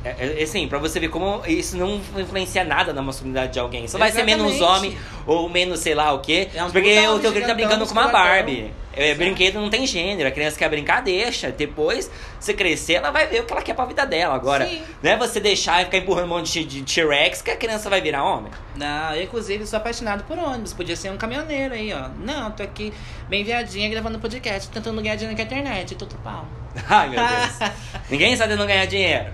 é, 0.03 0.10
é, 0.10 0.39
é, 0.39 0.43
assim, 0.43 0.67
pra 0.67 0.77
você 0.79 0.99
ver 0.99 1.10
como 1.10 1.41
isso 1.47 1.77
não 1.77 1.99
influencia 2.17 2.63
nada 2.63 2.93
na 2.93 3.01
masculinidade 3.01 3.53
de 3.53 3.60
alguém. 3.60 3.88
Você 3.88 3.97
vai 3.97 4.12
ser 4.12 4.23
menos 4.23 4.62
homem 4.62 4.97
ou 5.25 5.49
menos 5.49 5.79
sei 5.79 5.95
lá 5.95 6.13
o 6.13 6.19
quê. 6.19 6.49
É 6.53 6.63
um 6.63 6.71
porque 6.71 7.07
o 7.07 7.19
teu 7.19 7.31
grito 7.31 7.47
tá 7.47 7.53
brincando 7.53 7.86
com 7.86 7.91
uma. 7.91 8.07
Barbie. 8.07 8.71
É, 8.97 9.13
brinquedo 9.13 9.62
não 9.62 9.69
tem 9.69 9.86
gênero, 9.86 10.27
a 10.27 10.31
criança 10.31 10.57
quer 10.57 10.67
brincar, 10.69 11.03
deixa. 11.03 11.51
Depois, 11.51 12.10
você 12.39 12.51
crescer, 12.51 12.93
ela 12.93 13.12
vai 13.12 13.27
ver 13.27 13.41
o 13.41 13.43
que 13.45 13.53
ela 13.53 13.62
quer 13.62 13.75
pra 13.75 13.86
vida 13.86 14.03
dela. 14.07 14.33
Agora, 14.33 14.65
Sim. 14.65 14.81
não 15.03 15.12
é 15.12 15.15
você 15.15 15.39
deixar 15.39 15.83
e 15.83 15.86
ficar 15.86 15.99
empurrando 15.99 16.25
um 16.25 16.29
monte 16.29 16.63
de 16.63 16.81
T-Rex 16.81 17.43
que 17.43 17.51
a 17.51 17.55
criança 17.55 17.91
vai 17.91 18.01
virar 18.01 18.23
homem. 18.23 18.51
Não, 18.75 19.13
eu 19.13 19.21
inclusive 19.21 19.67
sou 19.67 19.77
apaixonado 19.77 20.23
por 20.23 20.39
ônibus. 20.39 20.73
Podia 20.73 20.95
ser 20.95 21.12
um 21.12 21.17
caminhoneiro 21.17 21.75
aí, 21.75 21.93
ó. 21.93 22.10
Não, 22.19 22.49
tô 22.49 22.63
aqui 22.63 22.91
bem 23.29 23.43
viadinha 23.43 23.88
gravando 23.88 24.17
podcast, 24.17 24.67
tentando 24.69 24.99
ganhar 24.99 25.15
dinheiro 25.15 25.38
na 25.38 25.43
internet, 25.43 25.93
tudo 25.93 26.15
pau. 26.23 26.47
Ai, 26.89 27.10
meu 27.10 27.19
Deus. 27.19 27.71
Ninguém 28.10 28.33
está 28.33 28.47
tentando 28.47 28.65
ganhar 28.65 28.88
dinheiro. 28.88 29.31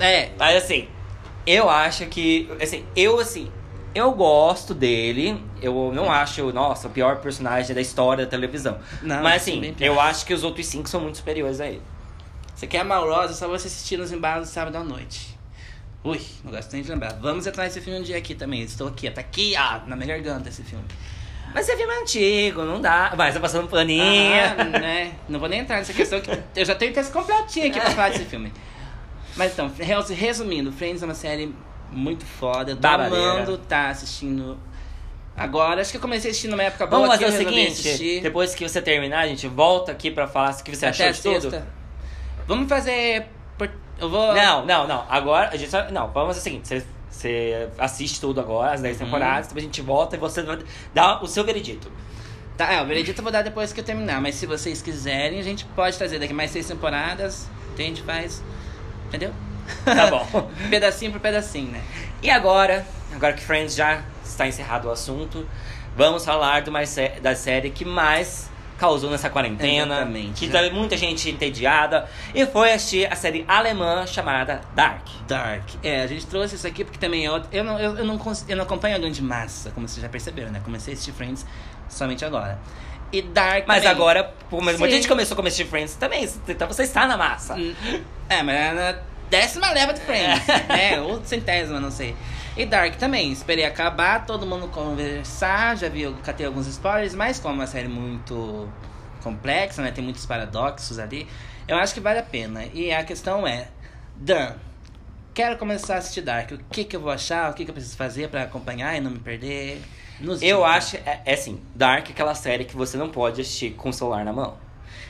É, 0.00 0.30
Mas 0.38 0.62
assim, 0.64 0.88
eu 1.46 1.68
acho 1.70 2.06
que. 2.06 2.48
Assim, 2.60 2.84
eu 2.94 3.18
assim. 3.20 3.50
Eu 3.94 4.12
gosto 4.12 4.74
dele. 4.74 5.42
Eu 5.62 5.90
não 5.94 6.10
acho, 6.12 6.52
nossa, 6.52 6.86
o 6.88 6.90
pior 6.90 7.16
personagem 7.20 7.74
da 7.74 7.80
história 7.80 8.24
da 8.26 8.30
televisão. 8.30 8.78
Não, 9.02 9.22
Mas 9.22 9.42
sim, 9.42 9.58
assim, 9.60 9.74
eu 9.80 9.98
acho 9.98 10.26
que 10.26 10.34
os 10.34 10.44
outros 10.44 10.66
cinco 10.66 10.86
são 10.88 11.00
muito 11.00 11.16
superiores 11.16 11.60
a 11.62 11.66
ele. 11.66 11.82
você 12.54 12.66
quer 12.66 12.80
amar 12.80 13.02
o 13.02 13.10
Rosa, 13.10 13.32
só 13.32 13.48
você 13.48 13.68
assistir 13.68 13.96
nos 13.96 14.12
embalos 14.12 14.50
sábado 14.50 14.76
à 14.76 14.84
noite. 14.84 15.34
Ui, 16.04 16.20
não 16.44 16.52
gosto 16.52 16.72
nem 16.74 16.82
de 16.82 16.90
lembrar. 16.90 17.14
Vamos 17.14 17.46
entrar 17.46 17.64
nesse 17.64 17.80
filme 17.80 17.98
um 17.98 18.02
dia 18.02 18.18
aqui 18.18 18.34
também. 18.34 18.60
Estou 18.62 18.86
aqui. 18.88 19.10
Tá 19.10 19.22
aqui, 19.22 19.54
ó, 19.58 19.88
na 19.88 19.96
minha 19.96 20.08
garganta 20.08 20.50
esse 20.50 20.62
filme. 20.62 20.84
Mas 21.54 21.66
é 21.68 21.76
filme 21.76 21.92
antigo, 21.94 22.62
não 22.64 22.80
dá. 22.82 23.14
Mas 23.16 23.32
tá 23.34 23.40
passando 23.40 23.66
paninho. 23.66 24.04
Ah, 24.58 24.64
né? 24.78 25.14
Não 25.26 25.40
vou 25.40 25.48
nem 25.48 25.60
entrar 25.60 25.76
nessa 25.78 25.94
questão 25.94 26.20
que 26.20 26.30
eu 26.54 26.64
já 26.66 26.74
tenho 26.74 26.92
texto 26.92 27.12
completinho 27.12 27.68
aqui 27.68 27.80
pra 27.80 27.90
falar 27.96 28.10
desse 28.10 28.26
filme. 28.26 28.52
Mas 29.36 29.52
então, 29.52 29.70
res- 29.78 30.08
resumindo, 30.08 30.72
Friends 30.72 31.02
é 31.02 31.04
uma 31.06 31.14
série 31.14 31.54
muito 31.92 32.24
foda. 32.24 32.72
Eu 32.72 32.76
tô 32.76 32.82
Babadeira. 32.82 33.32
amando 33.32 33.58
tá 33.58 33.88
assistindo 33.90 34.58
agora. 35.36 35.80
Acho 35.80 35.90
que 35.90 35.96
eu 35.96 36.00
comecei 36.00 36.30
a 36.30 36.32
assistir 36.32 36.48
numa 36.48 36.62
época 36.62 36.86
boa 36.86 37.02
Vamos 37.02 37.16
fazer 37.16 37.34
o 37.34 37.38
seguinte: 37.38 37.70
assistir. 37.88 38.22
depois 38.22 38.54
que 38.54 38.66
você 38.68 38.80
terminar, 38.82 39.20
a 39.20 39.26
gente 39.28 39.46
volta 39.46 39.92
aqui 39.92 40.10
pra 40.10 40.26
falar 40.26 40.54
o 40.54 40.62
que 40.64 40.74
você 40.74 40.86
achou 40.86 41.06
até 41.06 41.10
a 41.10 41.12
de 41.38 41.40
tudo. 41.40 41.62
Vamos 42.46 42.68
fazer. 42.68 43.26
por- 43.58 43.70
Eu 43.98 44.08
vou. 44.10 44.34
Não, 44.34 44.64
não, 44.64 44.86
não. 44.86 45.04
Agora, 45.08 45.50
a 45.50 45.56
gente 45.56 45.70
só. 45.70 45.90
Não, 45.90 46.08
vamos 46.08 46.28
fazer 46.36 46.40
o 46.40 46.42
seguinte: 46.42 46.68
você, 46.68 46.84
você 47.10 47.68
assiste 47.78 48.20
tudo 48.20 48.40
agora, 48.40 48.72
as 48.74 48.80
10 48.80 48.98
Uhum. 49.00 49.04
temporadas, 49.06 49.48
depois 49.48 49.64
a 49.64 49.66
gente 49.66 49.82
volta 49.82 50.16
e 50.16 50.18
você 50.18 50.44
dar 50.94 51.22
o 51.22 51.26
seu 51.26 51.44
veredito. 51.44 51.90
Tá, 52.56 52.72
é, 52.72 52.80
o 52.80 52.86
veredito 52.86 53.20
eu 53.20 53.22
vou 53.22 53.30
dar 53.32 53.42
depois 53.42 53.70
que 53.72 53.80
eu 53.80 53.84
terminar. 53.84 54.20
Mas 54.20 54.34
se 54.36 54.46
vocês 54.46 54.80
quiserem, 54.80 55.38
a 55.38 55.42
gente 55.42 55.64
pode 55.66 55.96
trazer 55.98 56.18
daqui 56.18 56.32
mais 56.32 56.50
seis 56.50 56.66
temporadas. 56.66 57.46
A 57.74 57.82
gente 57.82 58.00
faz. 58.02 58.42
Entendeu? 59.08 59.32
Tá 59.84 60.06
bom. 60.08 60.48
pedacinho 60.70 61.10
por 61.10 61.20
pedacinho, 61.20 61.72
né? 61.72 61.80
E 62.22 62.30
agora, 62.30 62.86
agora 63.12 63.32
que 63.32 63.42
Friends 63.42 63.74
já 63.74 64.00
está 64.24 64.46
encerrado 64.46 64.86
o 64.86 64.90
assunto, 64.92 65.44
vamos 65.96 66.24
falar 66.24 66.68
uma 66.68 66.84
sé- 66.86 67.18
da 67.20 67.34
série 67.34 67.70
que 67.70 67.84
mais 67.84 68.48
causou 68.78 69.10
nessa 69.10 69.28
quarentena, 69.30 69.94
Exatamente. 69.96 70.46
que 70.46 70.52
tá 70.52 70.60
muita 70.70 70.96
gente 70.96 71.30
entediada, 71.30 72.06
e 72.34 72.44
foi 72.46 72.72
assistir 72.72 73.10
a 73.10 73.16
série 73.16 73.44
alemã 73.48 74.06
chamada 74.06 74.60
Dark. 74.74 75.06
Dark. 75.26 75.64
É, 75.82 76.02
a 76.02 76.06
gente 76.06 76.26
trouxe 76.26 76.54
isso 76.56 76.66
aqui 76.66 76.84
porque 76.84 76.98
também 76.98 77.24
eu, 77.24 77.42
eu, 77.50 77.64
não, 77.64 77.78
eu, 77.78 77.96
eu, 77.96 78.04
não, 78.04 78.20
eu 78.48 78.56
não 78.56 78.64
acompanho 78.64 78.94
a 78.96 78.98
grande 78.98 79.22
massa, 79.22 79.70
como 79.70 79.88
vocês 79.88 80.02
já 80.02 80.08
perceberam, 80.08 80.50
né? 80.52 80.60
Comecei 80.64 80.92
a 80.92 80.94
assistir 80.94 81.12
Friends 81.12 81.44
somente 81.88 82.24
agora. 82.24 82.58
E 83.12 83.22
Dark 83.22 83.64
Mas 83.66 83.78
também. 83.78 83.90
agora, 83.90 84.24
pô, 84.50 84.60
mas 84.60 84.78
muita 84.78 84.94
Sim. 84.94 85.00
gente 85.02 85.08
começou 85.08 85.36
a 85.38 85.40
assistir 85.42 85.64
Friends 85.66 85.94
também, 85.94 86.28
então 86.48 86.66
você 86.68 86.82
está 86.82 87.06
na 87.06 87.16
massa. 87.16 87.54
Hum, 87.54 87.74
É, 88.28 88.42
mas 88.42 88.56
é 88.56 88.72
na 88.72 88.98
décima 89.30 89.70
leva 89.70 89.94
de 89.94 90.00
Friends, 90.00 90.46
né? 90.68 91.00
Ou 91.00 91.24
centésima, 91.24 91.78
não 91.80 91.90
sei. 91.90 92.16
E 92.56 92.64
Dark 92.66 92.96
também. 92.96 93.30
Esperei 93.32 93.64
acabar, 93.64 94.26
todo 94.26 94.44
mundo 94.46 94.66
conversar, 94.68 95.76
já 95.76 95.88
vi, 95.88 96.02
eu 96.02 96.14
catei 96.24 96.46
alguns 96.46 96.66
spoilers, 96.66 97.14
mas 97.14 97.38
como 97.38 97.54
é 97.54 97.58
uma 97.58 97.66
série 97.66 97.88
muito 97.88 98.68
complexa, 99.22 99.82
né? 99.82 99.90
Tem 99.92 100.02
muitos 100.02 100.24
paradoxos 100.26 100.98
ali. 100.98 101.28
Eu 101.68 101.76
acho 101.76 101.92
que 101.94 102.00
vale 102.00 102.18
a 102.18 102.22
pena. 102.22 102.64
E 102.72 102.92
a 102.92 103.04
questão 103.04 103.46
é, 103.46 103.68
Dan, 104.16 104.52
quero 105.34 105.56
começar 105.58 105.94
a 105.94 105.98
assistir 105.98 106.22
Dark. 106.22 106.50
O 106.52 106.58
que 106.70 106.84
que 106.84 106.96
eu 106.96 107.00
vou 107.00 107.10
achar? 107.10 107.50
O 107.50 107.54
que 107.54 107.64
que 107.64 107.70
eu 107.70 107.74
preciso 107.74 107.96
fazer 107.96 108.28
pra 108.30 108.42
acompanhar 108.42 108.96
e 108.96 109.00
não 109.00 109.10
me 109.10 109.18
perder? 109.18 109.82
Nos 110.20 110.42
Eu 110.42 110.64
acho, 110.64 110.96
é, 110.96 111.20
é 111.24 111.34
assim, 111.34 111.60
Dark 111.74 112.08
é 112.08 112.12
aquela 112.12 112.34
série 112.34 112.64
que 112.64 112.76
você 112.76 112.96
não 112.96 113.08
pode 113.08 113.40
assistir 113.40 113.72
com 113.72 113.90
o 113.90 113.92
celular 113.92 114.24
na 114.24 114.32
mão. 114.32 114.54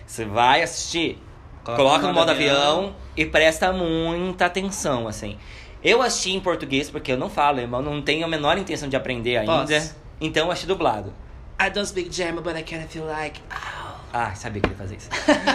Você 0.07 0.25
vai 0.25 0.63
assistir, 0.63 1.19
Coloca 1.65 1.83
coloca, 1.83 2.07
no 2.09 2.13
modo 2.15 2.31
avião. 2.31 2.57
avião, 2.57 2.97
e 3.17 3.25
presta 3.27 3.73
muita 3.73 4.47
atenção, 4.47 5.07
assim. 5.09 5.37
Eu 5.83 6.03
assisti 6.03 6.33
em 6.33 6.41
português 6.41 6.91
porque 6.91 7.13
eu 7.13 7.17
não 7.19 7.29
falo 7.31 7.59
alemão, 7.59 7.83
não 7.83 8.03
tenho 8.03 8.25
a 8.25 8.29
menor 8.29 8.59
intenção 8.59 8.89
de 8.89 8.97
aprender 8.97 9.37
ainda. 9.37 9.67
Posso? 9.67 9.95
Então 10.21 10.47
eu 10.47 10.53
achei 10.53 10.67
dublado. 10.67 11.13
I 11.61 11.71
don't 11.71 11.87
speak 11.89 12.13
German, 12.15 12.43
but 12.43 12.57
I 12.57 12.63
kind 12.63 12.83
of 12.83 12.89
feel 12.89 13.07
like... 13.07 13.41
Ow. 13.51 14.01
Ah, 14.13 14.35
sabia 14.35 14.61
que 14.61 14.67
ele 14.69 14.75
ia 14.75 14.79
fazer 14.79 14.97
isso. 14.97 15.09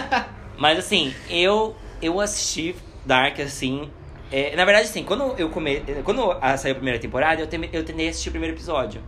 Mas 0.56 0.78
assim, 0.78 1.14
eu 1.28 1.74
eu 2.00 2.20
assisti 2.20 2.74
Dark 3.06 3.38
assim. 3.40 3.90
é, 4.30 4.54
na 4.56 4.64
verdade, 4.64 4.88
assim, 4.88 5.02
quando 5.04 5.34
eu 5.38 5.48
come... 5.50 5.82
quando 6.04 6.20
saiu 6.58 6.72
a 6.72 6.74
primeira 6.76 6.98
temporada, 6.98 7.40
eu, 7.40 7.46
teme- 7.46 7.70
eu 7.72 7.84
tentei 7.84 8.08
assistir 8.08 8.28
o 8.28 8.32
primeiro 8.32 8.54
episódio. 8.54 9.00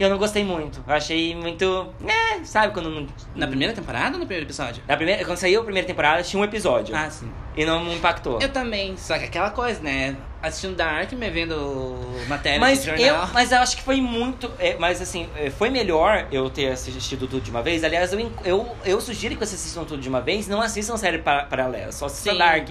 E 0.00 0.02
eu 0.02 0.08
não 0.08 0.16
gostei 0.16 0.42
muito. 0.42 0.82
Eu 0.88 0.94
achei 0.94 1.34
muito. 1.36 1.92
É, 2.08 2.42
sabe 2.42 2.72
quando 2.72 2.88
não. 2.88 3.06
Na 3.36 3.46
primeira 3.46 3.74
temporada 3.74 4.12
ou 4.14 4.18
no 4.18 4.20
primeiro 4.20 4.46
episódio? 4.46 4.82
Na 4.88 4.96
primeira, 4.96 5.22
quando 5.26 5.36
saiu 5.36 5.60
a 5.60 5.64
primeira 5.64 5.86
temporada, 5.86 6.22
tinha 6.22 6.40
um 6.40 6.44
episódio. 6.44 6.96
Ah, 6.96 7.10
sim. 7.10 7.30
E 7.54 7.66
não 7.66 7.84
me 7.84 7.94
impactou. 7.94 8.38
Eu 8.40 8.48
também, 8.48 8.96
só 8.96 9.18
que 9.18 9.24
aquela 9.26 9.50
coisa, 9.50 9.78
né? 9.82 10.16
Assistindo 10.42 10.74
Dark, 10.74 11.12
me 11.12 11.28
vendo 11.28 11.98
matéria 12.26 12.58
Mas 12.58 12.82
de 12.82 12.88
eu, 12.88 12.96
jornal. 12.96 13.28
mas 13.34 13.52
eu 13.52 13.58
acho 13.58 13.76
que 13.76 13.82
foi 13.82 14.00
muito. 14.00 14.50
é, 14.58 14.74
mas 14.78 15.02
assim, 15.02 15.28
é, 15.36 15.50
foi 15.50 15.68
melhor 15.68 16.26
eu 16.32 16.48
ter 16.48 16.72
assistido 16.72 17.28
tudo 17.28 17.42
de 17.42 17.50
uma 17.50 17.60
vez. 17.60 17.84
Aliás, 17.84 18.10
eu, 18.14 18.32
eu, 18.42 18.76
eu 18.86 19.00
sugiro 19.02 19.34
que 19.34 19.40
vocês 19.44 19.60
assistam 19.60 19.84
tudo 19.84 20.00
de 20.00 20.08
uma 20.08 20.22
vez. 20.22 20.48
Não 20.48 20.62
assistam 20.62 20.96
série 20.96 21.18
pa- 21.18 21.44
paralela, 21.44 21.92
só 21.92 22.06
assistam 22.06 22.32
Sim. 22.32 22.38
Dark. 22.38 22.70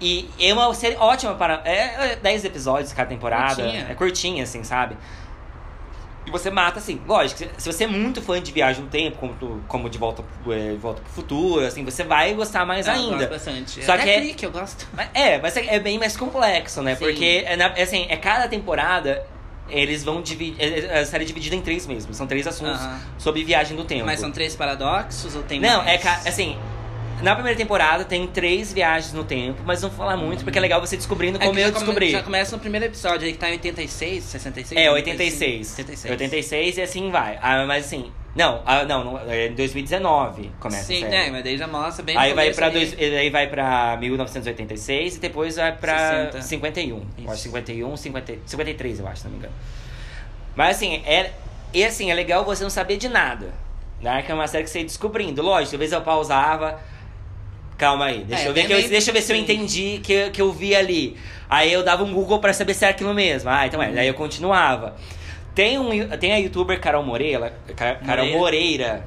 E 0.00 0.28
é 0.40 0.54
uma 0.54 0.72
série 0.72 0.96
ótima 0.96 1.34
para. 1.34 1.60
É 1.66 2.12
é 2.12 2.16
10 2.16 2.46
episódios 2.46 2.94
cada 2.94 3.08
temporada. 3.10 3.56
Curtinha. 3.62 3.86
É 3.90 3.94
curtinha, 3.94 4.42
assim, 4.44 4.64
sabe? 4.64 4.96
E 6.26 6.30
você 6.30 6.50
mata, 6.50 6.78
assim, 6.80 7.00
lógico, 7.06 7.38
se- 7.56 7.72
você 7.72 7.84
é 7.84 7.86
muito 7.86 8.20
fã 8.20 8.42
de 8.42 8.50
Viagem 8.50 8.82
no 8.82 8.88
Tempo, 8.90 9.16
como, 9.16 9.34
tu- 9.34 9.60
como 9.68 9.88
de, 9.88 9.96
volta, 9.96 10.24
é, 10.50 10.74
volta 10.74 11.00
pro 11.00 11.12
Futuro, 11.12 11.64
assim, 11.64 11.84
você 11.84 12.02
vai 12.02 12.34
gostar 12.34 12.66
mais 12.66 12.88
Ah, 12.88 12.96
eu 12.96 13.00
ainda. 13.02 13.16
gosto 13.18 13.30
bastante. 13.30 13.84
Só 13.84 13.92
Até 13.94 14.02
que 14.02 14.10
é- 14.10 14.20
Clique, 14.20 14.44
eu 14.44 14.50
gosto. 14.50 14.86
É, 15.14 15.38
mas 15.38 15.56
é 15.56 15.76
é 15.76 15.78
bem 15.78 15.98
mais 15.98 16.16
complexo, 16.16 16.82
né? 16.82 16.96
Sim. 16.96 17.04
Porque, 17.04 17.44
é, 17.46 17.54
é 17.76 17.82
assim, 17.82 18.06
é 18.08 18.16
cada 18.16 18.48
temporada, 18.48 19.24
eles 19.68 20.02
vão 20.04 20.20
dividir. 20.20 20.56
é- 20.60 20.80
é- 20.80 20.98
A 21.00 21.06
série 21.06 21.22
é 21.24 21.26
dividida 21.26 21.54
em 21.54 21.60
três 21.60 21.86
mesmo. 21.86 22.12
São 22.12 22.26
três 22.26 22.44
assuntos 22.46 22.80
sobre 23.18 23.44
viagem 23.44 23.76
do 23.76 23.84
tempo. 23.84 24.04
Mas 24.06 24.18
são 24.20 24.30
três 24.32 24.54
paradoxos 24.56 25.34
ou 25.36 25.42
tem 25.44 25.60
Não, 25.60 25.84
mais? 25.84 26.04
é 26.04 26.08
assim. 26.28 26.56
Na 27.22 27.34
primeira 27.34 27.56
temporada 27.56 28.04
tem 28.04 28.26
três 28.26 28.72
viagens 28.72 29.12
no 29.14 29.24
tempo, 29.24 29.62
mas 29.64 29.80
não 29.82 29.88
vou 29.88 29.98
falar 29.98 30.16
muito, 30.16 30.44
porque 30.44 30.58
é 30.58 30.60
legal 30.60 30.80
você 30.80 30.96
descobrindo 30.96 31.38
É 31.38 31.40
como 31.40 31.54
que 31.54 31.60
eu 31.60 31.64
já 31.66 31.72
come- 31.72 31.84
descobri. 31.84 32.10
Já 32.10 32.22
começa 32.22 32.54
no 32.54 32.60
primeiro 32.60 32.86
episódio 32.86 33.26
aí 33.26 33.32
que 33.32 33.38
tá 33.38 33.48
em 33.48 33.52
86, 33.52 34.22
66? 34.24 34.78
É, 34.80 34.86
alguma 34.86 34.96
86. 35.00 35.74
coisa 35.74 35.92
assim. 35.92 36.10
86. 36.10 36.10
86 36.12 36.76
e 36.76 36.82
assim 36.82 37.10
vai. 37.10 37.38
Ah, 37.40 37.64
mas 37.66 37.86
assim. 37.86 38.12
Não, 38.34 38.60
ah, 38.66 38.84
não, 38.84 39.02
não, 39.02 39.18
é 39.30 39.46
em 39.46 39.54
2019 39.54 40.50
começa 40.60 40.84
Sim, 40.84 40.96
a 41.04 41.08
série. 41.08 41.10
né? 41.10 41.30
Mas 41.30 41.42
daí 41.44 41.56
já 41.56 41.66
mostra 41.66 42.04
bem 42.04 42.14
Aí 42.18 42.34
vai, 42.34 42.52
pra 42.52 42.68
dois, 42.68 42.94
aí 42.98 43.30
vai 43.30 43.46
pra 43.46 43.96
1986 43.98 45.16
e 45.16 45.18
depois 45.18 45.56
vai 45.56 45.72
pra 45.74 46.30
60. 46.32 46.42
51. 46.42 46.96
Eu 46.96 47.02
Isso. 47.24 47.30
acho 47.32 47.42
51, 47.44 47.96
50, 47.96 48.34
53, 48.44 49.00
eu 49.00 49.08
acho, 49.08 49.22
se 49.22 49.24
não 49.24 49.32
me 49.32 49.38
engano. 49.38 49.54
Mas 50.54 50.76
assim, 50.76 50.96
é, 51.06 51.32
e 51.72 51.82
assim, 51.82 52.10
é 52.10 52.14
legal 52.14 52.44
você 52.44 52.62
não 52.62 52.68
saber 52.70 52.98
de 52.98 53.08
nada. 53.08 53.54
Dark 54.02 54.28
é 54.28 54.34
uma 54.34 54.46
série 54.46 54.64
que 54.64 54.70
você 54.70 54.80
ia 54.80 54.84
descobrindo. 54.84 55.40
Lógico, 55.40 55.76
às 55.76 55.78
vezes 55.80 55.92
eu 55.94 56.02
pausava. 56.02 56.78
Calma 57.78 58.06
aí, 58.06 58.24
deixa, 58.24 58.44
É, 58.44 58.48
eu, 58.48 58.54
ver 58.54 58.66
que 58.66 58.72
eu, 58.72 58.88
deixa 58.88 59.10
eu 59.10 59.14
ver 59.14 59.20
se 59.22 59.32
eu 59.32 59.36
entendi 59.36 60.00
que, 60.02 60.30
que 60.30 60.40
eu 60.40 60.50
vi 60.52 60.74
ali. 60.74 61.16
Aí 61.48 61.70
eu 61.72 61.82
dava 61.84 62.02
um 62.04 62.12
Google 62.12 62.38
pra 62.38 62.52
saber 62.52 62.72
se 62.74 62.84
era 62.84 62.92
aquilo 62.94 63.12
mesmo. 63.12 63.50
Ah, 63.50 63.66
então 63.66 63.82
é. 63.82 63.90
Daí 63.90 64.08
eu 64.08 64.14
continuava. 64.14 64.96
Tem, 65.54 65.78
um, 65.78 66.08
tem 66.18 66.32
a 66.32 66.36
youtuber 66.38 66.80
Carol 66.80 67.02
Moreira, 67.02 67.52
Ca- 67.76 67.96
Carol 67.96 68.26
Moreira. 68.26 68.38
Moreira, 68.38 69.06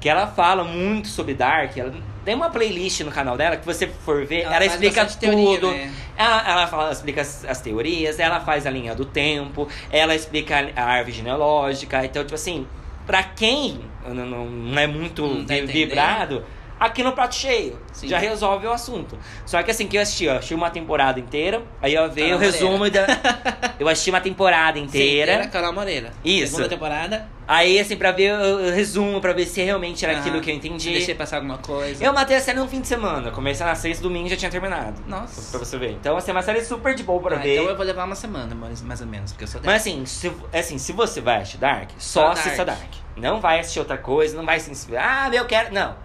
que 0.00 0.08
ela 0.08 0.26
fala 0.28 0.62
muito 0.64 1.08
sobre 1.08 1.34
Dark. 1.34 1.76
Ela 1.76 1.92
tem 2.24 2.34
uma 2.34 2.50
playlist 2.50 3.00
no 3.00 3.10
canal 3.10 3.36
dela 3.36 3.56
que 3.56 3.66
você 3.66 3.86
for 3.86 4.24
ver, 4.24 4.42
ela, 4.42 4.56
Ela 4.56 4.66
explica 4.66 5.02
bastante 5.04 5.20
teoria, 5.20 5.60
tudo. 5.60 5.70
né? 5.72 5.92
Ela, 6.16 6.50
ela 6.50 6.66
fala, 6.68 6.92
explica 6.92 7.20
as, 7.20 7.44
as 7.44 7.60
teorias, 7.60 8.18
ela 8.20 8.40
faz 8.40 8.66
a 8.66 8.70
linha 8.70 8.94
do 8.94 9.04
tempo, 9.04 9.68
ela 9.90 10.14
explica 10.14 10.70
a 10.76 10.84
árvore 10.84 11.16
genealógica. 11.16 12.04
Então, 12.04 12.22
tipo 12.22 12.34
assim, 12.34 12.66
pra 13.06 13.22
quem 13.22 13.80
não, 14.06 14.14
não- 14.26 14.46
não 14.46 14.78
é 14.80 14.86
muito 14.86 15.26
Não 15.26 15.44
tá 15.44 15.54
vi- 15.54 15.60
entendendo. 15.60 16.44
Aqui 16.78 17.02
no 17.02 17.12
prato 17.12 17.34
cheio. 17.34 17.78
Sim. 17.92 18.08
Já 18.08 18.18
resolve 18.18 18.66
o 18.66 18.72
assunto. 18.72 19.18
Só 19.46 19.62
que 19.62 19.70
assim, 19.70 19.86
que 19.86 19.96
eu 19.96 20.02
assisti, 20.02 20.28
ó, 20.28 20.34
assisti 20.36 20.54
uma 20.54 20.70
temporada 20.70 21.18
inteira, 21.20 21.62
aí 21.80 21.94
eu 21.94 22.10
vi 22.10 22.32
o 22.32 22.38
resumo 22.38 22.88
da. 22.90 23.06
Eu 23.78 23.88
assisti 23.88 24.08
uma 24.10 24.20
temporada 24.20 24.78
inteira. 24.78 25.32
Inteira, 25.32 25.48
Carol 25.50 25.72
Moreira. 25.72 26.12
Isso. 26.24 26.52
Segunda 26.52 26.68
temporada. 26.68 27.28
Aí, 27.46 27.78
assim, 27.80 27.96
pra 27.96 28.12
ver 28.12 28.32
o 28.38 28.70
resumo, 28.70 29.20
pra 29.20 29.32
ver 29.32 29.44
se 29.46 29.60
realmente 29.60 30.04
era 30.04 30.14
Aham. 30.14 30.20
aquilo 30.20 30.40
que 30.40 30.48
eu 30.50 30.54
entendi. 30.54 30.92
Deixei 30.92 31.14
passar 31.14 31.36
alguma 31.38 31.58
coisa. 31.58 32.02
Eu 32.02 32.12
matei 32.12 32.36
a 32.36 32.40
série 32.40 32.56
num 32.58 32.68
fim 32.68 32.80
de 32.80 32.86
semana. 32.86 33.32
Comecei 33.32 33.66
na 33.66 33.74
sexta, 33.74 34.00
domingo 34.02 34.28
já 34.28 34.36
tinha 34.36 34.50
terminado. 34.50 35.02
Nossa. 35.08 35.50
Pra 35.50 35.58
você 35.58 35.76
ver. 35.76 35.90
Então, 35.90 36.16
assim, 36.16 36.30
é 36.30 36.34
uma 36.34 36.42
série 36.42 36.64
super 36.64 36.94
de 36.94 37.02
boa 37.02 37.20
pra 37.20 37.36
Ah, 37.36 37.40
ver. 37.40 37.54
Então 37.56 37.68
eu 37.68 37.76
vou 37.76 37.84
levar 37.84 38.04
uma 38.04 38.14
semana, 38.14 38.54
mais 38.54 38.80
mais 38.80 39.00
ou 39.00 39.06
menos, 39.08 39.32
porque 39.32 39.42
eu 39.44 39.48
sou 39.48 39.60
Mas 39.64 39.82
dessa. 39.82 39.88
assim 39.90 40.06
se, 40.06 40.32
assim, 40.52 40.78
se 40.78 40.92
você 40.92 41.20
vai 41.20 41.38
assistir 41.38 41.58
Dark, 41.58 41.90
só 41.98 42.26
Só 42.26 42.30
assista 42.32 42.64
Dark. 42.64 42.78
Dark. 42.78 42.92
Não 43.16 43.40
vai 43.40 43.58
assistir 43.58 43.80
outra 43.80 43.98
coisa, 43.98 44.36
não 44.36 44.46
vai 44.46 44.60
se 44.60 44.70
inspirar. 44.70 45.28
Ah, 45.30 45.34
eu 45.34 45.44
quero. 45.46 45.74
Não. 45.74 45.96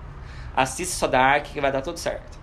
Assista 0.55 0.95
só 0.95 1.07
Dark 1.07 1.45
que 1.45 1.61
vai 1.61 1.71
dar 1.71 1.81
tudo 1.81 1.97
certo. 1.97 2.37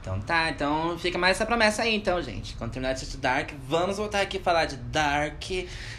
Então 0.00 0.20
tá, 0.20 0.50
então 0.50 0.96
fica 0.98 1.18
mais 1.18 1.36
essa 1.36 1.44
promessa 1.44 1.82
aí, 1.82 1.94
então, 1.96 2.20
gente. 2.22 2.54
Quando 2.56 2.70
terminar 2.72 2.92
de 2.92 3.00
assistir 3.00 3.16
Dark, 3.18 3.50
vamos 3.68 3.96
voltar 3.96 4.20
aqui 4.20 4.38
falar 4.38 4.64
de 4.66 4.76
Dark. 4.76 5.42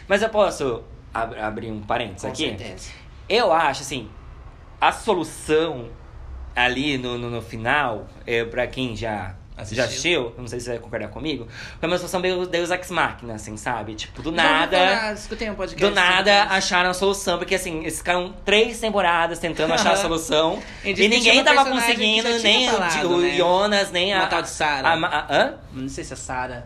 Mas 0.06 0.22
eu 0.22 0.30
posso 0.30 0.82
ab- 1.12 1.38
abrir 1.38 1.70
um 1.70 1.82
parênteses 1.82 2.22
Com 2.22 2.28
aqui? 2.28 2.48
certeza. 2.48 2.90
Eu 3.28 3.52
acho, 3.52 3.82
assim, 3.82 4.08
a 4.80 4.90
solução 4.90 5.90
ali 6.56 6.96
no, 6.96 7.18
no, 7.18 7.28
no 7.30 7.42
final, 7.42 8.06
é, 8.26 8.44
pra 8.44 8.66
quem 8.66 8.96
já 8.96 9.34
Assistiu. 9.58 9.76
já 9.76 9.84
assistiu, 9.84 10.34
não 10.38 10.46
sei 10.46 10.60
se 10.60 10.66
você 10.66 10.70
vai 10.72 10.78
concordar 10.80 11.08
comigo, 11.08 11.48
foi 11.80 11.88
uma 11.88 11.98
solução 11.98 12.20
meio 12.20 12.46
Deus 12.46 12.70
Ex 12.70 12.90
Machina, 12.90 13.34
assim, 13.34 13.56
sabe? 13.56 13.94
Tipo, 13.94 14.22
do 14.22 14.30
nada... 14.32 14.76
falar, 14.78 15.12
escutei 15.14 15.50
um 15.50 15.54
podcast 15.54 15.84
Do 15.88 15.94
nada 15.94 16.44
isso. 16.44 16.52
acharam 16.54 16.90
a 16.90 16.94
solução, 16.94 17.38
porque 17.38 17.54
assim, 17.56 17.80
eles 17.80 17.98
ficaram 17.98 18.32
três 18.44 18.78
temporadas 18.78 19.38
tentando 19.38 19.72
achar 19.74 19.92
a 19.92 19.96
solução. 19.96 20.62
E 20.84 20.90
e 20.90 21.08
ninguém 21.08 21.42
tava 21.42 21.64
conseguindo, 21.68 22.28
nem 22.38 22.68
o- 22.68 22.72
falado, 22.72 23.10
o, 23.14 23.20
né? 23.20 23.36
Jonas, 23.36 23.90
nem 23.90 24.14
a. 24.14 24.18
Uma 24.18 24.26
tal 24.28 24.42
de 24.42 24.48
Sarah. 24.50 24.92
a 24.92 24.96
Ma- 24.96 25.08
a- 25.08 25.26
hã? 25.30 25.54
Não 25.72 25.88
sei 25.88 26.04
se 26.04 26.12
é 26.12 26.16
Sarah. 26.16 26.64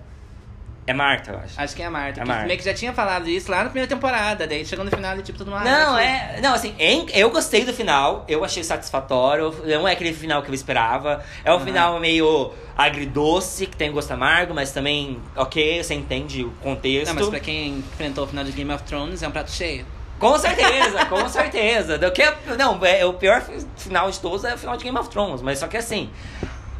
É 0.92 0.94
Marta, 0.94 1.30
eu 1.32 1.38
acho. 1.38 1.54
Acho 1.60 1.76
que 1.76 1.82
é 1.82 1.86
a 1.86 1.90
Marta. 1.90 2.20
É 2.20 2.22
que 2.22 2.28
Marta. 2.28 2.46
meio 2.46 2.58
que 2.58 2.64
já 2.64 2.74
tinha 2.74 2.92
falado 2.92 3.28
isso 3.28 3.50
lá 3.50 3.58
na 3.58 3.64
primeira 3.70 3.88
temporada. 3.88 4.46
Daí 4.46 4.64
chegou 4.64 4.84
no 4.84 4.90
final 4.90 5.16
e 5.18 5.22
tipo, 5.22 5.38
todo 5.38 5.50
mundo... 5.50 5.60
ah, 5.60 5.64
Não, 5.64 5.96
aqui. 5.96 6.04
é. 6.06 6.40
Não, 6.42 6.54
assim, 6.54 6.74
em- 6.78 7.06
eu 7.14 7.30
gostei 7.30 7.64
do 7.64 7.72
final, 7.72 8.24
eu 8.28 8.44
achei 8.44 8.62
satisfatório. 8.62 9.54
Não 9.64 9.88
é 9.88 9.92
aquele 9.92 10.12
final 10.12 10.42
que 10.42 10.50
eu 10.50 10.54
esperava. 10.54 11.24
É 11.44 11.50
um 11.50 11.56
Aham. 11.56 11.64
final 11.64 11.98
meio 12.00 12.52
agridoce, 12.76 13.66
que 13.66 13.76
tem 13.76 13.90
gosto 13.90 14.10
amargo, 14.12 14.54
mas 14.54 14.70
também, 14.72 15.20
ok, 15.36 15.82
você 15.82 15.94
entende 15.94 16.44
o 16.44 16.50
contexto. 16.62 17.08
Não, 17.14 17.20
mas 17.20 17.28
pra 17.30 17.40
quem 17.40 17.78
enfrentou 17.78 18.24
o 18.24 18.26
final 18.26 18.44
de 18.44 18.52
Game 18.52 18.72
of 18.72 18.82
Thrones, 18.84 19.22
é 19.22 19.28
um 19.28 19.30
prato 19.30 19.50
cheio. 19.50 19.86
Com 20.18 20.38
certeza, 20.38 21.04
com 21.06 21.28
certeza. 21.28 21.98
Do 21.98 22.10
que, 22.12 22.22
não, 22.58 22.78
é, 22.84 23.04
o 23.04 23.14
pior 23.14 23.40
fi- 23.42 23.66
final 23.76 24.08
de 24.10 24.20
todos 24.20 24.44
é 24.44 24.54
o 24.54 24.58
final 24.58 24.76
de 24.76 24.84
Game 24.84 24.96
of 24.96 25.08
Thrones, 25.10 25.42
mas 25.42 25.58
só 25.58 25.66
que 25.66 25.76
assim, 25.76 26.10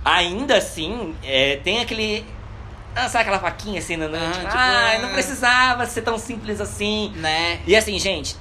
ainda 0.04 0.56
assim, 0.56 1.14
é, 1.24 1.56
tem 1.56 1.80
aquele. 1.80 2.24
Ah, 2.94 3.08
sabe 3.08 3.22
aquela 3.22 3.38
faquinha 3.38 3.78
assim, 3.78 3.96
né? 3.96 4.06
Ah, 4.12 4.32
Tipo, 4.32 4.46
ah, 4.56 4.92
ah. 4.94 4.98
não 5.00 5.08
precisava 5.12 5.86
ser 5.86 6.02
tão 6.02 6.18
simples 6.18 6.60
assim. 6.60 7.12
Né? 7.16 7.60
E 7.66 7.74
assim, 7.74 7.98
gente, 7.98 8.36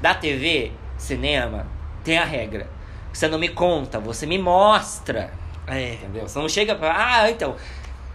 da 0.00 0.14
TV, 0.14 0.72
cinema, 0.98 1.66
tem 2.02 2.18
a 2.18 2.24
regra. 2.24 2.68
Você 3.12 3.28
não 3.28 3.38
me 3.38 3.48
conta, 3.48 4.00
você 4.00 4.26
me 4.26 4.38
mostra. 4.38 5.30
É. 5.66 5.94
Entendeu? 5.94 6.28
Você 6.28 6.38
não 6.38 6.48
chega 6.48 6.74
pra. 6.74 6.92
Ah, 6.96 7.30
então. 7.30 7.54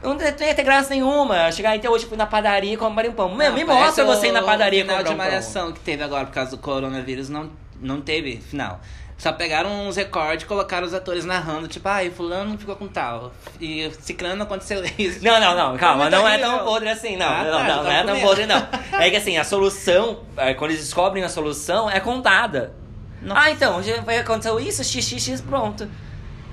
Não 0.04 0.16
tem 0.16 0.32
não 0.32 0.48
ia 0.48 0.54
ter 0.54 0.64
graça 0.64 0.90
nenhuma. 0.92 1.52
Chegar 1.52 1.76
então 1.76 1.92
hoje 1.92 2.06
fui 2.06 2.18
na 2.18 2.26
padaria 2.28 2.74
e 2.74 2.78
comprei 2.78 3.10
um 3.10 3.14
pão. 3.14 3.34
Meu, 3.34 3.50
Não, 3.50 3.56
me 3.58 3.64
mostra 3.64 4.06
você 4.06 4.28
ir 4.28 4.32
na 4.32 4.42
o 4.42 4.46
padaria 4.46 4.82
e 4.82 4.84
final 4.84 4.98
comprar 4.98 5.10
de 5.10 5.16
um 5.16 5.18
pão. 5.18 5.26
malhação 5.26 5.72
que 5.72 5.80
teve 5.80 6.04
agora 6.04 6.26
por 6.26 6.34
causa 6.34 6.52
do 6.52 6.58
coronavírus 6.60 7.30
não, 7.30 7.50
não 7.82 8.00
teve 8.02 8.38
final. 8.38 8.80
Só 9.18 9.32
pegaram 9.32 9.88
uns 9.88 9.96
recordes 9.96 10.44
e 10.44 10.48
colocaram 10.48 10.86
os 10.86 10.94
atores 10.94 11.26
narrando, 11.26 11.68
tipo, 11.68 11.88
ai, 11.90 12.12
fulano 12.12 12.56
ficou 12.58 12.76
com 12.76 12.88
tal. 12.88 13.34
E 13.60 13.92
ciclano 14.00 14.44
aconteceu 14.44 14.84
isso. 14.98 15.24
Não, 15.24 15.40
não, 15.40 15.56
não, 15.56 15.78
calma, 15.78 16.08
não 16.10 16.28
é 16.28 16.38
tão 16.38 16.60
podre 16.60 16.88
assim, 16.90 17.18
não. 17.18 17.26
Ah, 17.28 17.44
não, 17.44 17.52
tá, 17.52 17.64
não, 17.64 17.68
já 17.68 17.84
não 17.84 17.92
é 17.92 18.02
com 18.02 18.08
tão 18.08 18.20
podre, 18.22 18.46
não. 18.46 18.68
É 19.00 19.10
que 19.10 19.16
assim, 19.16 19.36
a 19.38 19.44
solução, 19.44 20.20
é, 20.38 20.54
quando 20.54 20.70
eles 20.72 20.84
descobrem 20.84 21.24
a 21.24 21.30
solução, 21.30 21.90
é 21.90 22.00
contada. 22.00 22.74
Nossa. 23.20 23.42
Ah, 23.42 23.52
então, 23.52 23.82
aconteceu 24.22 24.60
isso, 24.60 24.84
xxx, 24.84 25.42
pronto. 25.42 25.90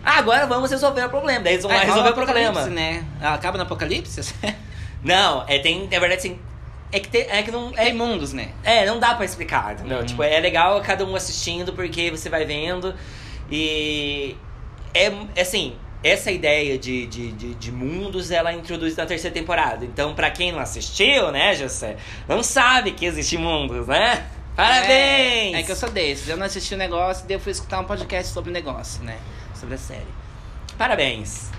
Ah, 0.03 0.19
agora 0.19 0.47
vamos 0.47 0.71
resolver 0.71 1.05
o 1.05 1.11
problema. 1.11 1.41
Daí 1.41 1.55
eles 1.55 1.65
vão 1.65 1.75
lá 1.75 1.83
É, 1.83 1.85
resolver 1.85 2.11
o 2.11 2.15
problema. 2.15 2.63
né? 2.67 3.05
Ela 3.21 3.35
acaba 3.35 3.59
no 3.59 3.65
apocalipse? 3.65 4.35
Não, 5.05 5.45
é, 5.47 5.59
tem, 5.59 5.83
na 5.85 5.99
verdade, 5.99 6.15
assim, 6.17 6.39
é 6.97 7.01
que, 7.01 7.09
tem, 7.09 7.23
é 7.23 7.43
que 7.43 7.51
não... 7.51 7.73
É 7.77 7.87
É, 7.87 7.91
imundos, 7.91 8.33
né? 8.33 8.51
é, 8.63 8.87
não 8.87 8.99
dá 8.99 9.15
pra 9.15 9.25
explicar, 9.25 9.75
entendeu? 9.75 9.99
Uhum. 9.99 10.07
Tipo, 10.07 10.23
é 10.23 10.39
legal 10.39 10.81
cada 10.81 11.05
um 11.05 11.17
assistindo, 11.17 11.73
porque 11.73 12.11
você 12.11 12.29
vai 12.29 12.45
vendo 12.45 12.95
e... 13.51 14.37
É, 14.95 15.13
assim, 15.41 15.75
essa 16.05 16.31
ideia 16.31 16.79
de, 16.79 17.07
de, 17.07 17.33
de, 17.33 17.55
de 17.55 17.73
mundos, 17.73 18.31
ela 18.31 18.53
é 18.53 18.55
introduzida 18.55 19.03
na 19.03 19.09
terceira 19.09 19.35
temporada. 19.35 19.85
Então, 19.85 20.15
pra 20.15 20.31
quem 20.31 20.53
não 20.53 20.61
assistiu, 20.61 21.33
né, 21.33 21.55
José, 21.55 21.97
não 22.29 22.43
sabe 22.43 22.93
que 22.93 23.05
existe 23.05 23.37
mundos, 23.37 23.89
né? 23.89 24.27
Parabéns! 24.55 25.55
É, 25.57 25.61
é 25.61 25.63
que 25.65 25.73
eu 25.73 25.77
sou 25.77 25.91
desses. 25.91 26.29
Eu 26.29 26.37
não 26.37 26.47
assisti 26.47 26.75
o 26.75 26.77
negócio, 26.77 27.27
daí 27.27 27.37
eu 27.37 27.41
fui 27.41 27.51
escutar 27.51 27.81
um 27.81 27.85
podcast 27.85 28.33
sobre 28.33 28.51
o 28.51 28.53
negócio, 28.53 29.03
né? 29.03 29.19
Sobre 29.59 29.75
a 29.75 29.79
série. 29.79 30.07
Parabéns! 30.79 31.54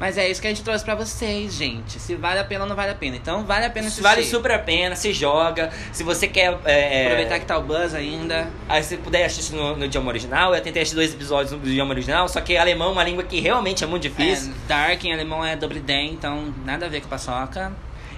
Mas 0.00 0.16
é 0.16 0.26
isso 0.30 0.40
que 0.40 0.46
a 0.46 0.50
gente 0.50 0.62
trouxe 0.64 0.82
pra 0.82 0.94
vocês, 0.94 1.52
gente. 1.52 2.00
Se 2.00 2.14
vale 2.14 2.38
a 2.40 2.44
pena 2.44 2.62
ou 2.64 2.68
não 2.70 2.74
vale 2.74 2.90
a 2.90 2.94
pena. 2.94 3.16
Então 3.16 3.44
vale 3.44 3.66
a 3.66 3.70
pena 3.70 3.86
assistir. 3.88 4.02
Vale 4.02 4.24
super 4.24 4.50
a 4.52 4.58
pena, 4.58 4.96
se 4.96 5.12
joga. 5.12 5.68
Se 5.92 6.02
você 6.02 6.26
quer. 6.26 6.58
é, 6.64 7.02
é, 7.02 7.04
Aproveitar 7.04 7.38
que 7.38 7.44
tá 7.44 7.58
o 7.58 7.62
Buzz 7.62 7.92
ainda. 7.94 8.48
Aí 8.66 8.82
se 8.82 8.96
puder 8.96 9.26
assistir 9.26 9.54
no, 9.54 9.76
no 9.76 9.84
idioma 9.84 10.08
original, 10.08 10.54
eu 10.54 10.62
tentei 10.62 10.80
assistir 10.80 10.96
dois 10.96 11.12
episódios 11.12 11.52
no 11.52 11.68
idioma 11.68 11.92
original, 11.92 12.26
só 12.28 12.40
que 12.40 12.56
alemão 12.56 12.88
é 12.88 12.92
uma 12.92 13.04
língua 13.04 13.24
que 13.24 13.40
realmente 13.40 13.84
é 13.84 13.86
muito 13.86 14.04
difícil. 14.04 14.52
É, 14.52 14.68
Dark 14.68 15.04
em 15.04 15.12
alemão 15.12 15.44
é 15.44 15.54
Dobriden, 15.54 16.12
então 16.12 16.54
nada 16.64 16.86
a 16.86 16.88
ver 16.88 17.02
com 17.02 17.08
paçoca. 17.08 17.70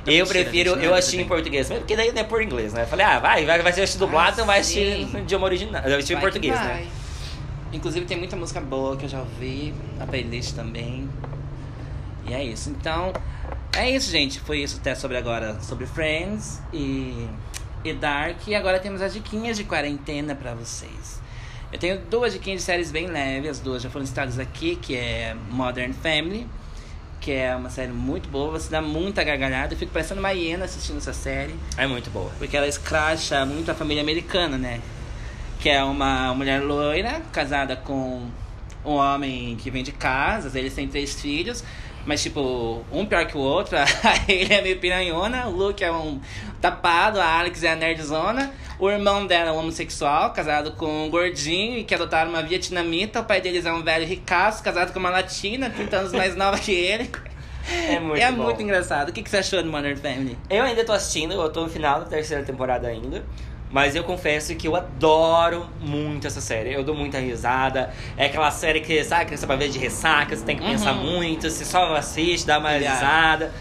eu 0.07 0.13
Mentira, 0.25 0.27
prefiro, 0.29 0.77
não 0.77 0.83
eu 0.85 0.95
assisti 0.95 1.21
em 1.21 1.27
português, 1.27 1.69
porque 1.69 1.97
daí 1.97 2.13
não 2.13 2.21
é 2.21 2.25
por 2.25 2.41
inglês, 2.41 2.73
né? 2.73 2.83
Eu 2.83 2.87
falei, 2.87 3.05
ah, 3.05 3.19
vai, 3.19 3.45
vai, 3.45 3.59
vai 3.61 3.73
assistir 3.73 3.99
dublado, 3.99 4.29
Ah, 4.29 4.33
então 4.35 4.47
vai 4.47 4.61
assistir 4.61 5.05
no 5.13 5.19
idioma 5.19 5.47
original. 5.47 5.83
Eu 5.85 5.95
assisti 5.97 6.13
em 6.13 6.15
Vai 6.15 6.23
português, 6.23 6.55
vai. 6.57 6.67
né? 6.69 6.87
Inclusive 7.73 8.07
tem 8.07 8.19
muita 8.19 8.37
música 8.37 8.61
boa 8.61 8.97
que 8.97 9.07
eu 9.07 9.09
já 9.09 9.19
ouvi, 9.19 9.75
a 9.99 10.07
playlist 10.07 10.55
também. 10.55 11.09
E 12.27 12.35
é 12.35 12.43
isso. 12.43 12.71
Então, 12.71 13.13
é 13.77 13.91
isso, 13.91 14.11
gente. 14.11 14.41
Foi 14.41 14.61
isso 14.61 14.79
até 14.81 14.95
sobre 14.95 15.17
agora, 15.17 15.61
sobre 15.61 15.87
Friends 15.87 16.61
e, 16.73 17.29
e 17.85 17.93
Dark. 17.93 18.47
E 18.47 18.55
agora 18.55 18.79
temos 18.79 19.01
as 19.01 19.15
diquinhas 19.15 19.57
de 19.57 19.65
quarentena 19.65 20.35
pra 20.35 20.55
vocês. 20.55 21.21
Eu 21.73 21.79
tenho 21.79 21.99
duas 21.99 22.35
diquinhas 22.35 22.61
de 22.61 22.67
séries 22.67 22.93
bem 22.93 23.07
leves, 23.07 23.51
as 23.51 23.59
duas 23.59 23.83
já 23.83 23.89
foram 23.89 24.05
citadas 24.05 24.39
aqui, 24.39 24.77
que 24.77 24.95
é 24.95 25.35
Modern 25.51 25.95
Family, 25.95 26.47
que 27.19 27.33
é 27.33 27.57
uma 27.57 27.71
série 27.71 27.93
muito 27.93 28.29
boa, 28.29 28.51
você 28.51 28.71
dá 28.71 28.83
muita 28.83 29.25
gargalhada. 29.25 29.73
Eu 29.73 29.79
fico 29.79 29.91
parecendo 29.91 30.21
uma 30.21 30.33
hiena 30.33 30.67
assistindo 30.67 30.99
essa 30.99 31.15
série. 31.15 31.55
É 31.79 31.87
muito 31.87 32.11
boa. 32.11 32.31
Porque 32.39 32.55
ela 32.55 32.69
escracha 32.69 33.47
muito 33.47 33.71
a 33.71 33.75
família 33.75 34.03
americana, 34.03 34.59
né? 34.59 34.83
Que 35.61 35.71
é 35.71 35.83
uma 35.83 36.35
mulher 36.35 36.61
loira, 36.63 37.23
casada 37.33 37.75
com 37.75 38.29
um 38.85 38.93
homem 38.93 39.57
que 39.57 39.71
vem 39.71 39.83
de 39.83 39.93
casas, 39.93 40.55
eles 40.55 40.75
têm 40.75 40.89
três 40.89 41.19
filhos, 41.19 41.65
mas 42.07 42.23
tipo, 42.23 42.85
um 42.91 43.07
pior 43.07 43.27
que 43.27 43.37
o 43.37 43.41
outro. 43.41 43.77
ele 44.29 44.53
é 44.53 44.61
meio 44.61 44.79
piranhona, 44.79 45.47
o 45.47 45.51
Luke 45.51 45.83
é 45.83 45.93
um 45.93 46.21
tapado, 46.61 47.21
a 47.21 47.39
Alex 47.41 47.63
é 47.63 47.73
a 47.73 47.77
nerdzona, 47.77 48.53
o 48.79 48.91
irmão 48.91 49.27
dela 49.27 49.51
é 49.51 49.53
um 49.53 49.59
homossexual, 49.59 50.33
casado 50.33 50.73
com 50.73 51.07
um 51.07 51.11
gordinho 51.11 51.79
e 51.79 51.85
que 51.85 51.95
adotaram 51.95 52.31
uma 52.31 52.43
vietnamita, 52.43 53.21
o 53.21 53.25
pai 53.25 53.41
deles 53.41 53.67
é 53.67 53.73
um 53.73 53.83
velho 53.83 54.07
ricaço, 54.07 54.63
casado 54.63 54.93
com 54.93 54.99
uma 54.99 55.11
latina, 55.11 55.71
30 55.71 55.97
anos 55.97 56.13
mais 56.13 56.37
nova 56.37 56.59
que 56.59 56.73
ele. 56.73 57.11
É 57.89 58.01
muito 58.01 58.19
é 58.23 58.31
bom. 58.33 58.45
muito 58.45 58.63
engraçado. 58.63 59.11
O 59.11 59.13
que, 59.13 59.23
que 59.23 59.31
você 59.31 59.39
achou 59.39 59.63
de 59.63 59.69
Modern 59.69 59.97
Family? 59.97 60.37
Eu 60.51 60.65
ainda 60.65 60.85
tô 60.85 60.93
assistindo, 60.93 61.35
eu 61.35 61.51
tô 61.51 61.63
no 61.63 61.69
final 61.69 62.01
da 62.01 62.07
terceira 62.07 62.43
temporada 62.45 62.89
ainda. 62.89 63.25
Mas 63.73 63.97
eu 63.97 64.05
confesso 64.05 64.55
que 64.55 64.69
eu 64.69 64.77
adoro 64.77 65.67
muito 65.81 66.27
essa 66.27 66.41
série. 66.43 66.73
Eu 66.75 66.85
dou 66.85 66.95
muita 66.95 67.19
risada. 67.19 67.91
É 68.19 68.27
aquela 68.27 68.51
série 68.51 68.81
que, 68.81 69.03
sabe, 69.03 69.25
que 69.31 69.37
você 69.37 69.47
vai 69.47 69.57
ver 69.57 69.71
de 69.71 69.79
ressaca, 69.79 70.37
você 70.37 70.45
tem 70.45 70.57
que 70.57 70.63
pensar 70.65 70.93
Uhum. 70.93 71.11
muito, 71.19 71.49
você 71.51 71.65
só 71.65 71.95
assiste, 71.97 72.47
dá 72.47 72.59
uma 72.59 72.71
Yeah. 72.73 72.93
risada. 72.95 73.53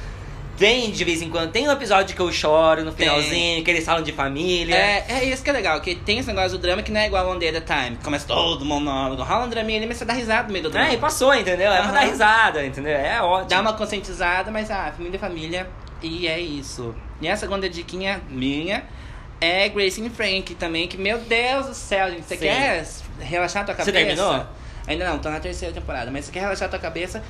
Tem, 0.58 0.92
de 0.92 1.04
vez 1.04 1.22
em 1.24 1.30
quando, 1.30 1.50
tem 1.52 1.68
um 1.68 1.72
episódio 1.72 2.14
que 2.16 2.22
eu 2.22 2.32
choro 2.32 2.84
no 2.84 2.92
Tem. 2.92 3.08
finalzinho, 3.08 3.64
que 3.64 3.72
eles 3.72 3.84
falam 3.84 4.04
de 4.04 4.12
família. 4.12 4.76
É, 4.76 5.06
é 5.10 5.24
isso 5.24 5.42
que 5.44 5.50
é 5.50 5.54
legal, 5.54 5.80
que 5.82 5.96
tem 5.96 6.20
esse 6.20 6.28
negócio 6.28 6.52
do 6.52 6.62
drama 6.62 6.84
que 6.84 6.92
não 6.92 7.00
é 7.02 7.08
igual 7.08 7.26
a 7.26 7.32
One 7.32 7.40
Day 7.40 7.50
at 7.50 7.56
a 7.68 7.84
Time. 7.84 7.98
Começa 8.04 8.28
todo 8.28 8.64
monólogo, 8.64 9.24
rola 9.24 9.46
um 9.46 9.50
draminha 9.50 9.80
ali, 9.80 9.88
mas 9.88 9.98
você 9.98 10.06
dá 10.06 10.14
risada 10.14 10.44
no 10.48 10.52
meio 10.54 10.64
do 10.66 10.70
drama. 10.70 10.90
É, 10.90 10.94
e 10.94 10.98
passou, 10.98 11.34
entendeu? 11.34 11.72
É 11.72 11.78
pra 11.78 11.86
Aham. 11.86 11.94
dar 11.94 12.02
risada, 12.02 12.64
entendeu? 12.66 12.92
É 12.96 13.20
ótimo. 13.22 13.50
Dá 13.50 13.62
uma 13.62 13.74
conscientizada, 13.74 14.52
mas 14.52 14.70
ah, 14.70 14.94
família 14.96 15.16
é 15.16 15.20
família. 15.20 15.70
E 16.04 16.28
é 16.28 16.40
isso. 16.40 16.94
E 17.20 17.28
a 17.28 17.36
segunda 17.36 17.68
diquinha 17.68 18.22
minha 18.30 18.84
é 19.42 19.68
Grace 19.70 20.02
and 20.02 20.10
Frank 20.12 20.54
também, 20.56 20.88
que, 20.88 20.98
meu 20.98 21.18
Deus 21.18 21.66
do 21.68 21.74
céu, 21.74 22.10
gente. 22.12 22.24
Você 22.24 22.36
Sim. 22.38 22.42
quer 22.46 22.86
relaxar 23.20 23.66
tua 23.66 23.74
Você 23.76 23.92
cabeça? 23.92 24.06
terminou? 24.06 24.46
Ainda 24.88 25.06
não, 25.10 25.20
tô 25.20 25.30
na 25.30 25.40
terceira 25.40 25.74
temporada. 25.74 26.10
Mas 26.12 26.26
você 26.26 26.32
quer 26.32 26.42
relaxar 26.42 26.70
tua 26.70 26.80
cabeça, 26.80 27.24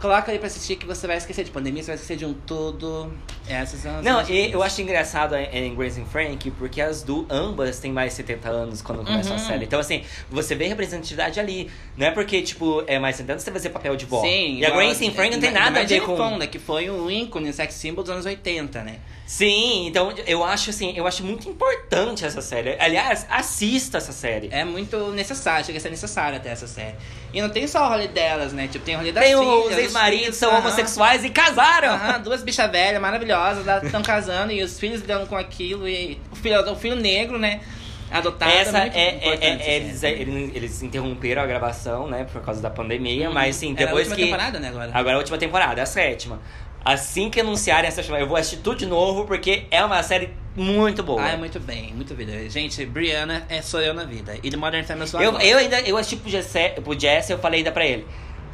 coloca 0.00 0.30
aí 0.32 0.38
pra 0.38 0.46
assistir 0.48 0.76
que 0.76 0.86
você 0.86 1.06
vai 1.06 1.16
esquecer 1.16 1.44
de 1.44 1.50
pandemia, 1.50 1.82
você 1.82 1.88
vai 1.88 1.94
esquecer 1.96 2.16
de 2.16 2.24
um 2.26 2.32
tudo. 2.34 3.12
Essas 3.48 3.80
são 3.80 3.98
as 3.98 4.04
Não, 4.04 4.22
e 4.28 4.50
eu 4.52 4.62
acho 4.62 4.80
engraçado 4.82 5.34
em 5.36 5.74
Grace 5.74 6.00
and 6.00 6.06
Frank 6.06 6.50
porque 6.52 6.80
as 6.80 7.02
do 7.02 7.26
ambas 7.30 7.78
têm 7.80 7.92
mais 7.92 8.10
de 8.12 8.16
70 8.16 8.48
anos 8.48 8.82
quando 8.82 9.04
começam 9.04 9.36
Uhum. 9.36 9.42
a 9.42 9.46
série. 9.46 9.64
Então, 9.64 9.78
assim, 9.80 10.04
você 10.30 10.54
vê 10.54 10.66
representatividade 10.68 11.38
ali. 11.38 11.70
Não 11.96 12.06
é 12.06 12.10
porque, 12.10 12.40
tipo, 12.42 12.82
é 12.86 12.98
mais 12.98 13.14
de 13.16 13.18
70 13.18 13.32
anos 13.32 13.42
você 13.44 13.50
vai 13.50 13.58
fazer 13.60 13.70
papel 13.70 13.94
de 13.96 14.04
vó. 14.06 14.22
Sim, 14.22 14.58
e 14.58 14.64
a 14.66 14.70
Grace 14.70 15.06
and 15.06 15.12
Frank 15.12 15.30
não 15.32 15.40
tem 15.40 15.48
ainda 15.48 15.60
nada 15.60 15.80
a 15.80 15.84
ver 15.84 16.00
com. 16.02 16.16
Fonda, 16.16 16.46
que 16.46 16.58
foi 16.58 16.88
um 16.90 17.10
ícone 17.10 17.52
sex 17.52 17.74
symbol 17.74 18.02
dos 18.02 18.10
anos 18.12 18.26
80, 18.26 18.82
né? 18.82 18.96
Sim, 19.32 19.86
então 19.86 20.12
eu 20.26 20.44
acho 20.44 20.68
assim, 20.68 20.92
eu 20.94 21.06
acho 21.06 21.24
muito 21.24 21.48
importante 21.48 22.22
essa 22.22 22.42
série. 22.42 22.76
Aliás, 22.78 23.26
assista 23.30 23.96
essa 23.96 24.12
série. 24.12 24.50
É 24.52 24.62
muito 24.62 25.10
necessário, 25.12 25.64
chega 25.64 25.78
a 25.78 25.80
ser 25.80 25.88
necessário 25.88 26.36
até 26.36 26.50
essa 26.50 26.66
série. 26.66 26.96
E 27.32 27.40
não 27.40 27.48
tem 27.48 27.66
só 27.66 27.86
o 27.86 27.88
rolê 27.88 28.08
delas, 28.08 28.52
né? 28.52 28.68
Tipo, 28.68 28.84
tem 28.84 28.94
o 28.94 28.98
rolê 28.98 29.10
das 29.10 29.24
Tem 29.24 29.34
filhas, 29.34 29.54
os 29.64 29.68
dos 29.70 29.78
ex-maridos 29.78 30.36
são 30.36 30.50
aham. 30.50 30.58
homossexuais 30.58 31.24
e 31.24 31.30
casaram. 31.30 31.94
Aham, 31.94 32.20
duas 32.20 32.42
bichas 32.42 32.70
velhas 32.70 33.00
maravilhosas, 33.00 33.64
estão 33.82 34.02
casando 34.02 34.52
e 34.52 34.62
os 34.62 34.78
filhos 34.78 35.00
lidando 35.00 35.26
com 35.26 35.34
aquilo. 35.36 35.88
E 35.88 36.20
o 36.30 36.36
filho, 36.36 36.70
o 36.70 36.76
filho 36.76 36.96
negro, 36.96 37.38
né? 37.38 37.62
Adotado. 38.10 38.52
Essa 38.52 38.80
muito 38.80 38.94
é, 38.94 39.00
é- 39.00 39.28
é- 39.28 39.34
essa 39.54 39.70
eles, 39.70 39.98
série. 39.98 40.20
eles, 40.20 40.54
eles 40.56 40.82
interromperam 40.82 41.40
a 41.40 41.46
gravação, 41.46 42.06
né, 42.06 42.26
por 42.30 42.42
causa 42.42 42.60
da 42.60 42.68
pandemia, 42.68 43.28
Uhum. 43.28 43.34
mas 43.34 43.56
sim, 43.56 43.72
Era 43.72 43.84
a 43.84 43.86
depois 43.86 44.06
última 44.08 44.16
que 44.16 44.24
temporada, 44.24 44.60
né, 44.60 44.68
agora? 44.68 44.90
agora 44.92 45.12
é 45.12 45.14
a 45.14 45.18
última 45.18 45.38
temporada, 45.38 45.82
a 45.82 45.86
sétima. 45.86 46.38
Assim 46.84 47.30
que 47.30 47.40
anunciarem 47.40 47.86
essa 47.86 48.02
chamada, 48.02 48.24
eu 48.24 48.28
vou 48.28 48.36
assistir 48.36 48.62
tudo 48.62 48.76
de 48.78 48.86
novo 48.86 49.24
porque 49.24 49.66
é 49.70 49.84
uma 49.84 50.02
série 50.02 50.30
muito 50.56 51.02
boa. 51.02 51.22
Ah, 51.22 51.30
é 51.30 51.36
muito 51.36 51.60
bem, 51.60 51.92
muito 51.94 52.14
vida. 52.14 52.48
Gente, 52.50 52.84
Brianna 52.84 53.46
é 53.48 53.62
sou 53.62 53.80
eu 53.80 53.94
na 53.94 54.04
vida. 54.04 54.36
E 54.42 54.50
The 54.50 54.56
Modern 54.56 54.84
Family 54.84 55.02
eu 55.02 55.06
sou 55.06 55.22
eu, 55.22 55.38
eu 55.40 55.58
ainda 55.58 55.80
eu 55.80 55.96
assisti 55.96 56.16
pro 56.16 56.28
Jesse, 56.28 56.70
pro 56.82 56.98
Jesse, 56.98 57.32
eu 57.32 57.38
falei 57.38 57.60
ainda 57.60 57.70
pra 57.72 57.86
ele. 57.86 58.06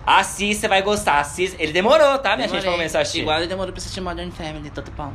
Assista, 0.06 0.62
você 0.62 0.68
vai 0.68 0.82
gostar. 0.82 1.20
Assista. 1.20 1.62
Ele 1.62 1.72
demorou, 1.72 2.18
tá, 2.18 2.36
minha 2.36 2.48
gente, 2.48 2.50
pra 2.50 2.60
Demorei. 2.60 2.78
começar 2.78 2.98
a 2.98 3.02
assistir. 3.02 3.20
Igual 3.20 3.38
ele 3.38 3.46
demorou 3.46 3.72
pra 3.72 3.78
assistir 3.78 4.00
Modern 4.00 4.30
Family, 4.30 4.70
tanto 4.70 4.90
pau. 4.92 5.12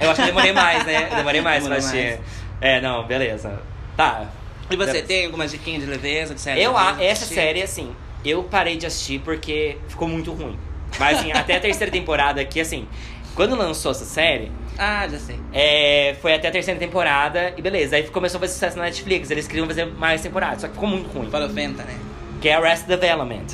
Eu 0.00 0.10
acho 0.10 0.20
que 0.20 0.26
demorei 0.26 0.52
mais, 0.52 0.84
né? 0.84 1.08
Eu 1.10 1.16
demorei 1.16 1.40
mais 1.40 1.64
pra 1.64 1.76
Demorou 1.76 1.98
assistir. 1.98 2.20
É, 2.60 2.80
não, 2.80 3.04
beleza. 3.06 3.60
Tá. 3.96 4.28
E 4.70 4.76
você, 4.76 5.02
tem 5.02 5.26
algumas 5.26 5.50
diquinhas 5.50 5.84
de 5.84 5.90
leveza, 5.90 6.34
de 6.34 6.40
série? 6.40 6.62
Eu, 6.62 6.72
de 6.72 6.78
leveza, 6.78 7.04
essa 7.04 7.26
série, 7.26 7.62
assim, 7.62 7.94
eu 8.24 8.42
parei 8.44 8.76
de 8.76 8.86
assistir 8.86 9.20
porque 9.20 9.78
ficou 9.88 10.08
muito 10.08 10.32
ruim. 10.32 10.58
Mas, 10.98 11.18
assim, 11.18 11.32
até 11.32 11.56
a 11.56 11.60
terceira 11.60 11.90
temporada 11.92 12.40
aqui, 12.40 12.60
assim, 12.60 12.86
quando 13.34 13.54
lançou 13.56 13.90
essa 13.92 14.04
série, 14.04 14.50
Ah, 14.76 15.06
já 15.08 15.18
sei. 15.18 15.38
é, 15.52 16.16
foi 16.20 16.34
até 16.34 16.48
a 16.48 16.50
terceira 16.50 16.78
temporada 16.78 17.52
e 17.56 17.62
beleza. 17.62 17.96
Aí 17.96 18.04
começou 18.04 18.38
a 18.38 18.40
fazer 18.40 18.52
sucesso 18.54 18.76
na 18.76 18.84
Netflix. 18.84 19.30
Eles 19.30 19.46
queriam 19.46 19.66
fazer 19.66 19.84
mais 19.86 20.20
temporadas, 20.22 20.60
só 20.62 20.66
que 20.68 20.74
ficou 20.74 20.88
muito 20.88 21.08
ruim. 21.08 21.30
Para 21.30 21.46
o 21.46 21.50
Fenta, 21.50 21.82
né? 21.84 21.96
Que 22.40 22.48
é 22.48 22.54
Arrested 22.54 22.88
Development. 22.98 23.46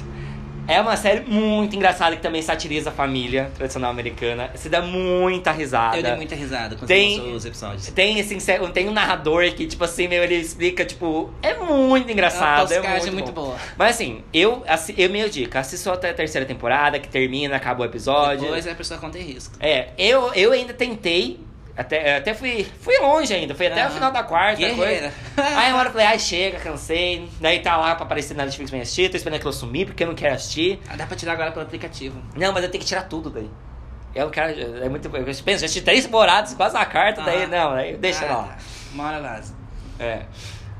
É 0.67 0.81
uma 0.81 0.97
série 0.97 1.21
muito 1.29 1.77
engraçada 1.77 2.17
que 2.17 2.23
também 2.23 2.41
satiriza 2.41 2.89
a 2.89 2.93
família 2.93 3.51
tradicional 3.55 3.91
americana. 3.91 4.51
Se 4.55 4.69
dá 4.71 4.81
muita 4.81 5.53
risada. 5.53 5.97
Eu 5.99 6.03
dei 6.03 6.15
muita 6.17 6.35
risada 6.35 6.75
quando 6.75 6.89
Tem- 6.89 7.21
você 7.21 7.29
os 7.29 7.45
episódios. 7.45 7.87
Tem, 7.89 8.19
assim, 8.21 8.39
tem 8.73 8.89
um 8.89 8.93
narrador 8.93 9.45
que, 9.53 9.67
tipo 9.67 9.85
assim, 9.85 10.09
meu, 10.09 10.23
ele 10.23 10.37
explica, 10.37 10.85
tipo, 10.85 11.31
é 11.43 11.55
muito 11.55 12.11
engraçado. 12.11 12.73
a 12.73 12.75
é 12.75 12.81
muito, 12.81 13.09
é 13.09 13.11
muito 13.11 13.33
boa. 13.33 13.57
Mas 13.77 13.91
assim, 13.97 14.23
eu, 14.33 14.65
assi- 14.67 14.95
eu 14.97 15.11
minha 15.11 15.29
dica, 15.29 15.61
assistam 15.61 15.93
até 15.93 16.11
a 16.11 16.15
terceira 16.15 16.47
temporada, 16.47 16.99
que 16.99 17.09
termina, 17.09 17.57
acaba 17.57 17.83
o 17.83 17.85
episódio. 17.85 18.43
Depois 18.45 18.67
a 18.67 18.75
pessoa 18.75 18.99
conta 18.99 19.19
em 19.19 19.23
risco. 19.23 19.55
É, 19.61 19.89
eu, 19.99 20.33
eu 20.35 20.53
ainda 20.53 20.73
tentei, 20.73 21.41
até, 21.77 22.16
até 22.18 22.35
fui, 22.35 22.66
fui 22.81 22.97
longe 22.99 23.35
ainda, 23.35 23.55
fui 23.55 23.66
até 23.66 23.83
o 23.83 23.87
Aham. 23.87 23.95
final 23.95 24.12
da 24.12 24.22
quarta. 24.22 24.68
Coisa. 24.75 25.12
Aí 25.37 25.70
uma 25.70 25.79
hora 25.81 25.89
eu 25.89 25.93
falei, 25.93 26.07
ai, 26.07 26.18
chega, 26.18 26.59
cansei. 26.61 27.29
Daí 27.41 27.61
tá 27.61 27.77
lá 27.77 27.95
pra 27.97 28.05
aparecer 28.05 28.35
na 28.37 28.45
Netflix 28.45 28.70
pra 28.70 28.81
assistir, 28.81 29.11
tô 29.11 29.16
esperando 29.16 29.41
que 29.41 29.47
eu 29.47 29.53
sumir, 29.53 29.87
porque 29.87 30.03
eu 30.05 30.09
não 30.09 30.14
quero 30.14 30.35
assistir. 30.35 30.81
Ah, 30.89 30.97
dá 30.97 31.07
pra 31.07 31.16
tirar 31.16 31.33
agora 31.33 31.51
pelo 31.51 31.64
aplicativo. 31.64 32.20
Não, 32.37 32.53
mas 32.53 32.62
eu 32.62 32.70
tenho 32.70 32.81
que 32.83 32.89
tirar 32.89 33.03
tudo 33.03 33.29
daí. 33.31 33.51
Eu 34.14 34.31
quero, 34.31 34.53
é 34.85 34.89
muito, 34.89 35.07
eu 35.09 35.25
penso, 35.25 35.43
já 35.45 35.53
assisti 35.66 35.83
três 35.83 36.05
temporadas, 36.05 36.55
quase 36.55 36.75
na 36.75 36.85
carta, 36.87 37.20
daí 37.22 37.43
Ah. 37.45 37.47
não, 37.49 37.72
aí 37.72 37.97
deixa 37.97 38.25
Ah, 38.27 38.29
lá. 38.37 38.43
tá. 38.45 38.59
Uma 38.93 39.09
hora 39.09 39.20
vaza. 39.20 39.55
É. 39.99 40.22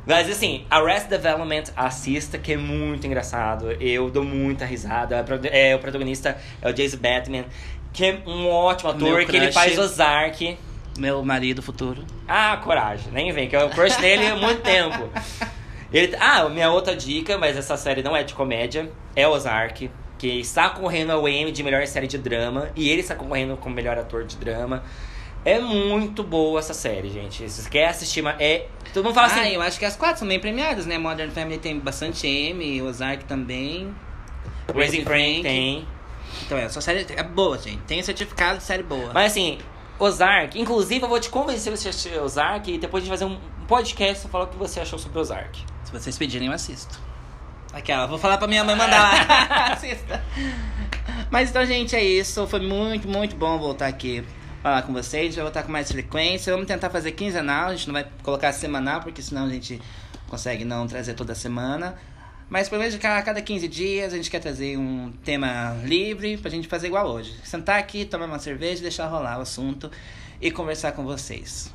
Mas 0.07 0.29
assim, 0.31 0.65
Arrest 0.71 1.09
Development, 1.09 1.65
assista, 1.75 2.39
que 2.39 2.53
é 2.53 2.57
muito 2.57 3.07
engraçado. 3.07 3.73
Eu 3.81 4.11
dou 4.11 4.23
muita 4.23 4.65
risada. 4.65 5.19
A 5.19 5.49
É, 5.49 5.75
o 5.75 5.79
protagonista 5.79 6.37
é 6.63 6.69
o 6.69 6.73
Jason 6.73 6.99
Batman, 6.99 7.47
que 7.93 8.05
é 8.05 8.19
um 8.27 8.49
ótimo 8.49 8.91
ator, 8.91 9.01
Meu 9.19 9.27
que 9.27 9.35
ele 9.37 9.51
faz 9.51 9.77
Ozark. 9.79 10.59
Meu 10.99 11.25
marido 11.25 11.61
futuro. 11.63 12.05
Ah, 12.29 12.57
coragem, 12.63 13.13
nem 13.13 13.33
vem, 13.33 13.49
que 13.49 13.57
eu 13.57 13.69
crush 13.71 13.99
nele 13.99 14.27
há 14.27 14.37
muito 14.37 14.63
tempo. 14.63 15.11
Ele, 15.93 16.17
ah, 16.19 16.49
minha 16.49 16.71
outra 16.71 16.97
dica, 16.97 17.39
mas 17.39 17.57
essa 17.57 17.77
série 17.77 18.03
não 18.03 18.17
é 18.17 18.23
de 18.25 18.35
comédia, 18.35 18.91
é 19.15 19.29
Ozark, 19.29 19.91
que 20.19 20.27
está 20.41 20.69
concorrendo 20.71 21.13
ao 21.13 21.29
Emmy 21.29 21.53
de 21.53 21.63
melhor 21.63 21.87
série 21.87 22.07
de 22.07 22.19
drama, 22.19 22.71
e 22.75 22.91
ele 22.91 23.01
está 23.01 23.15
concorrendo 23.15 23.57
como 23.57 23.75
melhor 23.75 23.99
ator 23.99 24.25
de 24.25 24.37
drama. 24.37 24.83
É 25.45 25.59
muito 25.61 26.25
boa 26.25 26.59
essa 26.59 26.73
série, 26.73 27.11
gente. 27.11 27.49
Se 27.51 27.63
você 27.63 27.69
quer 27.69 27.89
assistir, 27.89 28.23
mas 28.23 28.41
é. 28.41 28.67
Todo 28.95 29.05
mundo 29.05 29.15
fala 29.15 29.29
ah, 29.29 29.41
assim. 29.41 29.55
eu 29.55 29.61
acho 29.61 29.79
que 29.79 29.85
as 29.85 29.95
quatro 29.95 30.21
são 30.21 30.27
bem 30.27 30.41
premiadas, 30.41 30.87
né? 30.87 30.97
Modern 30.97 31.31
Family 31.31 31.59
tem 31.59 31.79
bastante 31.79 32.27
M, 32.27 32.81
Ozark 32.83 33.25
também. 33.27 33.95
Raising 34.75 35.05
Frank 35.05 35.43
tem. 35.43 35.87
Então 36.47 36.57
é, 36.57 36.69
sua 36.69 36.81
série 36.81 37.07
é 37.15 37.23
boa, 37.23 37.59
gente. 37.59 37.83
Tem 37.83 38.03
certificado 38.03 38.59
de 38.59 38.65
série 38.65 38.83
boa. 38.83 39.13
Mas 39.13 39.33
assim, 39.33 39.59
Ozark, 39.99 40.59
inclusive 40.59 41.05
eu 41.05 41.09
vou 41.09 41.21
te 41.21 41.29
convencer 41.29 41.73
a 41.73 41.75
assistir 41.75 42.19
Ozark 42.21 42.73
e 42.73 42.79
depois 42.79 43.03
a 43.03 43.07
gente 43.07 43.13
fazer 43.13 43.25
um 43.25 43.39
podcast 43.67 44.23
pra 44.23 44.31
falar 44.31 44.45
o 44.45 44.49
que 44.49 44.57
você 44.57 44.81
achou 44.81 44.99
sobre 44.99 45.19
Ozark. 45.19 45.65
Se 45.85 45.93
vocês 45.93 46.19
pedirem, 46.19 46.49
eu 46.49 46.55
assisto. 46.55 47.01
Aquela, 47.73 48.07
vou 48.07 48.19
falar 48.19 48.39
pra 48.39 48.47
minha 48.47 48.63
mãe 48.63 48.77
mandar 48.77 49.01
lá. 49.01 49.73
Assista. 49.73 50.23
Mas 51.31 51.51
então, 51.51 51.65
gente, 51.67 51.97
é 51.97 52.03
isso. 52.03 52.47
Foi 52.47 52.61
muito, 52.61 53.09
muito 53.09 53.35
bom 53.35 53.59
voltar 53.59 53.87
aqui 53.87 54.25
falar 54.63 54.83
com 54.83 54.93
vocês. 54.93 55.23
A 55.23 55.27
gente 55.27 55.35
vai 55.35 55.45
voltar 55.45 55.63
com 55.63 55.73
mais 55.73 55.91
frequência. 55.91 56.53
Vamos 56.53 56.67
tentar 56.67 56.89
fazer 56.89 57.13
quinzenal. 57.13 57.69
A 57.69 57.75
gente 57.75 57.87
não 57.87 57.93
vai 57.93 58.07
colocar 58.23 58.53
semanal, 58.53 59.03
porque 59.03 59.21
senão 59.21 59.45
a 59.45 59.49
gente 59.49 59.81
consegue 60.29 60.65
não 60.65 60.87
trazer 60.87 61.15
toda 61.15 61.35
semana. 61.35 61.97
Mas 62.49 62.69
pelo 62.69 62.81
menos 62.81 62.95
de 62.95 63.01
cada 63.01 63.23
cada 63.23 63.41
15 63.41 63.67
dias 63.69 64.13
a 64.13 64.17
gente 64.17 64.31
quer 64.31 64.41
trazer 64.41 64.77
um 64.77 65.13
tema 65.25 65.77
livre 65.85 66.37
pra 66.37 66.51
gente 66.51 66.69
fazer 66.69 66.89
igual 66.89 67.09
hoje. 67.09 67.35
Sentar 67.43 67.79
aqui, 67.79 68.05
tomar 68.05 68.27
uma 68.27 68.39
cerveja, 68.39 68.83
deixar 68.83 69.07
rolar 69.07 69.39
o 69.39 69.43
assunto 69.43 69.91
e 70.41 70.51
conversar 70.51 70.93
com 70.93 71.05
vocês. 71.05 71.73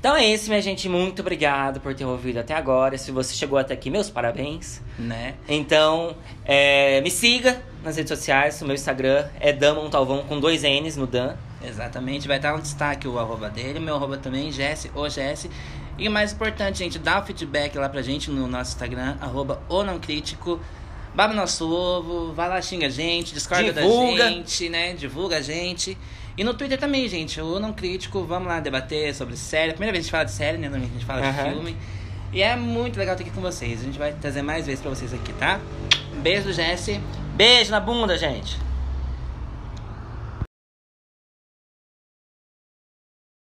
Então 0.00 0.14
é 0.14 0.24
isso, 0.24 0.48
minha 0.48 0.62
gente. 0.62 0.88
Muito 0.88 1.20
obrigado 1.20 1.80
por 1.80 1.92
ter 1.92 2.04
ouvido 2.04 2.38
até 2.38 2.54
agora. 2.54 2.96
Se 2.96 3.10
você 3.10 3.34
chegou 3.34 3.58
até 3.58 3.74
aqui, 3.74 3.90
meus 3.90 4.08
parabéns. 4.08 4.80
Né? 4.96 5.34
Então, 5.48 6.16
é, 6.44 7.00
me 7.00 7.10
siga 7.10 7.60
nas 7.82 7.96
redes 7.96 8.08
sociais. 8.08 8.62
O 8.62 8.64
meu 8.64 8.74
Instagram 8.74 9.26
é 9.40 9.52
Damontalvão 9.52 10.22
com 10.22 10.38
dois 10.38 10.62
N's 10.62 10.96
no 10.96 11.06
Dan. 11.06 11.34
Exatamente, 11.60 12.28
vai 12.28 12.36
estar 12.36 12.54
um 12.54 12.60
destaque 12.60 13.08
o 13.08 13.18
arroba 13.18 13.50
dele, 13.50 13.80
o 13.80 13.82
meu 13.82 13.96
arroba 13.96 14.16
também, 14.16 14.52
Jesse, 14.52 14.90
o 14.94 15.08
Jesse. 15.08 15.50
E 15.98 16.06
o 16.08 16.10
mais 16.10 16.32
importante, 16.32 16.78
gente, 16.78 16.98
dá 16.98 17.20
o 17.20 17.24
feedback 17.24 17.76
lá 17.76 17.88
pra 17.88 18.00
gente 18.02 18.30
no 18.30 18.46
nosso 18.46 18.70
Instagram, 18.72 19.16
arroba 19.20 19.60
o 19.68 19.82
não 19.82 19.98
crítico. 19.98 20.60
Baba 21.14 21.34
nosso 21.34 21.68
ovo, 21.68 22.32
vai 22.32 22.48
lá, 22.48 22.62
xinga 22.62 22.86
a 22.86 22.90
gente, 22.90 23.34
discorda 23.34 23.72
Divulga. 23.72 24.24
da 24.24 24.30
gente, 24.30 24.68
né? 24.68 24.92
Divulga 24.94 25.38
a 25.38 25.40
gente. 25.40 25.98
E 26.36 26.44
no 26.44 26.54
Twitter 26.54 26.78
também, 26.78 27.08
gente, 27.08 27.40
o 27.40 27.58
não 27.58 27.72
crítico, 27.72 28.22
vamos 28.22 28.46
lá 28.46 28.60
debater 28.60 29.12
sobre 29.12 29.36
série. 29.36 29.72
Primeira 29.72 29.92
vez 29.92 30.08
que 30.08 30.14
a 30.14 30.20
gente 30.20 30.22
fala 30.22 30.24
de 30.24 30.30
série, 30.30 30.58
né? 30.58 30.68
Normalmente 30.68 30.90
a 30.90 30.98
gente 30.98 31.04
fala 31.06 31.20
de 31.22 31.26
Aham. 31.28 31.50
filme. 31.52 31.76
E 32.32 32.42
é 32.42 32.54
muito 32.54 32.96
legal 32.98 33.14
estar 33.14 33.24
aqui 33.24 33.34
com 33.34 33.40
vocês. 33.40 33.80
A 33.80 33.84
gente 33.84 33.98
vai 33.98 34.12
trazer 34.12 34.42
mais 34.42 34.66
vezes 34.66 34.80
pra 34.80 34.90
vocês 34.90 35.12
aqui, 35.12 35.32
tá? 35.32 35.58
Beijo, 36.22 36.52
Jesse. 36.52 37.00
Beijo 37.34 37.72
na 37.72 37.80
bunda, 37.80 38.16
gente. 38.16 38.56